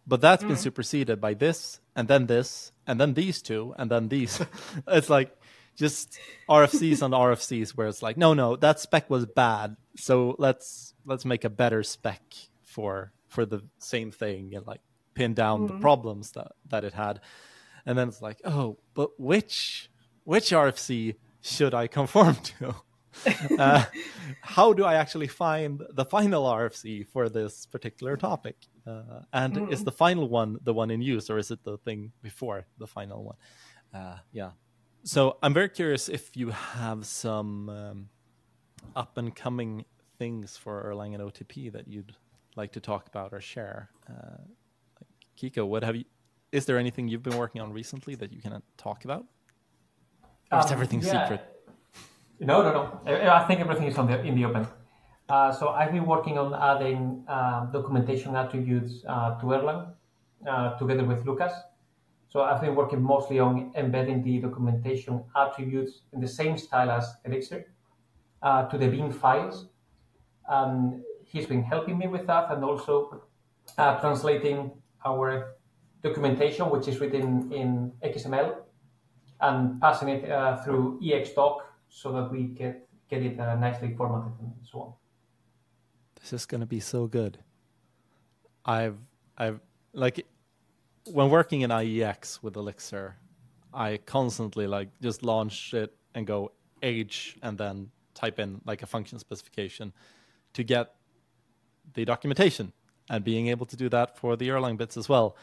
but 0.07 0.21
that's 0.21 0.43
been 0.43 0.53
mm. 0.53 0.59
superseded 0.59 1.21
by 1.21 1.35
this, 1.35 1.81
and 1.95 2.09
then 2.09 2.27
this, 2.27 2.73
and 2.87 3.01
then 3.01 3.15
these 3.15 3.43
two, 3.43 3.75
and 3.79 3.91
then 3.91 4.09
these. 4.09 4.41
it's 4.89 5.11
like 5.11 5.37
just 5.77 6.19
RFCs 6.49 7.03
on 7.03 7.11
RFCs 7.11 7.71
where 7.71 7.87
it's 7.87 8.03
like, 8.03 8.17
no, 8.17 8.35
no, 8.35 8.57
that 8.57 8.81
spec 8.81 9.09
was 9.11 9.27
bad, 9.27 9.77
so 9.97 10.35
let's 10.39 10.95
let's 11.05 11.25
make 11.25 11.45
a 11.45 11.51
better 11.51 11.83
spec 11.83 12.23
for 12.63 13.13
for 13.29 13.45
the 13.47 13.63
same 13.79 14.11
thing 14.11 14.55
and 14.55 14.67
like 14.67 14.81
pin 15.15 15.35
down 15.35 15.67
the 15.67 15.75
mm. 15.75 15.81
problems 15.81 16.33
that 16.33 16.53
that 16.69 16.85
it 16.85 16.95
had, 16.95 17.21
and 17.85 17.99
then 17.99 18.09
it's 18.09 18.23
like, 18.23 18.41
oh, 18.45 18.79
but 18.95 19.21
which 19.21 19.91
which 20.25 20.51
RFC 20.51 21.17
should 21.43 21.75
I 21.75 21.87
conform 21.99 22.37
to? 22.37 22.75
uh, 23.59 23.85
how 24.40 24.72
do 24.72 24.85
I 24.85 24.94
actually 24.94 25.29
find 25.29 25.83
the 25.90 26.05
final 26.05 26.44
RFC 26.44 27.07
for 27.07 27.29
this 27.29 27.66
particular 27.66 28.16
topic? 28.16 28.57
Uh, 28.87 29.20
and 29.33 29.72
is 29.72 29.85
the 29.85 29.92
final 29.92 30.29
one 30.29 30.59
the 30.62 30.75
one 30.75 30.90
in 30.90 31.01
use, 31.03 31.31
or 31.31 31.38
is 31.38 31.51
it 31.51 31.62
the 31.64 31.79
thing 31.79 32.12
before 32.22 32.66
the 32.79 32.87
final 32.87 33.22
one? 33.25 33.37
Uh, 33.94 34.18
yeah. 34.33 34.51
So 35.05 35.37
I'm 35.42 35.53
very 35.55 35.68
curious 35.68 36.09
if 36.09 36.37
you 36.37 36.51
have 36.51 37.07
some 37.07 37.68
um, 37.68 38.09
up 38.96 39.18
and 39.18 39.35
coming 39.35 39.85
things 40.18 40.57
for 40.57 40.83
Erlang 40.85 41.14
and 41.14 41.22
OTP 41.22 41.72
that 41.72 41.88
you'd 41.88 42.14
like 42.57 42.72
to 42.72 42.81
talk 42.81 43.09
about 43.09 43.33
or 43.33 43.40
share. 43.40 43.90
Uh, 44.09 44.38
Kiko, 45.38 45.66
what 45.66 45.83
have 45.83 45.96
you? 45.96 46.05
Is 46.53 46.66
there 46.66 46.79
anything 46.79 47.09
you've 47.09 47.22
been 47.22 47.37
working 47.38 47.61
on 47.61 47.72
recently 47.72 48.14
that 48.16 48.33
you 48.33 48.40
can 48.40 48.62
talk 48.77 49.05
about? 49.05 49.25
Or 50.51 50.59
is 50.61 50.66
Um, 50.66 50.72
everything 50.72 51.01
yeah. 51.03 51.25
secret? 51.25 51.52
No, 52.43 52.61
no, 52.61 52.73
no. 52.73 53.31
I 53.31 53.45
think 53.45 53.61
everything 53.61 53.87
is 53.87 53.97
on 53.97 54.09
the 54.09 54.21
in 54.21 54.35
the 54.35 54.45
open. 54.45 54.67
Uh, 55.29 55.53
so 55.53 55.69
I've 55.69 55.93
been 55.93 56.07
working 56.07 56.39
on 56.39 56.53
adding 56.53 57.25
uh, 57.29 57.67
documentation 57.67 58.35
attributes 58.35 59.05
uh, 59.09 59.39
to 59.39 59.47
Erlang 59.47 59.93
uh, 60.51 60.77
together 60.77 61.05
with 61.05 61.25
Lucas. 61.25 61.53
So 62.31 62.41
I've 62.43 62.61
been 62.61 62.75
working 62.75 63.01
mostly 63.01 63.39
on 63.39 63.71
embedding 63.77 64.25
the 64.25 64.41
documentation 64.41 65.23
attributes 65.37 66.01
in 66.13 66.21
the 66.21 66.27
same 66.27 66.59
style 66.59 66.91
as 66.91 67.15
Elixir 67.25 67.67
uh, 68.43 68.67
to 68.67 68.77
the 68.77 68.89
BEAM 68.89 69.13
files. 69.13 69.69
Um, 70.49 71.05
he's 71.25 71.47
been 71.47 71.63
helping 71.63 71.97
me 71.97 72.09
with 72.09 72.27
that 72.27 72.51
and 72.51 72.65
also 72.65 73.23
uh, 73.79 74.01
translating 74.01 74.73
our 75.07 75.55
documentation, 76.03 76.71
which 76.71 76.89
is 76.89 76.99
written 76.99 77.53
in 77.53 77.93
XML, 78.03 78.57
and 79.41 79.81
passing 79.81 80.09
it 80.09 80.25
through 80.65 80.99
ExDoc 81.01 81.61
so 81.93 82.11
that 82.13 82.33
we 82.33 82.45
get 82.45 82.89
get 83.09 83.23
it 83.23 83.39
uh, 83.39 83.55
nicely 83.57 83.95
formatted 83.95 84.33
and 84.41 84.53
so 84.65 84.81
on. 84.81 84.93
This 86.21 86.33
is 86.33 86.47
gonna 86.47 86.67
be 86.67 86.81
so 86.81 87.07
good. 87.07 87.39
I've 88.65 88.97
I've 89.37 89.61
like 89.93 90.27
when 91.05 91.29
working 91.31 91.61
in 91.61 91.71
IEX 91.71 92.43
with 92.43 92.57
Elixir, 92.57 93.17
I 93.75 93.99
constantly 93.99 94.67
like 94.67 94.89
just 95.01 95.23
launch 95.23 95.75
it 95.75 95.95
and 96.15 96.27
go 96.27 96.53
age 96.83 97.37
and 97.43 97.59
then 97.59 97.91
type 98.15 98.39
in 98.39 98.61
like 98.65 98.83
a 98.83 98.87
function 98.87 99.19
specification 99.19 99.93
to 100.55 100.63
get 100.63 100.95
the 101.95 102.05
documentation 102.05 102.73
and 103.11 103.25
being 103.25 103.49
able 103.49 103.67
to 103.67 103.77
do 103.77 103.88
that 103.88 104.17
for 104.17 104.37
the 104.37 104.49
Erlang 104.49 104.77
bits 104.77 104.97
as 104.97 105.09
well 105.09 105.37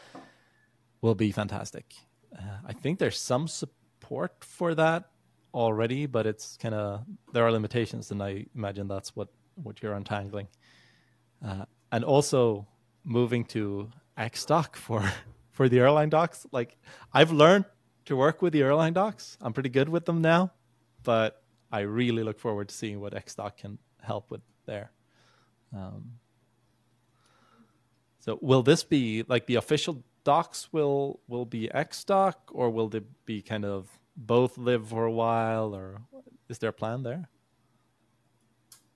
will 1.00 1.14
be 1.14 1.30
fantastic. 1.30 1.94
Uh, 2.36 2.58
I 2.66 2.72
think 2.72 2.98
there's 2.98 3.18
some 3.18 3.48
support 3.48 4.32
for 4.40 4.74
that 4.74 5.09
already, 5.54 6.06
but 6.06 6.26
it's 6.26 6.56
kind 6.56 6.74
of 6.74 7.04
there 7.32 7.44
are 7.44 7.52
limitations, 7.52 8.10
and 8.10 8.22
I 8.22 8.46
imagine 8.54 8.88
that's 8.88 9.14
what 9.16 9.28
what 9.54 9.82
you're 9.82 9.94
untangling. 9.94 10.48
Uh, 11.44 11.64
and 11.92 12.04
also 12.04 12.66
moving 13.04 13.44
to 13.46 13.90
ExDoc 14.18 14.76
for 14.76 15.02
for 15.50 15.68
the 15.68 15.78
Erlang 15.78 16.10
docs. 16.10 16.46
Like 16.52 16.76
I've 17.12 17.32
learned 17.32 17.64
to 18.06 18.16
work 18.16 18.42
with 18.42 18.52
the 18.52 18.60
Erlang 18.60 18.94
docs. 18.94 19.38
I'm 19.40 19.52
pretty 19.52 19.68
good 19.68 19.88
with 19.88 20.04
them 20.04 20.20
now, 20.20 20.52
but 21.02 21.42
I 21.72 21.80
really 21.80 22.22
look 22.22 22.38
forward 22.38 22.68
to 22.68 22.74
seeing 22.74 23.00
what 23.00 23.14
ExDoc 23.14 23.56
can 23.56 23.78
help 24.02 24.30
with 24.30 24.40
there. 24.66 24.90
Um, 25.74 26.12
so 28.18 28.38
will 28.42 28.62
this 28.62 28.82
be 28.82 29.24
like 29.28 29.46
the 29.46 29.54
official 29.56 30.02
docs 30.24 30.72
will 30.72 31.20
will 31.28 31.46
be 31.46 31.70
ExDoc 31.74 32.34
or 32.52 32.70
will 32.70 32.88
they 32.88 33.00
be 33.24 33.40
kind 33.42 33.64
of 33.64 33.99
both 34.20 34.58
live 34.58 34.88
for 34.88 35.04
a 35.04 35.12
while 35.12 35.74
or 35.74 36.02
is 36.48 36.58
there 36.58 36.70
a 36.70 36.72
plan 36.72 37.02
there? 37.02 37.28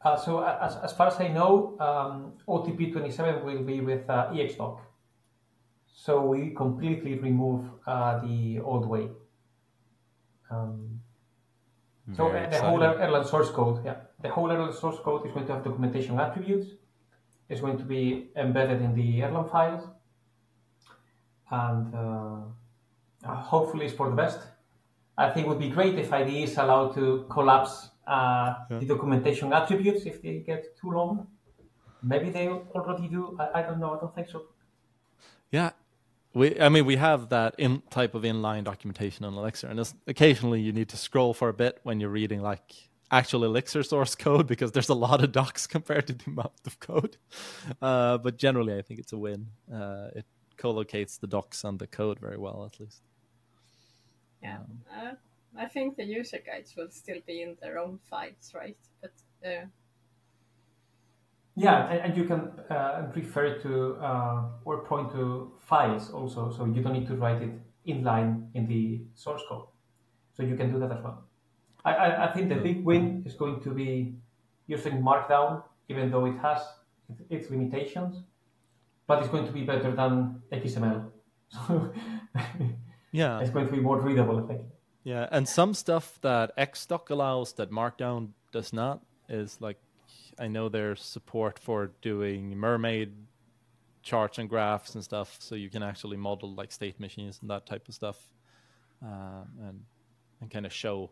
Uh, 0.03 0.17
so 0.17 0.45
as, 0.45 0.77
as 0.77 0.93
far 0.93 1.07
as 1.09 1.19
I 1.19 1.29
know, 1.29 1.77
um, 1.81 2.33
OTP 2.47 2.93
27 2.93 3.43
will 3.45 3.63
be 3.63 3.81
with 3.81 4.09
uh, 4.09 4.29
ExDoc. 4.33 4.81
So 5.87 6.23
we 6.27 6.51
completely 6.51 7.19
remove 7.19 7.65
uh, 7.87 8.21
the 8.21 8.61
old 8.61 8.87
way. 8.87 9.09
Um, 10.51 11.01
so 12.15 12.29
uh, 12.29 12.51
the 12.51 12.61
whole. 12.61 12.81
Erlang 12.81 13.27
source 13.27 13.51
code, 13.51 13.83
yeah, 13.83 13.97
the 14.21 14.29
whole 14.29 14.49
Erlang 14.49 14.79
source 14.79 14.99
code 15.03 15.27
is 15.27 15.33
going 15.33 15.47
to 15.47 15.55
have 15.55 15.65
documentation 15.65 16.21
attributes. 16.21 16.69
It's 17.49 17.63
going 17.63 17.79
to 17.79 17.85
be 17.85 18.29
embedded 18.37 18.83
in 18.83 18.95
the 18.95 19.21
Erlang 19.21 19.51
files, 19.51 19.89
and 21.51 21.95
uh, 21.95 22.41
hopefully 23.27 23.87
it's 23.87 23.95
for 23.95 24.11
the 24.11 24.17
best. 24.17 24.41
I 25.17 25.31
think 25.31 25.47
it 25.47 25.49
would 25.49 25.61
be 25.61 25.69
great 25.69 25.95
if 25.99 26.13
IDE 26.13 26.45
is 26.49 26.57
allowed 26.59 26.95
to 26.95 27.27
collapse 27.31 27.91
uh, 28.07 28.55
Yeah. 28.71 28.79
the 28.81 28.87
documentation 28.87 29.53
attributes 29.53 30.05
if 30.07 30.21
they 30.23 30.39
get 30.41 30.77
too 30.77 30.91
long. 30.91 31.27
Maybe 32.03 32.31
they 32.31 32.49
already 32.49 33.09
do. 33.09 33.37
I, 33.39 33.61
I 33.61 33.63
don't 33.63 33.79
know. 33.81 33.95
I 33.97 34.01
don't 34.01 34.15
think 34.15 34.29
so. 34.29 34.43
Yeah, 35.51 35.71
we. 36.35 36.61
I 36.61 36.69
mean, 36.69 36.85
we 36.85 36.97
have 36.97 37.29
that 37.31 37.55
in 37.59 37.83
type 37.91 38.15
of 38.15 38.23
inline 38.25 38.65
documentation 38.65 39.25
on 39.25 39.35
Elixir, 39.35 39.69
and 39.69 39.81
occasionally 40.07 40.61
you 40.61 40.73
need 40.73 40.89
to 40.91 40.97
scroll 40.97 41.33
for 41.33 41.49
a 41.49 41.55
bit 41.55 41.79
when 41.83 42.01
you're 42.01 42.11
reading 42.11 42.43
like 42.43 42.75
actual 43.11 43.45
Elixir 43.45 43.83
source 43.83 44.15
code 44.27 44.47
because 44.47 44.73
there's 44.73 44.89
a 44.91 44.95
lot 44.95 45.23
of 45.25 45.33
docs 45.33 45.67
compared 45.77 46.07
to 46.09 46.13
the 46.13 46.25
amount 46.27 46.53
of 46.67 46.79
code. 46.81 47.17
Uh, 47.81 48.19
but 48.19 48.37
generally, 48.37 48.77
I 48.77 48.83
think 48.83 49.01
it's 49.01 49.13
a 49.13 49.19
win. 49.19 49.47
Uh, 49.73 50.09
it 50.17 50.27
collocates 50.59 51.19
the 51.19 51.27
docs 51.27 51.65
and 51.65 51.79
the 51.79 51.87
code 51.87 52.19
very 52.19 52.37
well, 52.37 52.69
at 52.71 52.79
least. 52.81 53.01
Yeah, 54.45 54.59
uh, 54.95 55.15
I 55.57 55.67
think 55.67 55.97
the 55.97 56.05
user 56.05 56.39
guides 56.45 56.75
will 56.77 56.91
still 56.91 57.21
be 57.27 57.41
in 57.41 57.57
their 57.63 57.79
own 57.79 57.99
files, 58.11 58.53
right? 58.55 58.77
But 59.01 59.13
uh, 59.43 59.67
Yeah, 61.57 61.89
and, 61.89 62.01
and 62.01 62.17
you 62.17 62.25
can 62.25 62.51
uh, 62.69 63.07
refer 63.15 63.59
to 63.61 63.95
uh, 63.95 64.43
or 64.65 64.85
point 64.85 65.13
to 65.13 65.53
files 65.61 66.11
also, 66.11 66.51
so 66.51 66.67
you 66.67 66.83
don't 66.83 66.93
need 66.93 67.07
to 67.07 67.17
write 67.17 67.41
it 67.41 67.53
inline 67.89 68.49
in 68.55 68.67
the 68.67 69.01
source 69.15 69.43
code. 69.49 69.67
So 70.37 70.43
you 70.43 70.57
can 70.57 70.71
do 70.71 70.79
that 70.81 70.93
as 70.93 71.03
well. 71.03 71.25
I, 71.85 71.95
I, 71.95 72.29
I 72.29 72.33
think 72.33 72.49
the 72.51 72.57
big 72.57 72.85
win 72.85 73.23
is 73.25 73.35
going 73.35 73.63
to 73.63 73.71
be 73.71 74.15
using 74.67 75.01
Markdown, 75.01 75.63
even 75.89 76.11
though 76.11 76.27
it 76.27 76.37
has 76.43 76.61
its 77.31 77.51
limitations, 77.51 78.25
but 79.07 79.21
it's 79.21 79.29
going 79.29 79.47
to 79.47 79.53
be 79.53 79.63
better 79.63 79.95
than 79.95 80.43
XML. 80.53 81.11
So 81.51 81.93
Yeah, 83.15 83.41
it's 83.41 83.51
going 83.51 83.67
to 83.67 83.73
be 83.73 83.81
more 83.81 84.01
readable, 84.01 84.43
I 84.43 84.47
think. 84.49 84.63
Yeah, 85.05 85.29
and 85.31 85.49
some 85.49 85.73
stuff 85.75 86.19
that 86.23 86.57
ExDoc 86.57 87.11
allows 87.11 87.53
that 87.55 87.71
Markdown 87.71 88.31
does 88.53 88.73
not 88.73 89.03
is 89.29 89.61
like 89.61 89.79
I 90.39 90.49
know 90.49 90.69
there's 90.69 91.03
support 91.03 91.59
for 91.59 91.93
doing 92.03 92.57
mermaid 92.57 93.13
charts 94.03 94.39
and 94.39 94.49
graphs 94.51 94.95
and 94.97 95.05
stuff, 95.05 95.37
so 95.39 95.55
you 95.55 95.71
can 95.71 95.83
actually 95.83 96.17
model 96.17 96.55
like 96.55 96.73
state 96.73 96.99
machines 96.99 97.39
and 97.41 97.51
that 97.51 97.67
type 97.67 97.87
of 97.89 97.95
stuff, 97.95 98.19
um, 99.03 99.47
and 99.63 99.81
and 100.41 100.51
kind 100.51 100.67
of 100.67 100.73
show 100.73 101.11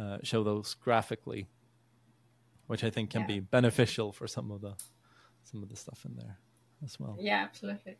uh, 0.00 0.18
show 0.22 0.42
those 0.44 0.74
graphically, 0.74 1.48
which 2.66 2.82
I 2.84 2.90
think 2.90 3.10
can 3.10 3.22
Yeah. 3.22 3.26
be 3.26 3.40
beneficial 3.40 4.12
for 4.12 4.26
some 4.26 4.50
of 4.50 4.60
the 4.62 4.74
some 5.44 5.62
of 5.62 5.68
the 5.68 5.76
stuff 5.76 6.04
in 6.06 6.16
there 6.16 6.38
as 6.84 6.98
well. 7.00 7.16
yeah, 7.20 7.42
absolutely. 7.42 7.96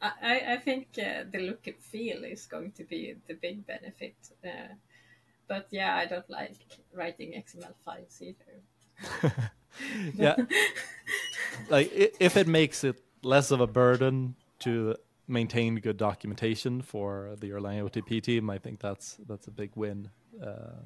I, 0.00 0.40
I- 0.54 0.56
think 0.58 0.88
uh, 0.98 1.24
the 1.30 1.38
look 1.38 1.66
and 1.66 1.76
feel 1.80 2.24
is 2.24 2.46
going 2.46 2.72
to 2.72 2.84
be 2.84 3.14
the 3.26 3.34
big 3.34 3.66
benefit. 3.66 4.16
Uh, 4.44 4.74
but 5.48 5.68
yeah, 5.70 5.96
I 5.96 6.06
don't 6.06 6.28
like 6.28 6.56
writing 6.92 7.32
XML 7.32 7.74
files 7.84 8.20
either. 8.20 9.50
yeah 10.14 10.36
like 11.68 11.90
if 11.92 12.36
it 12.36 12.46
makes 12.46 12.84
it 12.84 12.96
less 13.22 13.50
of 13.50 13.60
a 13.60 13.66
burden 13.66 14.34
to 14.60 14.96
maintain 15.28 15.76
good 15.76 15.96
documentation 15.96 16.82
for 16.82 17.34
the 17.40 17.50
Erlang 17.50 17.88
OTP 17.88 18.22
team, 18.22 18.48
I 18.50 18.58
think 18.58 18.80
that's 18.80 19.16
that's 19.28 19.46
a 19.46 19.50
big 19.50 19.72
win. 19.74 20.10
Uh, 20.42 20.80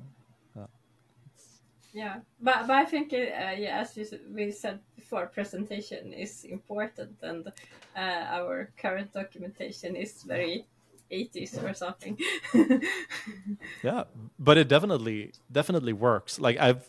Yeah, 1.93 2.21
but, 2.41 2.67
but 2.67 2.77
I 2.77 2.85
think, 2.85 3.13
uh, 3.13 3.17
yeah, 3.17 3.81
as 3.81 3.97
you, 3.97 4.07
we 4.33 4.53
said 4.53 4.79
before, 4.95 5.27
presentation 5.27 6.13
is 6.13 6.45
important, 6.45 7.17
and 7.23 7.49
uh, 7.97 8.01
our 8.31 8.71
current 8.77 9.13
documentation 9.13 9.97
is 9.97 10.23
very 10.23 10.67
80s 11.11 11.63
or 11.63 11.75
something. 11.75 12.19
yeah, 13.83 14.05
but 14.39 14.59
it 14.59 14.69
definitely 14.69 15.33
definitely 15.51 15.93
works. 15.93 16.39
Like 16.39 16.59
I've 16.59 16.89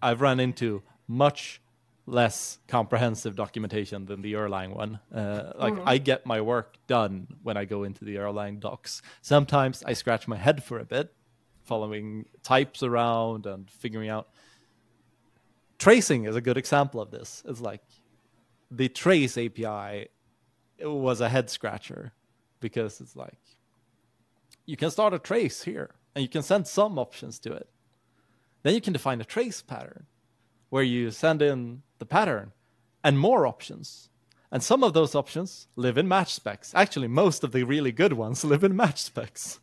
I've 0.00 0.20
run 0.20 0.40
into 0.40 0.82
much 1.06 1.60
less 2.06 2.58
comprehensive 2.68 3.36
documentation 3.36 4.06
than 4.06 4.22
the 4.22 4.32
Erlang 4.32 4.74
one. 4.74 4.98
Uh, 5.14 5.52
like 5.56 5.74
I 5.84 5.98
get 5.98 6.24
my 6.24 6.40
work 6.40 6.76
done 6.86 7.26
when 7.42 7.56
I 7.56 7.64
go 7.64 7.84
into 7.84 8.04
the 8.04 8.16
Erlang 8.16 8.60
docs. 8.60 9.02
Sometimes 9.20 9.82
I 9.84 9.92
scratch 9.92 10.26
my 10.26 10.36
head 10.36 10.64
for 10.64 10.78
a 10.78 10.84
bit, 10.84 11.12
following 11.68 12.24
types 12.42 12.82
around 12.82 13.46
and 13.46 13.70
figuring 13.70 14.08
out. 14.08 14.28
Tracing 15.78 16.24
is 16.24 16.34
a 16.34 16.40
good 16.40 16.56
example 16.56 17.00
of 17.00 17.10
this. 17.10 17.42
It's 17.46 17.60
like 17.60 17.82
the 18.70 18.88
trace 18.88 19.36
API 19.38 20.08
was 20.82 21.20
a 21.20 21.28
head 21.28 21.50
scratcher 21.50 22.12
because 22.60 23.00
it's 23.00 23.14
like 23.14 23.38
you 24.66 24.76
can 24.76 24.90
start 24.90 25.14
a 25.14 25.18
trace 25.18 25.62
here 25.62 25.90
and 26.14 26.22
you 26.22 26.28
can 26.28 26.42
send 26.42 26.66
some 26.66 26.98
options 26.98 27.38
to 27.40 27.52
it. 27.52 27.68
Then 28.62 28.74
you 28.74 28.80
can 28.80 28.92
define 28.92 29.20
a 29.20 29.24
trace 29.24 29.62
pattern 29.62 30.06
where 30.70 30.82
you 30.82 31.10
send 31.10 31.42
in 31.42 31.82
the 31.98 32.06
pattern 32.06 32.52
and 33.04 33.18
more 33.18 33.46
options. 33.46 34.08
And 34.50 34.62
some 34.62 34.82
of 34.82 34.94
those 34.94 35.14
options 35.14 35.68
live 35.76 35.98
in 35.98 36.08
match 36.08 36.32
specs. 36.32 36.72
Actually, 36.74 37.08
most 37.08 37.44
of 37.44 37.52
the 37.52 37.62
really 37.62 37.92
good 37.92 38.14
ones 38.14 38.44
live 38.52 38.64
in 38.64 38.74
match 38.74 39.02
specs. 39.02 39.60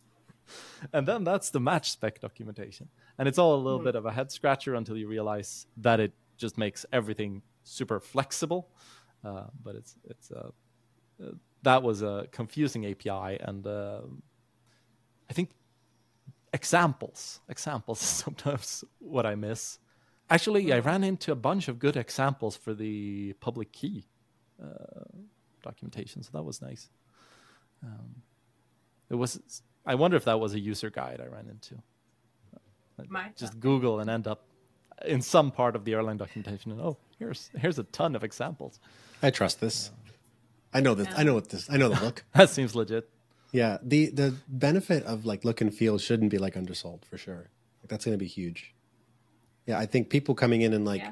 And 0.93 1.07
then 1.07 1.23
that's 1.23 1.49
the 1.49 1.59
match 1.59 1.91
spec 1.91 2.19
documentation. 2.19 2.89
And 3.17 3.27
it's 3.27 3.37
all 3.37 3.55
a 3.55 3.61
little 3.61 3.79
bit 3.79 3.95
of 3.95 4.05
a 4.05 4.11
head 4.11 4.31
scratcher 4.31 4.75
until 4.75 4.97
you 4.97 5.07
realize 5.07 5.67
that 5.77 5.99
it 5.99 6.13
just 6.37 6.57
makes 6.57 6.85
everything 6.91 7.41
super 7.63 7.99
flexible. 7.99 8.69
Uh, 9.23 9.45
but 9.63 9.75
it's 9.75 9.95
it's 10.09 10.31
uh, 10.31 10.51
uh, 11.23 11.31
that 11.63 11.81
was 11.81 12.01
a 12.01 12.27
confusing 12.31 12.85
API, 12.85 13.39
and 13.41 13.65
uh, 13.65 14.01
I 15.29 15.33
think 15.33 15.49
examples 16.53 17.41
examples 17.49 18.01
is 18.01 18.07
sometimes 18.25 18.83
what 18.99 19.25
I 19.25 19.35
miss. 19.35 19.79
Actually, 20.29 20.73
I 20.73 20.79
ran 20.79 21.03
into 21.03 21.31
a 21.31 21.35
bunch 21.35 21.67
of 21.67 21.77
good 21.77 21.97
examples 21.97 22.55
for 22.55 22.73
the 22.73 23.33
public 23.33 23.71
key 23.71 24.07
uh, 24.63 25.19
documentation, 25.61 26.23
so 26.23 26.29
that 26.33 26.43
was 26.43 26.61
nice. 26.61 26.89
Um, 27.83 28.23
it 29.09 29.15
was. 29.15 29.39
I 29.85 29.95
wonder 29.95 30.17
if 30.17 30.25
that 30.25 30.39
was 30.39 30.53
a 30.53 30.59
user 30.59 30.89
guide 30.89 31.21
I 31.23 31.27
ran 31.27 31.47
into. 31.49 31.75
Might 33.09 33.35
Just 33.35 33.59
Google 33.59 33.99
and 33.99 34.09
end 34.09 34.25
up 34.27 34.45
in 35.05 35.21
some 35.21 35.51
part 35.51 35.75
of 35.75 35.83
the 35.83 35.91
Erlang 35.91 36.17
documentation, 36.17 36.71
and 36.71 36.79
oh, 36.79 36.97
here's 37.19 37.49
here's 37.57 37.77
a 37.77 37.83
ton 37.83 38.15
of 38.15 38.23
examples. 38.23 38.79
I 39.21 39.31
trust 39.31 39.59
this. 39.59 39.91
I 40.73 40.79
know 40.79 40.95
this. 40.95 41.07
I 41.15 41.23
know 41.23 41.33
what 41.33 41.49
this. 41.49 41.69
I 41.69 41.77
know 41.77 41.89
the 41.89 41.99
look. 42.03 42.23
That 42.33 42.49
seems 42.49 42.73
legit. 42.75 43.09
Yeah, 43.51 43.77
the 43.81 44.09
the 44.11 44.35
benefit 44.47 45.03
of 45.03 45.25
like 45.25 45.43
look 45.43 45.59
and 45.61 45.73
feel 45.73 45.97
shouldn't 45.97 46.31
be 46.31 46.37
like 46.37 46.55
undersold 46.55 47.05
for 47.09 47.17
sure. 47.17 47.49
Like, 47.81 47.89
that's 47.89 48.05
going 48.05 48.17
to 48.17 48.23
be 48.23 48.27
huge. 48.27 48.73
Yeah, 49.65 49.77
I 49.77 49.85
think 49.85 50.09
people 50.09 50.33
coming 50.33 50.61
in 50.61 50.73
and 50.73 50.85
like 50.85 51.01
Yeah. 51.01 51.11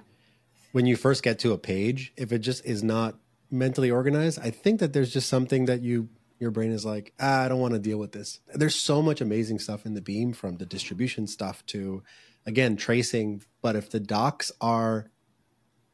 when 0.72 0.86
you 0.86 0.96
first 0.96 1.22
get 1.22 1.38
to 1.40 1.52
a 1.52 1.58
page, 1.58 2.14
if 2.16 2.32
it 2.32 2.40
just 2.40 2.66
is 2.66 2.82
not 2.82 3.16
mentally 3.52 3.92
organized, 3.92 4.40
I 4.40 4.52
think 4.52 4.80
that 4.80 4.94
there's 4.94 5.12
just 5.14 5.28
something 5.28 5.66
that 5.66 5.82
you 5.82 6.08
your 6.44 6.52
brain 6.52 6.72
is 6.72 6.86
like, 6.86 7.14
ah, 7.20 7.42
I 7.44 7.48
don't 7.48 7.60
want 7.60 7.74
to 7.74 7.80
deal 7.80 7.98
with 7.98 8.12
this. 8.12 8.40
There's 8.54 8.76
so 8.76 9.02
much 9.02 9.22
amazing 9.22 9.60
stuff 9.60 9.86
in 9.86 9.96
the 9.96 10.02
beam 10.02 10.34
from 10.34 10.58
the 10.58 10.66
distribution 10.66 11.26
stuff 11.26 11.66
to 11.68 12.04
again 12.46 12.76
tracing, 12.76 13.42
but 13.62 13.76
if 13.76 13.90
the 13.90 14.00
docs 14.00 14.52
are 14.62 15.10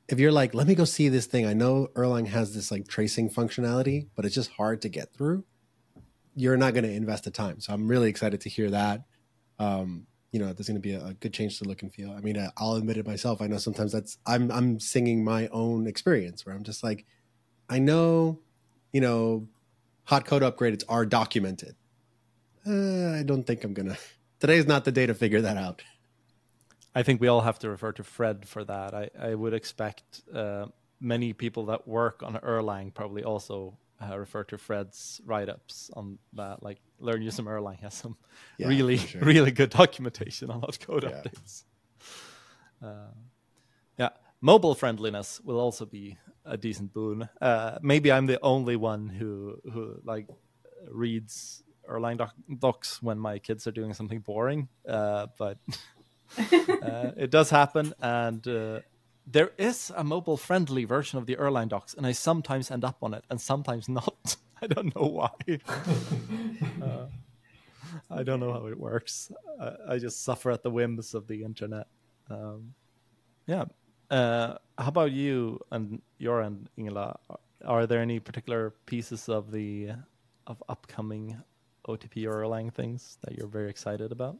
if 0.10 0.20
you're 0.20 0.32
like, 0.32 0.56
let 0.56 0.66
me 0.66 0.74
go 0.74 0.86
see 0.86 1.08
this 1.08 1.28
thing. 1.28 1.46
I 1.46 1.54
know 1.54 1.90
Erlang 1.94 2.28
has 2.28 2.56
this 2.56 2.72
like 2.72 2.88
tracing 2.88 3.30
functionality, 3.30 4.08
but 4.16 4.26
it's 4.26 4.34
just 4.34 4.50
hard 4.50 4.82
to 4.82 4.90
get 4.90 5.14
through. 5.14 5.46
You're 6.36 6.58
not 6.58 6.74
going 6.74 6.84
to 6.84 6.92
invest 6.92 7.26
the 7.26 7.32
time. 7.32 7.60
So 7.60 7.74
I'm 7.74 7.88
really 7.88 8.10
excited 8.10 8.42
to 8.42 8.50
hear 8.50 8.72
that. 8.72 9.04
Um, 9.60 10.08
you 10.32 10.40
know, 10.40 10.52
there's 10.52 10.68
going 10.68 10.82
to 10.82 10.82
be 10.82 10.94
a, 10.94 11.06
a 11.06 11.14
good 11.14 11.34
change 11.34 11.60
to 11.60 11.66
look 11.66 11.84
and 11.84 11.94
feel. 11.94 12.12
I 12.12 12.22
mean, 12.22 12.44
I'll 12.58 12.74
admit 12.74 12.98
it 12.98 13.06
myself. 13.06 13.40
I 13.40 13.48
know 13.48 13.58
sometimes 13.58 13.92
that's 13.92 14.18
I'm 14.26 14.52
I'm 14.52 14.80
singing 14.80 15.24
my 15.24 15.48
own 15.50 15.86
experience 15.86 16.44
where 16.44 16.56
I'm 16.56 16.64
just 16.64 16.84
like, 16.84 17.06
I 17.70 17.78
know, 17.78 18.40
you 18.92 19.02
know, 19.02 19.48
hot 20.10 20.26
code 20.26 20.42
upgrades 20.42 20.84
are 20.90 21.06
documented. 21.06 21.76
Uh, 22.66 23.12
I 23.20 23.24
don't 23.24 23.44
think 23.44 23.64
I'm 23.64 23.76
gonna. 23.76 23.98
Today 24.40 24.58
is 24.58 24.66
not 24.66 24.84
the 24.84 24.92
day 24.92 25.06
to 25.06 25.14
figure 25.14 25.42
that 25.42 25.56
out. 25.56 25.84
I 26.96 27.04
think 27.04 27.22
we 27.22 27.28
all 27.28 27.42
have 27.42 27.60
to 27.60 27.70
refer 27.70 27.92
to 27.94 28.04
Fred 28.04 28.48
for 28.48 28.64
that. 28.64 28.96
I, 28.96 29.10
I 29.20 29.36
would 29.36 29.54
expect 29.54 30.24
uh, 30.34 30.66
many 31.00 31.34
people 31.34 31.68
that 31.68 31.88
work 31.88 32.24
on 32.24 32.34
Erlang 32.38 32.92
probably 32.92 33.24
also 33.24 33.78
uh, 34.02 34.18
refer 34.18 34.44
to 34.46 34.58
Fred's 34.58 35.22
write-ups 35.26 35.92
on 35.94 36.18
that. 36.34 36.64
Like, 36.64 36.80
learn 37.00 37.22
you 37.22 37.30
some 37.30 37.46
Erlang 37.46 37.80
has 37.82 37.94
some 37.94 38.18
Yeah, 38.58 38.70
really, 38.70 38.98
sure. 38.98 39.22
really 39.22 39.52
good 39.52 39.70
documentation 39.70 40.50
on 40.50 40.62
hot 40.62 40.80
code 40.80 41.04
Yeah. 41.04 41.12
updates. 41.12 41.64
Uh, 42.82 43.14
yeah, 44.00 44.10
mobile 44.42 44.74
friendliness 44.74 45.40
will 45.44 45.60
also 45.60 45.86
be 45.86 46.18
a 46.46 46.58
decent 46.58 46.94
boon. 46.94 47.30
Uh, 47.42 47.80
maybe 47.82 48.12
I'm 48.12 48.26
the 48.26 48.40
only 48.42 48.76
one 48.76 49.08
who 49.08 49.60
who 49.72 50.00
like 50.04 50.28
reads 50.90 51.64
Erlang 51.90 52.18
doc- 52.18 52.36
docs 52.60 53.02
when 53.02 53.20
my 53.20 53.40
kids 53.40 53.68
are 53.68 53.72
doing 53.72 53.94
something 53.94 54.20
boring, 54.20 54.70
uh, 54.88 55.28
but 55.38 55.58
uh, 56.38 57.12
it 57.18 57.32
does 57.32 57.50
happen, 57.50 57.94
and 58.02 58.48
uh, 58.48 58.80
there 59.26 59.52
is 59.58 59.92
a 59.96 60.04
mobile-friendly 60.04 60.86
version 60.86 61.18
of 61.20 61.26
the 61.26 61.36
Erlang 61.36 61.70
docs, 61.70 61.94
and 61.94 62.06
I 62.06 62.12
sometimes 62.12 62.72
end 62.72 62.84
up 62.84 62.98
on 63.02 63.14
it, 63.14 63.24
and 63.30 63.42
sometimes 63.42 63.90
not. 63.90 64.38
I 64.62 64.68
don't 64.68 64.96
know 64.96 65.08
why. 65.08 65.30
Uh, 66.82 67.08
I 68.10 68.24
don't 68.24 68.40
know 68.40 68.54
how 68.54 68.68
it 68.68 68.80
works. 68.80 69.32
I, 69.60 69.96
I 69.96 69.98
just 69.98 70.24
suffer 70.24 70.52
at 70.52 70.64
the 70.64 70.70
whims 70.70 71.14
of 71.14 71.28
the 71.28 71.44
internet. 71.44 71.88
Um, 72.30 72.74
yeah. 73.48 73.66
Uh, 74.10 74.56
how 74.78 74.88
about 74.88 75.12
you 75.12 75.60
and 75.72 76.02
your 76.18 76.42
end, 76.42 76.70
Ingela? 76.78 77.18
Are 77.66 77.86
there 77.86 78.02
any 78.02 78.20
particular 78.20 78.74
pieces 78.86 79.30
of 79.30 79.52
the 79.52 79.92
of 80.48 80.64
upcoming 80.68 81.38
OTP 81.88 82.26
or 82.26 82.44
Erlang 82.44 82.74
things 82.74 83.18
that 83.22 83.38
you're 83.38 83.48
very 83.48 83.70
excited 83.70 84.12
about? 84.12 84.38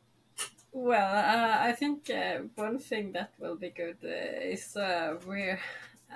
Well, 0.72 1.14
uh, 1.14 1.58
I 1.62 1.74
think 1.74 2.10
uh, 2.10 2.40
one 2.56 2.80
thing 2.80 3.12
that 3.14 3.34
will 3.40 3.56
be 3.56 3.70
good 3.70 3.98
uh, 4.04 4.54
is 4.54 4.76
uh, 4.76 5.18
we're 5.26 5.60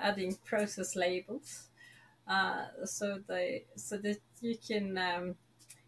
adding 0.00 0.36
process 0.44 0.96
labels, 0.96 1.68
so 2.84 3.20
they 3.28 3.66
so 3.76 3.98
that 3.98 4.18
you 4.40 4.56
can 4.56 4.98
um, 4.98 5.34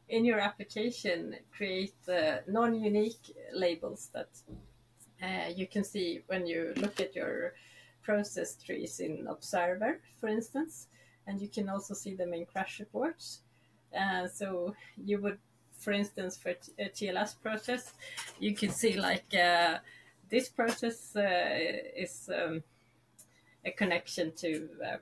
in 0.09 0.25
your 0.25 0.39
application 0.39 1.37
create 1.57 1.95
non-unique 2.47 3.35
labels 3.53 4.11
that 4.13 4.29
uh, 5.23 5.49
you 5.55 5.67
can 5.67 5.85
see 5.85 6.23
when 6.27 6.47
you 6.47 6.73
look 6.77 7.01
at 7.01 7.15
your 7.15 7.55
process 8.03 8.57
trees 8.57 9.01
in 9.01 9.27
Observer, 9.29 10.01
for 10.21 10.29
instance, 10.29 10.89
and 11.27 11.41
you 11.41 11.49
can 11.49 11.69
also 11.69 11.95
see 11.95 12.15
them 12.15 12.33
in 12.33 12.47
crash 12.47 12.79
reports. 12.81 13.41
Uh, 13.99 14.29
so 14.29 14.75
you 14.97 15.21
would, 15.21 15.39
for 15.79 15.93
instance, 15.93 16.37
for 16.37 16.51
a 16.51 16.89
TLS 16.89 17.41
process, 17.43 17.93
you 18.39 18.55
could 18.55 18.73
see 18.73 18.97
like 18.97 19.35
uh, 19.35 19.79
this 20.29 20.49
process 20.49 21.17
uh, 21.17 21.59
is 21.97 22.29
um, 22.35 22.63
a 23.65 23.71
connection 23.73 24.33
to 24.37 24.69
um, 24.85 25.01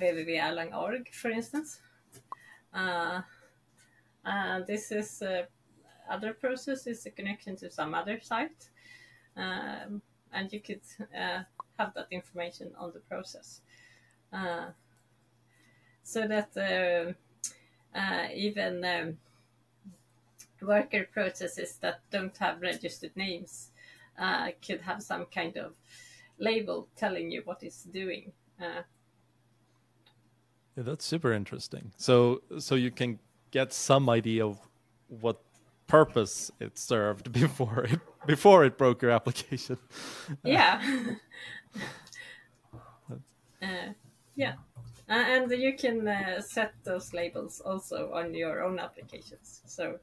www.erlang.org, 0.00 1.12
for 1.12 1.30
instance. 1.30 1.80
Uh, 2.72 3.20
and 4.24 4.66
this 4.66 4.90
is 4.90 5.22
uh, 5.22 5.42
other 6.08 6.32
process 6.32 6.86
is 6.86 7.06
a 7.06 7.10
connection 7.10 7.56
to 7.56 7.70
some 7.70 7.94
other 7.94 8.20
site, 8.20 8.68
um, 9.36 10.02
and 10.32 10.52
you 10.52 10.60
could 10.60 10.82
uh, 11.16 11.42
have 11.78 11.94
that 11.94 12.08
information 12.10 12.72
on 12.78 12.92
the 12.92 13.00
process, 13.00 13.60
uh, 14.32 14.66
so 16.02 16.26
that 16.26 16.56
uh, 16.56 17.98
uh, 17.98 18.28
even 18.34 18.84
um, 18.84 19.18
worker 20.60 21.06
processes 21.12 21.76
that 21.80 22.00
don't 22.10 22.36
have 22.38 22.60
registered 22.60 23.16
names 23.16 23.70
uh, 24.18 24.48
could 24.66 24.80
have 24.80 25.02
some 25.02 25.26
kind 25.26 25.56
of 25.56 25.74
label 26.38 26.88
telling 26.96 27.30
you 27.30 27.42
what 27.44 27.62
it's 27.62 27.84
doing. 27.84 28.32
Uh, 28.60 28.82
Yeah, 30.76 30.82
that's 30.82 31.04
super 31.04 31.32
interesting. 31.32 31.92
So 31.96 32.42
so 32.58 32.74
you 32.74 32.90
can 32.90 33.18
get 33.50 33.72
some 33.72 34.10
idea 34.10 34.44
of 34.44 34.58
what 35.08 35.36
purpose 35.86 36.50
it 36.60 36.78
served 36.78 37.32
before 37.40 37.84
it 37.84 38.00
before 38.26 38.64
it 38.64 38.78
broke 38.78 39.02
your 39.02 39.10
application. 39.10 39.78
yeah. 40.44 40.80
uh, 43.62 43.66
yeah. 44.34 44.54
Uh, 45.08 45.12
and 45.12 45.50
you 45.50 45.76
can 45.76 46.08
uh, 46.08 46.40
set 46.40 46.72
those 46.84 47.12
labels 47.12 47.60
also 47.60 48.10
on 48.14 48.32
your 48.34 48.62
own 48.62 48.78
applications. 48.78 49.60
So 49.66 49.98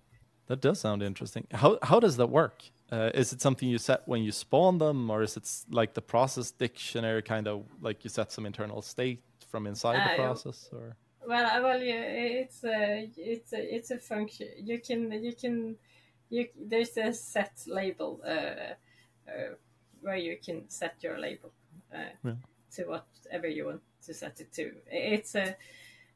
That 0.47 0.61
does 0.61 0.79
sound 0.79 1.01
interesting. 1.01 1.47
How 1.51 1.79
how 1.81 1.99
does 1.99 2.17
that 2.17 2.29
work? 2.29 2.63
Uh, 2.91 3.09
is 3.13 3.31
it 3.33 3.41
something 3.41 3.69
you 3.69 3.77
set 3.79 4.01
when 4.05 4.21
you 4.21 4.31
spawn 4.31 4.77
them, 4.77 5.09
or 5.09 5.23
is 5.23 5.37
it 5.37 5.49
like 5.69 5.93
the 5.93 6.01
process 6.01 6.51
dictionary 6.51 7.21
kind 7.23 7.47
of 7.47 7.63
like 7.81 8.03
you 8.03 8.09
set 8.09 8.31
some 8.31 8.45
internal 8.45 8.81
state 8.81 9.23
from 9.49 9.65
inside 9.65 9.95
the 10.05 10.11
Uh, 10.11 10.15
process, 10.15 10.69
or 10.73 10.95
Well, 11.27 11.45
uh, 11.45 11.61
well, 11.61 11.81
yeah, 11.81 12.01
it's 12.01 12.63
a 12.63 13.09
it's 13.15 13.53
a 13.53 13.75
it's 13.75 13.91
a 13.91 13.97
function. 13.99 14.47
You 14.57 14.79
can 14.79 15.11
you 15.11 15.33
can 15.33 15.75
you 16.29 16.47
there's 16.59 16.97
a 16.97 17.13
set 17.13 17.63
label 17.67 18.21
uh, 18.25 18.73
uh, 19.29 19.55
where 20.01 20.15
you 20.15 20.37
can 20.43 20.67
set 20.69 20.95
your 21.01 21.19
label 21.19 21.51
uh, 21.93 22.09
Yeah. 22.23 22.35
to 22.75 22.85
whatever 22.85 23.47
you 23.47 23.65
want 23.65 23.81
to 24.05 24.13
set 24.13 24.39
it 24.41 24.51
to. 24.53 24.71
It's 24.89 25.35
a 25.35 25.55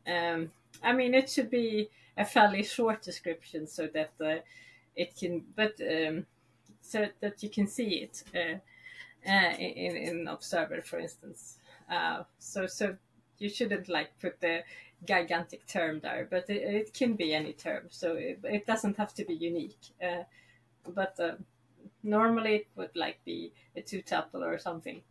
um, 0.08 0.52
I 0.84 0.94
mean, 0.94 1.14
it 1.14 1.30
should 1.30 1.50
be 1.50 1.90
a 2.18 2.26
fairly 2.26 2.64
short 2.64 3.02
description 3.02 3.68
so 3.68 3.88
that 3.88 4.12
uh, 4.22 4.42
it 4.96 5.16
can, 5.16 5.44
but 5.56 5.80
um, 5.82 6.26
so 6.82 7.08
that 7.22 7.44
you 7.44 7.50
can 7.50 7.68
see 7.68 8.08
it 8.08 8.24
uh, 8.36 9.30
uh, 9.30 9.56
in 9.58 9.96
in 9.96 10.28
Observer, 10.28 10.82
for 10.82 11.00
instance. 11.00 11.58
Uh, 11.90 12.24
so 12.40 12.68
so 12.68 12.96
you 13.38 13.50
shouldn't 13.50 13.90
like 13.90 14.18
put 14.20 14.40
the 14.42 14.64
gigantic 15.04 15.66
term 15.68 16.00
there, 16.00 16.28
but 16.30 16.50
it, 16.50 16.62
it 16.64 16.94
can 16.94 17.14
be 17.14 17.34
any 17.34 17.54
term, 17.54 17.88
so 17.90 18.16
it, 18.16 18.40
it 18.44 18.66
doesn't 18.66 18.98
have 18.98 19.14
to 19.16 19.26
be 19.26 19.34
unique. 19.34 19.78
Uh, 20.02 20.24
but 20.94 21.20
uh, 21.20 21.34
normally 22.04 22.56
it 22.56 22.68
would 22.76 22.96
like 22.96 23.20
be 23.26 23.52
a 23.76 23.82
two 23.82 24.02
tuple 24.02 24.42
or 24.42 24.58
something. 24.58 25.02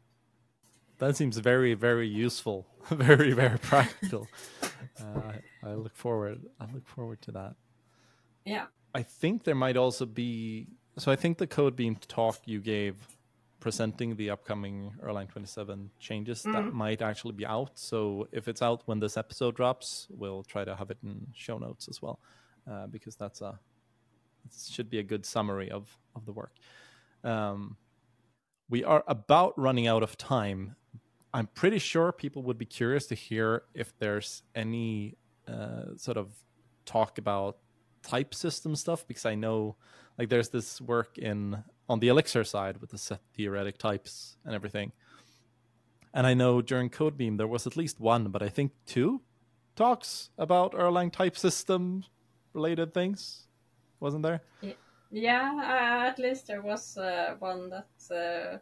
that 0.98 1.16
seems 1.16 1.38
very 1.38 1.74
very 1.74 2.08
useful, 2.08 2.66
very 2.90 3.32
very 3.32 3.58
practical. 3.58 4.28
uh, 5.00 5.20
I 5.64 5.70
I 5.70 5.74
look 5.74 5.96
forward. 5.96 6.40
I 6.60 6.66
look 6.72 6.86
forward 6.86 7.20
to 7.22 7.32
that. 7.32 7.54
Yeah. 8.44 8.66
I 8.94 9.02
think 9.02 9.44
there 9.44 9.54
might 9.54 9.76
also 9.76 10.06
be. 10.06 10.68
So 10.98 11.10
I 11.10 11.16
think 11.16 11.38
the 11.38 11.46
code 11.46 11.74
beam 11.74 11.96
talk 11.96 12.38
you 12.44 12.60
gave, 12.60 12.94
presenting 13.64 14.14
the 14.16 14.28
upcoming 14.28 14.92
Erlang 15.02 15.26
27 15.26 15.88
changes, 15.98 16.42
that 16.42 16.74
might 16.74 17.00
actually 17.00 17.32
be 17.32 17.46
out. 17.46 17.70
So 17.76 18.28
if 18.30 18.46
it's 18.46 18.60
out 18.60 18.82
when 18.84 19.00
this 19.00 19.16
episode 19.16 19.56
drops, 19.56 20.06
we'll 20.10 20.42
try 20.42 20.66
to 20.66 20.76
have 20.76 20.90
it 20.90 20.98
in 21.02 21.28
show 21.32 21.56
notes 21.56 21.88
as 21.88 22.02
well, 22.02 22.20
uh, 22.70 22.88
because 22.88 23.16
that's 23.16 23.40
a 23.40 23.58
it 24.44 24.52
should 24.70 24.90
be 24.90 24.98
a 24.98 25.02
good 25.02 25.24
summary 25.24 25.70
of 25.70 25.96
of 26.14 26.26
the 26.26 26.32
work. 26.32 26.52
Um, 27.24 27.78
we 28.68 28.84
are 28.84 29.02
about 29.08 29.58
running 29.58 29.86
out 29.86 30.02
of 30.02 30.18
time. 30.18 30.76
I'm 31.32 31.46
pretty 31.46 31.78
sure 31.78 32.12
people 32.12 32.42
would 32.42 32.58
be 32.58 32.66
curious 32.66 33.06
to 33.06 33.14
hear 33.14 33.62
if 33.72 33.98
there's 33.98 34.42
any 34.54 35.16
uh, 35.48 35.96
sort 35.96 36.18
of 36.18 36.34
talk 36.84 37.16
about 37.16 37.56
type 38.02 38.34
system 38.34 38.76
stuff 38.76 39.08
because 39.08 39.24
I 39.24 39.34
know 39.36 39.76
like 40.18 40.28
there's 40.28 40.50
this 40.50 40.82
work 40.82 41.16
in 41.16 41.64
on 41.88 42.00
the 42.00 42.08
Elixir 42.08 42.44
side 42.44 42.78
with 42.80 42.90
the 42.90 42.98
set 42.98 43.20
theoretic 43.34 43.78
types 43.78 44.36
and 44.44 44.54
everything. 44.54 44.92
And 46.12 46.26
I 46.26 46.34
know 46.34 46.62
during 46.62 46.90
Codebeam 46.90 47.36
there 47.36 47.46
was 47.46 47.66
at 47.66 47.76
least 47.76 48.00
one, 48.00 48.28
but 48.28 48.42
I 48.42 48.48
think 48.48 48.72
two 48.86 49.20
talks 49.76 50.30
about 50.38 50.72
Erlang 50.72 51.12
type 51.12 51.36
system 51.36 52.04
related 52.52 52.94
things. 52.94 53.48
Wasn't 54.00 54.22
there? 54.22 54.42
Yeah, 55.10 55.52
uh, 55.58 56.08
at 56.08 56.18
least 56.18 56.46
there 56.46 56.62
was 56.62 56.96
uh, 56.96 57.36
one 57.38 57.70
that. 57.70 57.86
Uh, 58.10 58.58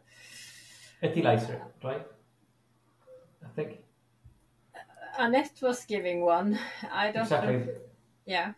etylizer, 1.05 1.59
right? 1.83 2.05
I 3.43 3.47
think. 3.55 3.79
Annette 5.17 5.59
was 5.61 5.85
giving 5.85 6.21
one. 6.21 6.57
I 6.91 7.11
don't 7.11 7.29
know. 7.29 7.67
Yeah. 8.25 8.53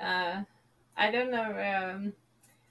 Uh, 0.00 0.42
I 0.96 1.10
don't 1.10 1.30
know 1.30 1.92
um, 1.94 2.12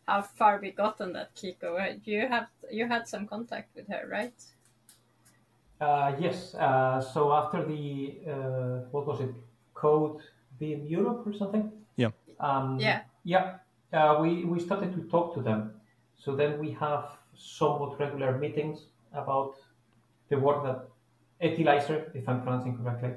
how 0.07 0.21
far 0.21 0.59
we 0.61 0.71
got 0.71 1.01
on 1.01 1.13
that, 1.13 1.35
Kiko. 1.35 1.79
Uh, 1.79 1.97
You 2.03 2.27
have 2.27 2.47
you 2.71 2.87
had 2.87 3.07
some 3.07 3.27
contact 3.27 3.75
with 3.75 3.87
her, 3.87 4.07
right? 4.09 4.33
Uh, 5.81 6.15
yes. 6.19 6.55
Uh, 6.55 7.01
so 7.01 7.33
after 7.33 7.65
the 7.65 8.17
uh, 8.27 8.87
what 8.91 9.05
was 9.07 9.21
it? 9.21 9.33
Code 9.73 10.21
Beam 10.59 10.85
Europe 10.85 11.27
or 11.27 11.33
something? 11.33 11.71
Yeah. 11.97 12.11
Um, 12.39 12.79
Yeah. 12.79 13.01
Yeah. 13.23 13.57
Uh, 13.91 14.17
we 14.21 14.45
we 14.45 14.59
started 14.59 14.93
to 14.93 15.01
talk 15.09 15.33
to 15.35 15.41
them. 15.41 15.71
So 16.17 16.35
then 16.35 16.59
we 16.59 16.71
have 16.71 17.05
somewhat 17.35 17.99
regular 17.99 18.37
meetings 18.37 18.87
about 19.13 19.55
the 20.29 20.37
work 20.39 20.63
that 20.63 20.87
etylizer, 21.41 22.15
if 22.15 22.27
I'm 22.29 22.41
pronouncing 22.41 22.77
correctly, 22.77 23.11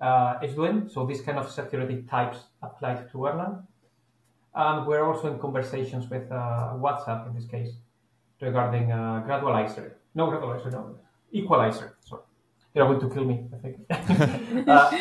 uh, 0.00 0.38
is 0.42 0.54
doing. 0.54 0.88
So 0.88 1.06
this 1.06 1.22
kind 1.22 1.38
of 1.38 1.50
security 1.50 2.02
types 2.02 2.38
applied 2.62 3.10
to 3.12 3.18
Erlang. 3.18 3.62
And 4.56 4.86
we're 4.86 5.04
also 5.04 5.30
in 5.30 5.38
conversations 5.38 6.08
with 6.08 6.32
uh, 6.32 6.72
WhatsApp 6.76 7.28
in 7.28 7.34
this 7.34 7.44
case 7.44 7.72
regarding 8.40 8.90
uh, 8.90 9.22
gradualizer. 9.26 9.92
No, 10.14 10.28
gradualizer, 10.28 10.72
no. 10.72 10.98
eqWAlizer, 11.34 11.92
sorry. 12.00 12.22
You're 12.74 12.86
going 12.86 13.00
to 13.00 13.14
kill 13.14 13.24
me, 13.26 13.44
I 13.52 13.58
think. 13.58 13.76
uh, 14.68 14.98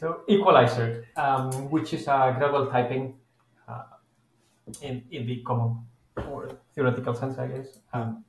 so 0.00 0.22
eqWAlizer, 0.28 1.04
um, 1.16 1.70
which 1.70 1.94
is 1.94 2.02
a 2.08 2.34
gradual 2.36 2.66
typing 2.66 3.14
uh, 3.68 3.82
in, 4.82 5.04
in 5.12 5.26
the 5.26 5.42
common 5.46 5.78
or 6.28 6.50
theoretical 6.74 7.14
sense, 7.14 7.38
I 7.38 7.46
guess. 7.46 7.68
Um, 7.92 8.24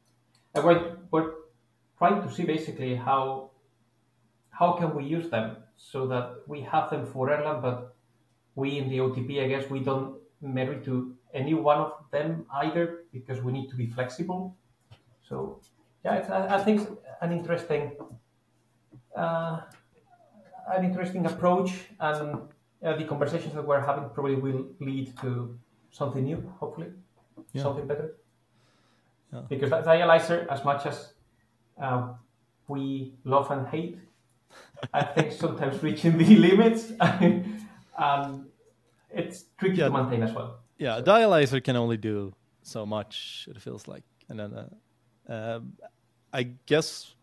and 0.53 0.63
we're, 0.63 0.97
we're 1.09 1.31
trying 1.97 2.21
to 2.21 2.31
see 2.31 2.43
basically 2.43 2.95
how 2.95 3.49
how 4.51 4.71
can 4.73 4.95
we 4.95 5.03
use 5.03 5.29
them 5.29 5.57
so 5.77 6.07
that 6.07 6.41
we 6.47 6.61
have 6.61 6.89
them 6.89 7.05
for 7.05 7.29
Erlang, 7.29 7.61
but 7.61 7.95
we 8.55 8.79
in 8.79 8.89
the 8.89 8.97
OTP, 8.97 9.43
I 9.43 9.47
guess, 9.47 9.69
we 9.69 9.79
don't 9.79 10.17
marry 10.41 10.83
to 10.85 11.15
any 11.33 11.53
one 11.53 11.77
of 11.79 11.93
them 12.11 12.45
either 12.53 13.03
because 13.11 13.41
we 13.41 13.51
need 13.51 13.69
to 13.69 13.75
be 13.75 13.87
flexible. 13.87 14.55
So 15.27 15.59
yeah, 16.05 16.15
it's, 16.15 16.29
I, 16.29 16.55
I 16.55 16.63
think 16.63 16.81
it's 16.81 16.91
an 17.21 17.31
interesting 17.31 17.91
uh, 19.15 19.61
an 20.75 20.83
interesting 20.85 21.25
approach, 21.25 21.71
and 21.99 22.41
uh, 22.83 22.95
the 22.97 23.05
conversations 23.05 23.53
that 23.55 23.65
we're 23.65 23.79
having 23.81 24.09
probably 24.09 24.35
will 24.35 24.65
lead 24.79 25.17
to 25.21 25.57
something 25.91 26.23
new, 26.23 26.43
hopefully, 26.59 26.87
Yeah. 27.53 27.63
something 27.63 27.87
better. 27.87 28.15
Yeah. 29.33 29.41
Because 29.49 29.69
that 29.71 29.85
dialyzer, 29.85 30.45
as 30.47 30.63
much 30.63 30.85
as 30.85 31.13
uh, 31.81 32.13
we 32.67 33.13
love 33.23 33.49
and 33.51 33.67
hate, 33.67 33.97
I 34.93 35.03
think 35.03 35.31
sometimes 35.43 35.81
reaching 35.81 36.17
the 36.17 36.35
limits, 36.35 36.91
um, 37.97 38.47
it's 39.17 39.45
tricky 39.59 39.77
Yeah. 39.77 39.85
to 39.89 39.91
maintain 39.93 40.23
as 40.23 40.33
well. 40.33 40.59
yeah, 40.77 40.97
a 40.97 41.03
dialyzer 41.03 41.63
can 41.63 41.75
only 41.75 41.97
do 41.97 42.33
so 42.61 42.85
much. 42.85 43.47
It 43.49 43.61
feels 43.61 43.87
like, 43.87 44.03
and 44.29 44.39
then 44.39 44.53
uh, 44.53 45.33
um, 45.33 45.73
I 46.33 46.43
guess 46.65 47.13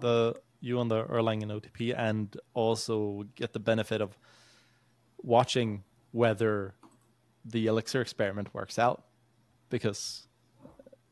the 0.00 0.34
you 0.60 0.78
on 0.78 0.88
the 0.88 1.04
Erlang 1.04 1.42
and 1.42 1.50
OTP, 1.52 1.94
and 1.96 2.36
also 2.54 3.24
get 3.34 3.52
the 3.52 3.60
benefit 3.60 4.00
of 4.00 4.18
watching 5.22 5.84
whether 6.12 6.74
the 7.44 7.66
Elixir 7.66 8.00
experiment 8.00 8.52
works 8.54 8.78
out, 8.78 9.04
because. 9.70 10.26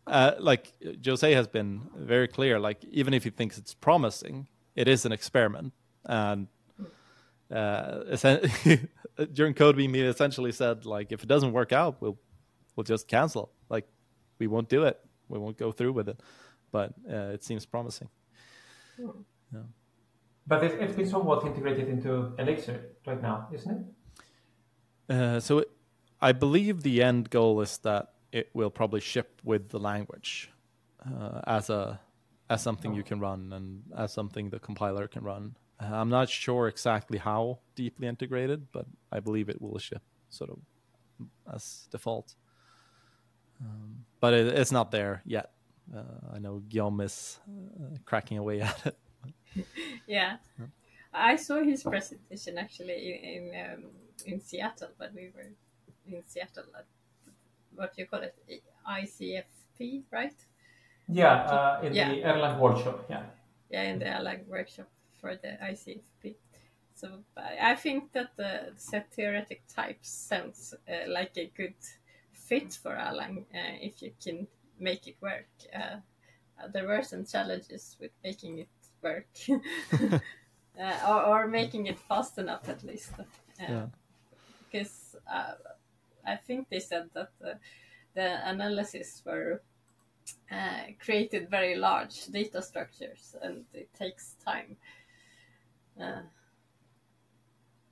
Uh, 0.07 0.33
like 0.41 0.73
Jose 1.05 1.31
has 1.35 1.47
been 1.47 1.83
very 1.95 2.27
clear, 2.27 2.59
like 2.59 2.83
even 2.91 3.13
if 3.13 3.25
he 3.25 3.31
thinks 3.31 3.59
it's 3.59 3.75
promising, 3.75 4.49
it 4.75 4.89
is 4.89 5.05
an 5.05 5.13
experiment, 5.13 5.75
and 6.07 6.47
uh, 7.51 8.05
during 9.33 9.55
CodeBeam, 9.55 9.95
he 9.95 10.03
essentially 10.03 10.53
said, 10.53 10.85
like, 10.85 11.13
if 11.13 11.23
it 11.23 11.29
doesn't 11.29 11.53
work 11.53 11.73
out, 11.73 12.01
we'll 12.01 12.19
we'll 12.77 12.85
just 12.85 13.09
cancel. 13.09 13.51
Like, 13.69 13.87
we 14.39 14.47
won't 14.47 14.69
do 14.69 14.85
it. 14.85 14.99
We 15.29 15.39
won't 15.39 15.57
go 15.57 15.73
through 15.73 15.93
with 15.93 16.09
it. 16.09 16.21
But 16.71 16.95
uh, 17.11 17.35
it 17.35 17.45
seems 17.45 17.67
promising. 17.67 18.09
yeah 19.53 19.61
But 20.47 20.65
it's, 20.65 20.75
it's 20.79 20.97
been 20.97 21.09
somewhat 21.09 21.47
integrated 21.47 21.89
into 21.89 22.35
Elixir 22.39 22.81
right 23.07 23.21
now, 23.21 23.49
isn't 23.53 23.71
it? 25.09 25.15
Uh, 25.15 25.41
so 25.41 25.59
it, 25.59 25.71
I 26.21 26.33
believe 26.33 26.83
the 26.83 27.03
end 27.03 27.31
goal 27.31 27.61
is 27.61 27.79
that 27.79 28.13
it 28.33 28.51
will 28.53 28.71
probably 28.71 29.01
ship 29.01 29.41
with 29.43 29.71
the 29.71 29.79
language 29.79 30.51
uh, 31.07 31.41
as 31.47 31.71
a 31.71 32.01
as 32.51 32.63
something 32.63 32.95
you 32.95 33.03
can 33.03 33.21
run 33.21 33.53
and 33.53 33.83
as 33.97 34.13
something 34.13 34.51
the 34.51 34.59
compiler 34.59 35.07
can 35.07 35.23
run. 35.23 35.55
Uh, 35.81 35.95
I'm 35.95 36.09
not 36.09 36.29
sure 36.29 36.69
exactly 36.69 37.19
how 37.19 37.59
deeply 37.77 38.09
integrated, 38.09 38.67
but 38.73 38.87
I 39.13 39.21
believe 39.21 39.49
it 39.49 39.61
will 39.63 39.79
ship 39.79 40.03
sort 40.31 40.51
of 40.51 40.59
as 41.53 41.87
default. 41.91 42.35
Um, 43.61 44.05
but 44.21 44.35
it, 44.35 44.47
it's 44.59 44.73
not 44.73 44.91
there 44.91 45.23
yet. 45.25 45.51
Uh, 45.95 46.35
I 46.35 46.39
know 46.39 46.63
Guillaume 46.69 47.01
is 47.01 47.39
uh, 47.49 47.97
cracking 48.05 48.39
away 48.39 48.61
at 48.69 48.87
it. 48.87 49.67
Yeah. 50.07 50.37
I 51.13 51.37
saw 51.37 51.63
his 51.63 51.83
presentation 51.83 52.59
actually 52.59 52.99
in 53.23 53.55
in, 53.55 53.65
um, 53.65 53.85
in 54.27 54.41
Seattle 54.41 54.91
but 54.99 55.15
we 55.15 55.31
were 55.35 55.51
in 56.07 56.23
Seattle 56.27 56.65
at 56.77 56.85
what 57.75 57.95
do 57.95 58.03
you 58.03 58.07
call 58.09 58.21
it 58.21 58.35
ICFP, 58.87 60.03
right? 60.11 60.35
Yeah, 61.09 61.35
uh, 61.35 61.81
in 61.83 61.95
Yeah. 61.95 62.09
the 62.11 62.23
Erlang 62.23 62.59
workshop. 62.59 63.07
Yeah. 63.09 63.23
Yeah, 63.71 63.83
in 63.85 63.99
the 63.99 64.05
Erlang 64.07 64.47
workshop 64.47 64.89
for 65.21 65.37
the 65.37 65.57
ICFP. 65.63 66.37
So 66.95 67.25
I 67.37 67.73
I 67.73 67.75
think 67.77 68.13
that 68.13 68.37
the 68.37 68.73
set 68.77 69.13
theoretic 69.13 69.63
types 69.69 70.09
sounds 70.11 70.75
uh, 70.89 71.11
like 71.11 71.37
a 71.37 71.51
good 71.57 71.75
fit 72.33 72.73
for 72.73 72.97
Erlang 72.97 73.45
uh, 73.55 73.77
if 73.81 74.03
you 74.03 74.13
can 74.25 74.47
make 74.79 75.07
it 75.07 75.17
work. 75.21 75.49
Uh, 75.75 75.97
there 76.73 76.87
were 76.87 77.03
some 77.03 77.25
challenges 77.25 77.97
with 78.01 78.11
making 78.25 78.59
it 78.59 78.69
work, 79.03 79.29
uh, 80.81 80.99
or, 81.09 81.23
or 81.23 81.47
making 81.49 81.87
it 81.87 81.99
fast 81.99 82.39
enough 82.39 82.69
at 82.69 82.83
least. 82.83 83.13
Uh, 83.19 83.25
Yeah. 83.59 83.87
Because 84.71 85.17
uh, 85.33 85.55
I 86.27 86.37
think 86.37 86.69
they 86.69 86.81
said 86.81 87.09
that 87.15 87.31
the, 87.41 87.59
the 88.15 88.49
analysis 88.49 89.23
were 89.25 89.63
uh, 90.51 90.93
created 90.99 91.49
very 91.51 91.75
large 91.77 92.27
data 92.27 92.61
structures 92.63 93.35
and 93.43 93.65
it 93.73 93.89
takes 93.95 94.37
time. 94.45 94.77
Uh, 96.01 96.23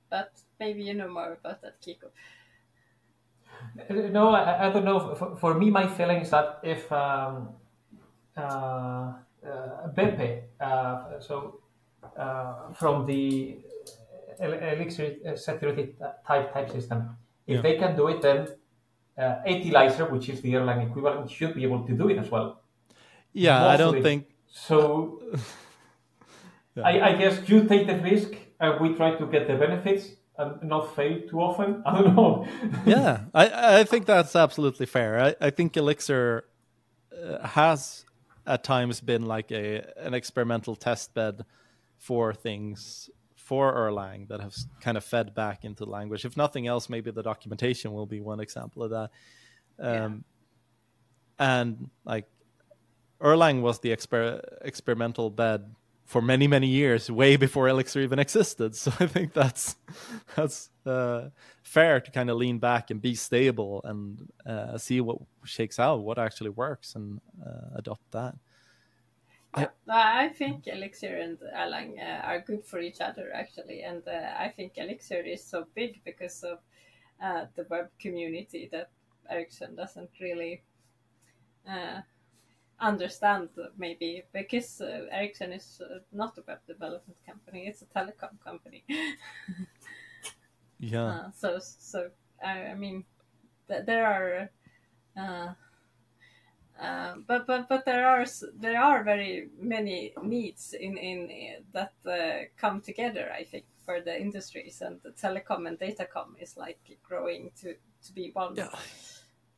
but 0.09 0.31
maybe 0.59 0.83
you 0.83 0.93
know 0.93 1.07
more 1.07 1.33
about 1.33 1.61
that, 1.61 1.81
Kiko. 1.81 2.09
Uh, 3.89 3.93
No, 4.11 4.29
I, 4.29 4.67
I 4.67 4.71
don't 4.71 4.85
know. 4.85 5.15
For, 5.15 5.35
for 5.35 5.53
me, 5.53 5.69
my 5.69 5.87
feeling 5.87 6.21
is 6.21 6.29
that 6.31 6.59
if 6.63 6.91
um, 6.91 7.49
uh, 8.35 8.41
uh, 8.41 9.13
Beppe, 9.95 10.43
uh, 10.59 11.19
so 11.19 11.61
uh, 12.17 12.71
from 12.73 13.05
the 13.05 13.59
Elixir 14.39 15.15
uh, 15.27 15.35
security 15.35 15.95
type 16.27 16.53
type 16.53 16.69
system, 16.69 17.17
if 17.47 17.55
Yeah. 17.55 17.61
they 17.61 17.77
can 17.77 17.95
do 17.95 18.07
it, 18.09 18.21
then 18.21 18.47
uh, 19.17 19.41
etylizer, 19.47 20.09
which 20.11 20.29
is 20.29 20.41
the 20.41 20.53
Erlang 20.53 20.89
equivalent, 20.89 21.29
should 21.31 21.55
be 21.55 21.63
able 21.63 21.85
to 21.87 21.93
do 21.93 22.09
it 22.09 22.17
as 22.17 22.29
well. 22.29 22.61
Yeah, 23.33 23.67
I 23.67 23.77
don't 23.77 24.01
think 24.01 24.27
So 24.47 25.21
Yeah. 26.77 26.83
I, 26.85 27.09
I 27.09 27.13
guess 27.17 27.49
you 27.49 27.63
take 27.65 27.87
the 27.87 27.95
risk, 27.97 28.29
and 28.59 28.79
we 28.79 28.93
try 28.93 29.15
to 29.15 29.25
get 29.27 29.47
the 29.47 29.55
benefits 29.55 30.09
and 30.37 30.61
not 30.63 30.95
fail 30.95 31.21
too 31.29 31.39
often. 31.41 31.81
I 31.85 32.01
don't 32.01 32.15
know. 32.15 32.47
yeah, 32.85 33.25
I, 33.33 33.79
I 33.79 33.83
think 33.83 34.05
that's 34.05 34.35
absolutely 34.35 34.85
fair. 34.85 35.19
I, 35.19 35.35
I 35.41 35.49
think 35.49 35.75
Elixir 35.75 36.45
uh, 37.11 37.47
has 37.47 38.05
at 38.45 38.63
times 38.63 39.01
been 39.01 39.25
like 39.25 39.51
a 39.51 39.85
an 39.97 40.13
experimental 40.13 40.75
test 40.75 41.13
bed 41.13 41.43
for 41.97 42.33
things 42.33 43.09
for 43.35 43.73
Erlang 43.73 44.27
that 44.27 44.39
have 44.41 44.53
kind 44.81 44.97
of 44.97 45.03
fed 45.03 45.33
back 45.33 45.65
into 45.65 45.85
the 45.85 45.89
language. 45.89 46.25
If 46.25 46.37
nothing 46.37 46.67
else, 46.67 46.89
maybe 46.89 47.11
the 47.11 47.23
documentation 47.23 47.91
will 47.93 48.05
be 48.05 48.19
one 48.21 48.39
example 48.39 48.83
of 48.83 48.91
that. 48.91 49.09
Um, 49.79 50.25
And 51.39 51.89
like 52.03 52.25
Erlang 53.21 53.61
was 53.61 53.79
the 53.79 53.89
exper- 53.95 54.41
experimental 54.61 55.29
bed 55.29 55.73
for 56.07 56.21
many 56.21 56.47
many 56.47 56.67
years, 56.67 57.11
way 57.11 57.35
before 57.35 57.67
Elixir 57.67 58.01
even 58.01 58.17
existed. 58.17 58.75
So 58.83 58.91
I 58.99 59.07
think 59.07 59.33
that's 59.33 59.75
that's 60.35 60.69
uh, 60.85 61.29
fair 61.61 61.99
to 61.99 62.11
kind 62.11 62.29
of 62.29 62.37
lean 62.37 62.59
back 62.59 62.89
and 62.89 63.01
be 63.01 63.13
stable 63.13 63.81
and 63.83 64.31
uh, 64.45 64.77
see 64.77 65.01
what 65.01 65.17
shakes 65.43 65.79
out, 65.79 66.03
what 66.03 66.17
actually 66.17 66.51
works, 66.51 66.95
and 66.95 67.19
uh, 67.45 67.75
adopt 67.75 68.11
that. 68.11 68.35
Yeah, 69.57 69.69
I 69.89 70.29
think 70.29 70.67
Elixir 70.67 71.17
and 71.17 71.37
Erlang 71.55 71.99
uh, 71.99 72.21
are 72.25 72.39
good 72.39 72.63
for 72.65 72.79
each 72.79 73.01
other 73.01 73.31
actually, 73.33 73.81
and 73.81 74.01
uh, 74.07 74.45
I 74.45 74.49
think 74.55 74.77
Elixir 74.77 75.21
is 75.21 75.43
so 75.43 75.65
big 75.75 76.01
because 76.05 76.43
of 76.43 76.59
uh, 77.21 77.45
the 77.55 77.65
web 77.69 77.89
community 77.99 78.69
that 78.71 78.89
Ericsson 79.29 79.75
doesn't 79.75 80.11
really 80.21 80.61
uh, 81.67 82.01
understand 82.79 83.49
maybe 83.77 84.23
because 84.33 84.81
uh, 84.81 85.07
Ericsson 85.11 85.51
is 85.53 85.81
uh, 85.81 85.99
not 86.11 86.37
a 86.37 86.43
web 86.47 86.59
development 86.67 87.17
company; 87.25 87.67
it's 87.67 87.81
a 87.81 87.85
telecom 87.85 88.39
company. 88.43 88.83
Yeah, 90.79 91.07
Uh, 91.07 91.31
so 91.31 91.59
so 91.59 92.11
I, 92.43 92.71
I 92.71 92.75
mean 92.75 93.03
th- 93.67 93.85
there 93.85 94.05
are 94.05 94.49
uh, 95.17 95.53
uh, 96.79 97.15
but 97.25 97.47
but 97.47 97.67
but 97.67 97.85
there 97.85 98.07
are 98.07 98.25
there 98.53 98.79
are 98.79 99.03
very 99.03 99.49
many 99.59 100.13
needs 100.21 100.73
in 100.73 100.97
in 100.97 101.29
uh, 101.31 101.61
that 101.73 101.93
uh, 102.05 102.45
come 102.57 102.81
together 102.81 103.31
I 103.33 103.43
think 103.43 103.65
for 103.85 104.01
the 104.01 104.19
industries 104.21 104.81
and 104.81 105.01
the 105.01 105.11
telecom 105.11 105.67
and 105.67 105.79
datacom 105.79 106.35
is 106.39 106.57
like 106.57 106.79
growing 107.03 107.51
to 107.61 107.73
to 108.05 108.13
be 108.13 108.31
one 108.33 108.55
Yeah. 108.55 108.69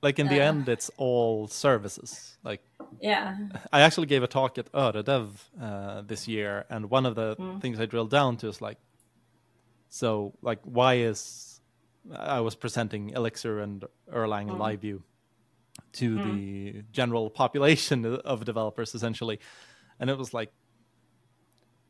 Like 0.02 0.20
in 0.20 0.28
the 0.30 0.40
Uh. 0.40 0.46
end, 0.50 0.70
it's 0.70 0.90
all 0.98 1.48
services. 1.48 2.38
Like 2.44 2.62
yeah 3.02 3.36
I 3.72 3.82
actually 3.82 4.08
gave 4.08 4.24
a 4.24 4.28
talk 4.28 4.58
at 4.58 4.72
Öredev 4.74 5.30
uh, 5.62 6.02
this 6.02 6.28
year, 6.28 6.66
and 6.70 6.90
one 6.90 7.06
of 7.06 7.16
the 7.16 7.36
Mm. 7.38 7.62
things 7.62 7.80
I 7.80 7.86
drilled 7.86 8.10
down 8.12 8.38
to 8.38 8.48
is 8.48 8.62
like, 8.62 8.78
so 9.90 10.34
like 10.42 10.60
why 10.64 10.96
is 10.96 11.60
I 12.16 12.40
was 12.42 12.56
presenting 12.56 13.10
Elixir 13.12 13.60
and 13.60 13.84
Erlang 14.12 14.50
and 14.50 14.60
Mm. 14.60 14.60
LiveView 14.60 15.04
to 15.94 16.20
the 16.20 16.84
general 16.92 17.30
population 17.30 18.06
of 18.26 18.46
developers 18.46 18.96
essentially, 18.96 19.40
and 20.00 20.10
it 20.10 20.18
was 20.18 20.34
like 20.34 20.52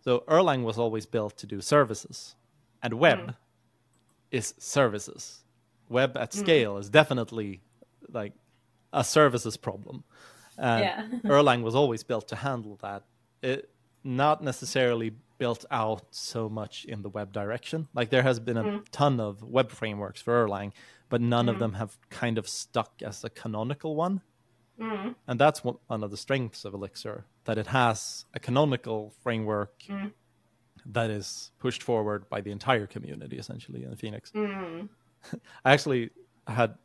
So 0.02 0.24
Erlang 0.28 0.64
was 0.64 0.78
always 0.78 1.06
built 1.06 1.38
to 1.38 1.48
do 1.48 1.62
services, 1.62 2.36
and 2.82 2.94
web 2.94 3.36
is 4.32 4.54
services. 4.60 5.44
Web 5.90 6.16
at 6.18 6.34
scale 6.34 6.78
is 6.78 6.90
definitely 6.90 7.62
like 8.14 8.34
a 8.94 9.04
services 9.04 9.58
problem. 9.58 10.04
And 10.58 10.84
Yeah. 10.84 11.08
Erlang 11.32 11.64
was 11.64 11.76
always 11.76 12.04
built 12.04 12.28
to 12.30 12.36
handle 12.36 12.78
that. 12.82 13.04
It 13.42 13.70
not 14.04 14.44
necessarily 14.44 15.12
built 15.38 15.66
out 15.72 16.04
so 16.12 16.50
much 16.50 16.86
in 16.86 17.02
the 17.02 17.10
web 17.10 17.32
direction. 17.32 17.88
Like 17.94 18.10
there 18.10 18.24
has 18.24 18.40
been 18.40 18.58
a 18.58 18.64
mm-hmm. 18.64 18.84
ton 18.92 19.20
of 19.20 19.42
web 19.44 19.72
frameworks 19.72 20.22
for 20.22 20.46
Erlang, 20.46 20.72
but 21.10 21.22
none 21.22 21.50
of 21.50 21.56
mm-hmm. 21.56 21.62
them 21.62 21.74
have 21.74 21.98
kind 22.10 22.38
of 22.38 22.48
stuck 22.48 23.02
as 23.02 23.24
a 23.24 23.30
canonical 23.30 23.96
one. 23.96 24.22
Mm-hmm. 24.80 25.10
And 25.28 25.40
that's 25.40 25.64
one 25.64 25.78
of 25.90 26.12
the 26.12 26.18
strengths 26.18 26.64
of 26.66 26.74
Elixir 26.74 27.26
that 27.46 27.58
it 27.58 27.68
has 27.68 28.26
a 28.34 28.40
canonical 28.40 29.14
framework 29.24 29.84
that 30.86 31.10
is 31.10 31.52
pushed 31.60 31.84
forward 31.84 32.30
by 32.30 32.42
the 32.42 32.52
entire 32.52 32.88
community 32.88 33.38
essentially 33.38 33.84
in 33.84 33.96
Phoenix. 33.96 34.32
I 35.66 35.74
actually 35.74 36.12
had 36.48 36.76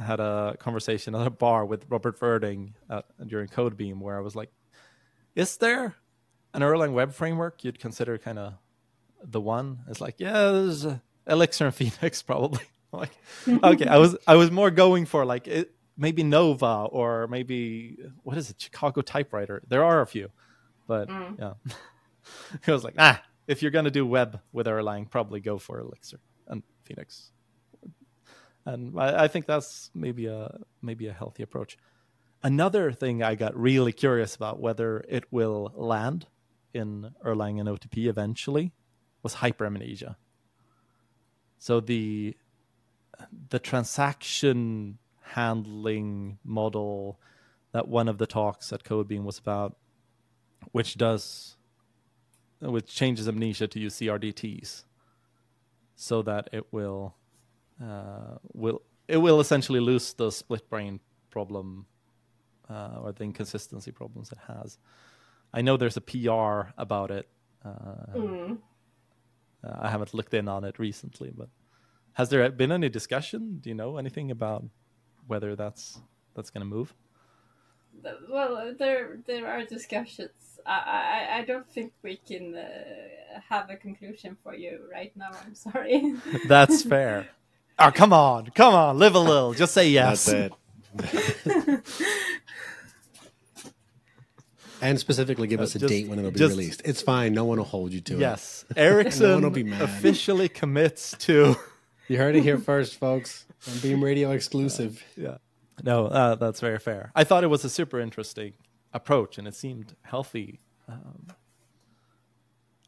had 0.00 0.20
a 0.20 0.56
conversation 0.58 1.14
at 1.14 1.26
a 1.26 1.30
bar 1.30 1.64
with 1.64 1.86
Robert 1.88 2.18
Virding 2.18 2.72
uh, 2.88 3.02
during 3.26 3.48
Codebeam 3.48 4.00
where 4.00 4.16
I 4.16 4.20
was 4.20 4.34
like, 4.34 4.50
"Is 5.34 5.56
there 5.58 5.96
an 6.54 6.62
Erlang 6.62 6.92
web 6.92 7.12
framework 7.12 7.64
you'd 7.64 7.78
consider 7.78 8.18
kind 8.18 8.38
of 8.38 8.54
the 9.22 9.40
one?" 9.40 9.80
It's 9.88 10.00
like, 10.00 10.16
"Yeah, 10.18 10.32
there's 10.32 10.86
Elixir 11.26 11.66
and 11.66 11.74
Phoenix 11.80 12.22
probably." 12.22 12.64
Like, 12.92 13.12
okay, 13.46 13.86
I 13.86 13.98
was 13.98 14.16
I 14.26 14.34
was 14.34 14.50
more 14.50 14.68
going 14.68 15.06
for 15.06 15.24
like 15.24 15.46
it, 15.46 15.72
maybe 15.96 16.24
Nova 16.24 16.88
or 16.90 17.28
maybe 17.28 17.98
what 18.24 18.36
is 18.36 18.50
it, 18.50 18.60
Chicago 18.60 19.00
Typewriter. 19.00 19.62
There 19.68 19.84
are 19.84 20.00
a 20.00 20.06
few, 20.08 20.28
but 20.88 21.08
yeah, 21.08 21.52
I 22.66 22.72
was 22.72 22.82
like, 22.82 22.96
ah, 22.98 23.22
if 23.46 23.62
you're 23.62 23.70
gonna 23.70 23.92
do 23.92 24.04
web 24.04 24.40
with 24.52 24.66
Erlang, 24.66 25.08
probably 25.08 25.38
go 25.38 25.56
for 25.56 25.78
Elixir 25.78 26.18
and 26.48 26.64
Phoenix 26.82 27.30
and 28.72 28.98
I, 28.98 29.24
I 29.24 29.28
think 29.28 29.46
that's 29.46 29.90
maybe 29.94 30.26
a 30.26 30.58
maybe 30.82 31.06
a 31.06 31.12
healthy 31.12 31.42
approach. 31.42 31.76
Another 32.42 32.92
thing 32.92 33.22
I 33.22 33.34
got 33.34 33.56
really 33.56 33.92
curious 33.92 34.34
about 34.34 34.60
whether 34.60 35.04
it 35.08 35.24
will 35.30 35.72
land 35.74 36.26
in 36.72 37.14
Erlang 37.24 37.60
and 37.60 37.68
OTP 37.68 38.06
eventually 38.06 38.72
was 39.22 39.36
hyperamnesia. 39.36 40.16
So 41.58 41.80
the 41.80 42.36
the 43.50 43.58
transaction 43.58 44.98
handling 45.20 46.38
model 46.42 47.20
that 47.72 47.86
one 47.86 48.08
of 48.08 48.18
the 48.18 48.26
talks 48.26 48.72
at 48.72 48.82
Codebeam 48.82 49.24
was 49.24 49.38
about, 49.38 49.76
which 50.72 50.96
does 50.96 51.56
which 52.60 52.94
changes 52.94 53.26
Mnesia 53.26 53.68
to 53.70 53.80
use 53.80 53.96
CRDTs 53.96 54.84
so 55.96 56.22
that 56.22 56.48
it 56.52 56.66
will 56.72 57.14
uh, 57.82 58.36
will 58.52 58.82
it 59.08 59.16
will 59.16 59.40
essentially 59.40 59.80
lose 59.80 60.12
the 60.14 60.30
split 60.30 60.68
brain 60.70 61.00
problem 61.30 61.86
uh, 62.68 62.98
or 63.02 63.12
the 63.12 63.24
inconsistency 63.24 63.90
problems 63.90 64.30
it 64.30 64.38
has. 64.46 64.78
I 65.52 65.62
know 65.62 65.76
there's 65.76 65.96
a 65.96 66.00
PR 66.00 66.72
about 66.78 67.10
it. 67.10 67.28
Uh, 67.64 68.54
uh, 69.64 69.76
I 69.80 69.90
haven't 69.90 70.14
looked 70.14 70.32
in 70.32 70.48
on 70.48 70.64
it 70.64 70.78
recently, 70.78 71.32
but 71.36 71.48
has 72.12 72.28
there 72.28 72.48
been 72.50 72.72
any 72.72 72.88
discussion? 72.88 73.58
Do 73.60 73.68
you 73.68 73.74
know 73.74 73.96
anything 73.98 74.30
about 74.30 74.64
whether 75.26 75.56
that's 75.56 76.00
that's 76.34 76.50
going 76.50 76.62
to 76.62 76.66
move? 76.66 76.94
Well, 78.30 78.74
there 78.78 79.18
there 79.26 79.46
are 79.46 79.64
discussions. 79.64 80.60
I 80.64 80.78
I, 81.32 81.38
I 81.38 81.44
don't 81.44 81.68
think 81.68 81.92
we 82.02 82.16
can 82.16 82.54
uh, 82.56 83.40
have 83.48 83.68
a 83.70 83.76
conclusion 83.76 84.36
for 84.42 84.54
you 84.54 84.80
right 84.90 85.14
now. 85.16 85.30
I'm 85.44 85.54
sorry. 85.54 86.14
That's 86.46 86.82
fair. 86.94 87.28
Oh, 87.80 87.90
come 87.90 88.12
on, 88.12 88.46
come 88.54 88.74
on, 88.74 88.98
live 88.98 89.14
a 89.14 89.18
little. 89.20 89.54
Just 89.54 89.72
say 89.74 89.88
yes. 89.88 90.26
That's 90.26 90.54
it. 91.46 91.82
and 94.82 94.98
specifically 94.98 95.46
give 95.46 95.60
us 95.60 95.74
a 95.74 95.78
just- 95.78 95.88
date 95.90 96.08
when 96.08 96.18
it'll 96.18 96.30
be 96.30 96.38
just- 96.38 96.50
released. 96.52 96.82
It's 96.84 97.02
fine. 97.02 97.32
No 97.32 97.44
one 97.44 97.58
will 97.58 97.64
hold 97.64 97.92
you 97.92 98.00
to 98.02 98.14
it. 98.14 98.20
Yes, 98.20 98.64
Ericsson 98.76 99.42
will 99.42 99.50
be 99.50 99.64
mad. 99.64 99.82
officially 99.82 100.48
commits 100.48 101.14
to. 101.20 101.56
You 102.08 102.18
heard 102.18 102.34
it 102.34 102.42
here 102.42 102.58
first, 102.58 102.96
folks. 102.98 103.44
On 103.70 103.78
Beam 103.78 104.02
Radio 104.02 104.32
exclusive. 104.32 105.00
Yeah. 105.16 105.36
No, 105.84 106.06
uh, 106.08 106.34
that's 106.34 106.58
very 106.58 106.80
fair. 106.80 107.12
I 107.14 107.22
thought 107.22 107.44
it 107.44 107.46
was 107.46 107.64
a 107.64 107.70
super 107.70 108.00
interesting 108.00 108.54
approach, 108.92 109.38
and 109.38 109.46
it 109.46 109.54
seemed 109.54 109.94
healthy. 110.02 110.58
Um, 110.88 111.28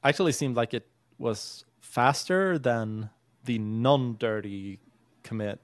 actually, 0.02 0.32
seemed 0.32 0.56
like 0.56 0.74
it 0.74 0.88
was 1.18 1.64
faster 1.80 2.58
than 2.58 3.10
the 3.44 3.58
non-dirty 3.58 4.78
commit 5.22 5.60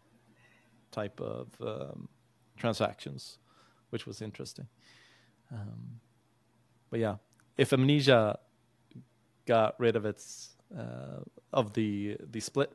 type 0.91 1.21
of 1.21 1.49
um, 1.61 2.09
transactions, 2.57 3.39
which 3.91 4.07
was 4.07 4.23
interesting. 4.23 4.67
Um, 5.53 6.01
but 6.91 7.01
yeah, 7.01 7.17
if 7.57 7.71
Mnesia 7.71 8.37
got 9.47 9.75
rid 9.79 9.97
of 9.97 10.05
its 10.05 10.51
uh, 10.77 11.21
of 11.53 11.73
the 11.73 12.17
the 12.31 12.41
split 12.41 12.73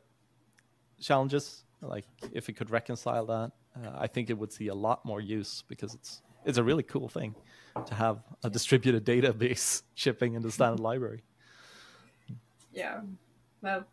challenges, 0.99 1.64
like 1.82 2.06
if 2.32 2.49
it 2.49 2.54
could 2.54 2.70
reconcile 2.72 3.26
that, 3.26 3.51
uh, 3.76 3.91
I 3.97 4.08
think 4.08 4.30
it 4.30 4.38
would 4.38 4.51
see 4.51 4.68
a 4.68 4.76
lot 4.76 5.06
more 5.06 5.22
use 5.22 5.64
because 5.68 5.93
it's 5.93 6.22
it's 6.45 6.58
a 6.58 6.64
really 6.64 6.84
cool 6.84 7.08
thing 7.08 7.36
to 7.86 7.95
have 7.95 8.20
a 8.43 8.49
distributed 8.49 9.06
database 9.06 9.84
shipping 9.95 10.34
in 10.34 10.41
the 10.41 10.51
standard 10.51 10.80
library. 10.80 11.24
yeah. 12.74 13.01
Well, 13.62 13.86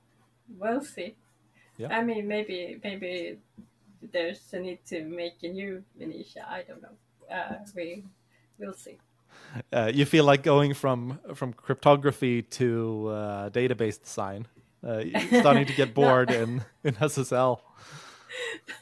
we'll 0.59 0.83
see. 0.83 1.15
Yeah. 1.77 1.97
I 1.97 2.03
mean, 2.03 2.29
maybe 2.29 2.79
maybe 2.83 3.39
there's 4.13 4.53
a 4.53 4.59
need 4.59 4.85
to 4.87 5.05
make 5.05 5.43
a 5.43 5.49
new 5.49 5.83
Venetia. 5.99 6.47
I 6.49 6.63
don't 6.63 6.83
know. 6.83 6.97
Uh, 7.35 7.59
we 7.75 8.05
will 8.59 8.75
see. 8.75 8.99
Uh, 9.73 9.91
you 9.93 10.05
feel 10.05 10.25
like 10.25 10.43
going 10.43 10.75
from 10.75 11.19
from 11.35 11.53
cryptography 11.53 12.43
to 12.43 13.09
uh, 13.09 13.51
database 13.51 14.03
design, 14.03 14.47
uh, 14.87 15.03
starting 15.41 15.67
to 15.67 15.73
get 15.73 15.95
bored 15.95 16.31
in 16.31 16.63
in 16.85 16.95
SSL. 16.95 17.61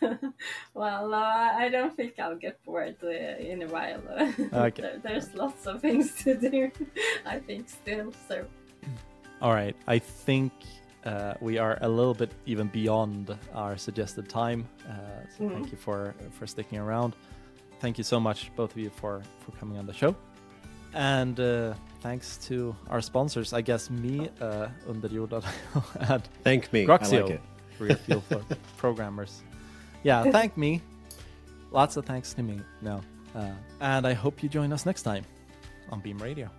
Well, 0.75 1.15
uh, 1.15 1.53
I 1.57 1.69
don't 1.71 1.97
think 1.97 2.19
I'll 2.19 2.37
get 2.37 2.63
bored 2.65 2.97
uh, 3.03 3.09
in 3.09 3.63
a 3.63 3.67
while. 3.67 4.03
Okay. 4.53 4.83
there, 4.83 5.01
there's 5.03 5.35
lots 5.35 5.67
of 5.67 5.81
things 5.81 6.15
to 6.23 6.35
do. 6.37 6.71
I 7.27 7.39
think 7.41 7.69
still. 7.69 8.13
So 8.29 8.45
All 9.41 9.53
right, 9.53 9.75
I 9.87 9.99
think 9.99 10.53
uh, 11.09 11.35
we 11.41 11.59
are 11.59 11.79
a 11.81 11.89
little 11.89 12.15
bit 12.15 12.31
even 12.47 12.69
beyond 12.69 13.37
our 13.55 13.77
suggested 13.77 14.29
time. 14.29 14.69
Uh, 14.87 14.93
so 15.37 15.49
thank 15.49 15.71
you 15.73 15.79
for 15.79 16.15
for 16.39 16.47
sticking 16.47 16.79
around. 16.79 17.15
Thank 17.81 17.99
you 17.99 18.05
so 18.05 18.19
much, 18.21 18.51
both 18.57 18.73
of 18.73 18.79
you, 18.79 18.91
for 18.91 19.23
for 19.41 19.53
coming 19.59 19.79
on 19.79 19.87
the 19.87 19.95
show. 19.95 20.15
And 20.95 21.39
uh, 21.41 21.75
thanks 22.01 22.39
to 22.49 22.75
our 22.91 23.01
sponsors, 23.01 23.53
I 23.53 23.61
guess 23.61 23.91
me, 23.91 24.31
uh, 24.41 24.69
Underjord, 24.89 25.45
and 26.13 26.23
Thank 26.45 26.73
me. 26.73 26.83
I 26.83 26.87
Groxio, 26.87 27.23
like 27.23 27.31
it. 27.31 27.41
Real 27.79 27.97
Fuel 27.97 28.21
for 28.23 28.43
programmers. 28.77 29.43
Yeah, 30.03 30.31
thank 30.31 30.57
me. 30.57 30.81
Lots 31.71 31.97
of 31.97 32.05
thanks 32.05 32.35
to 32.35 32.43
me. 32.43 32.61
No, 32.83 33.01
uh, 33.35 33.51
and 33.81 34.07
I 34.07 34.15
hope 34.15 34.43
you 34.43 34.49
join 34.49 34.73
us 34.73 34.85
next 34.87 35.03
time 35.03 35.25
on 35.91 36.01
Beam 36.01 36.19
Radio. 36.19 36.51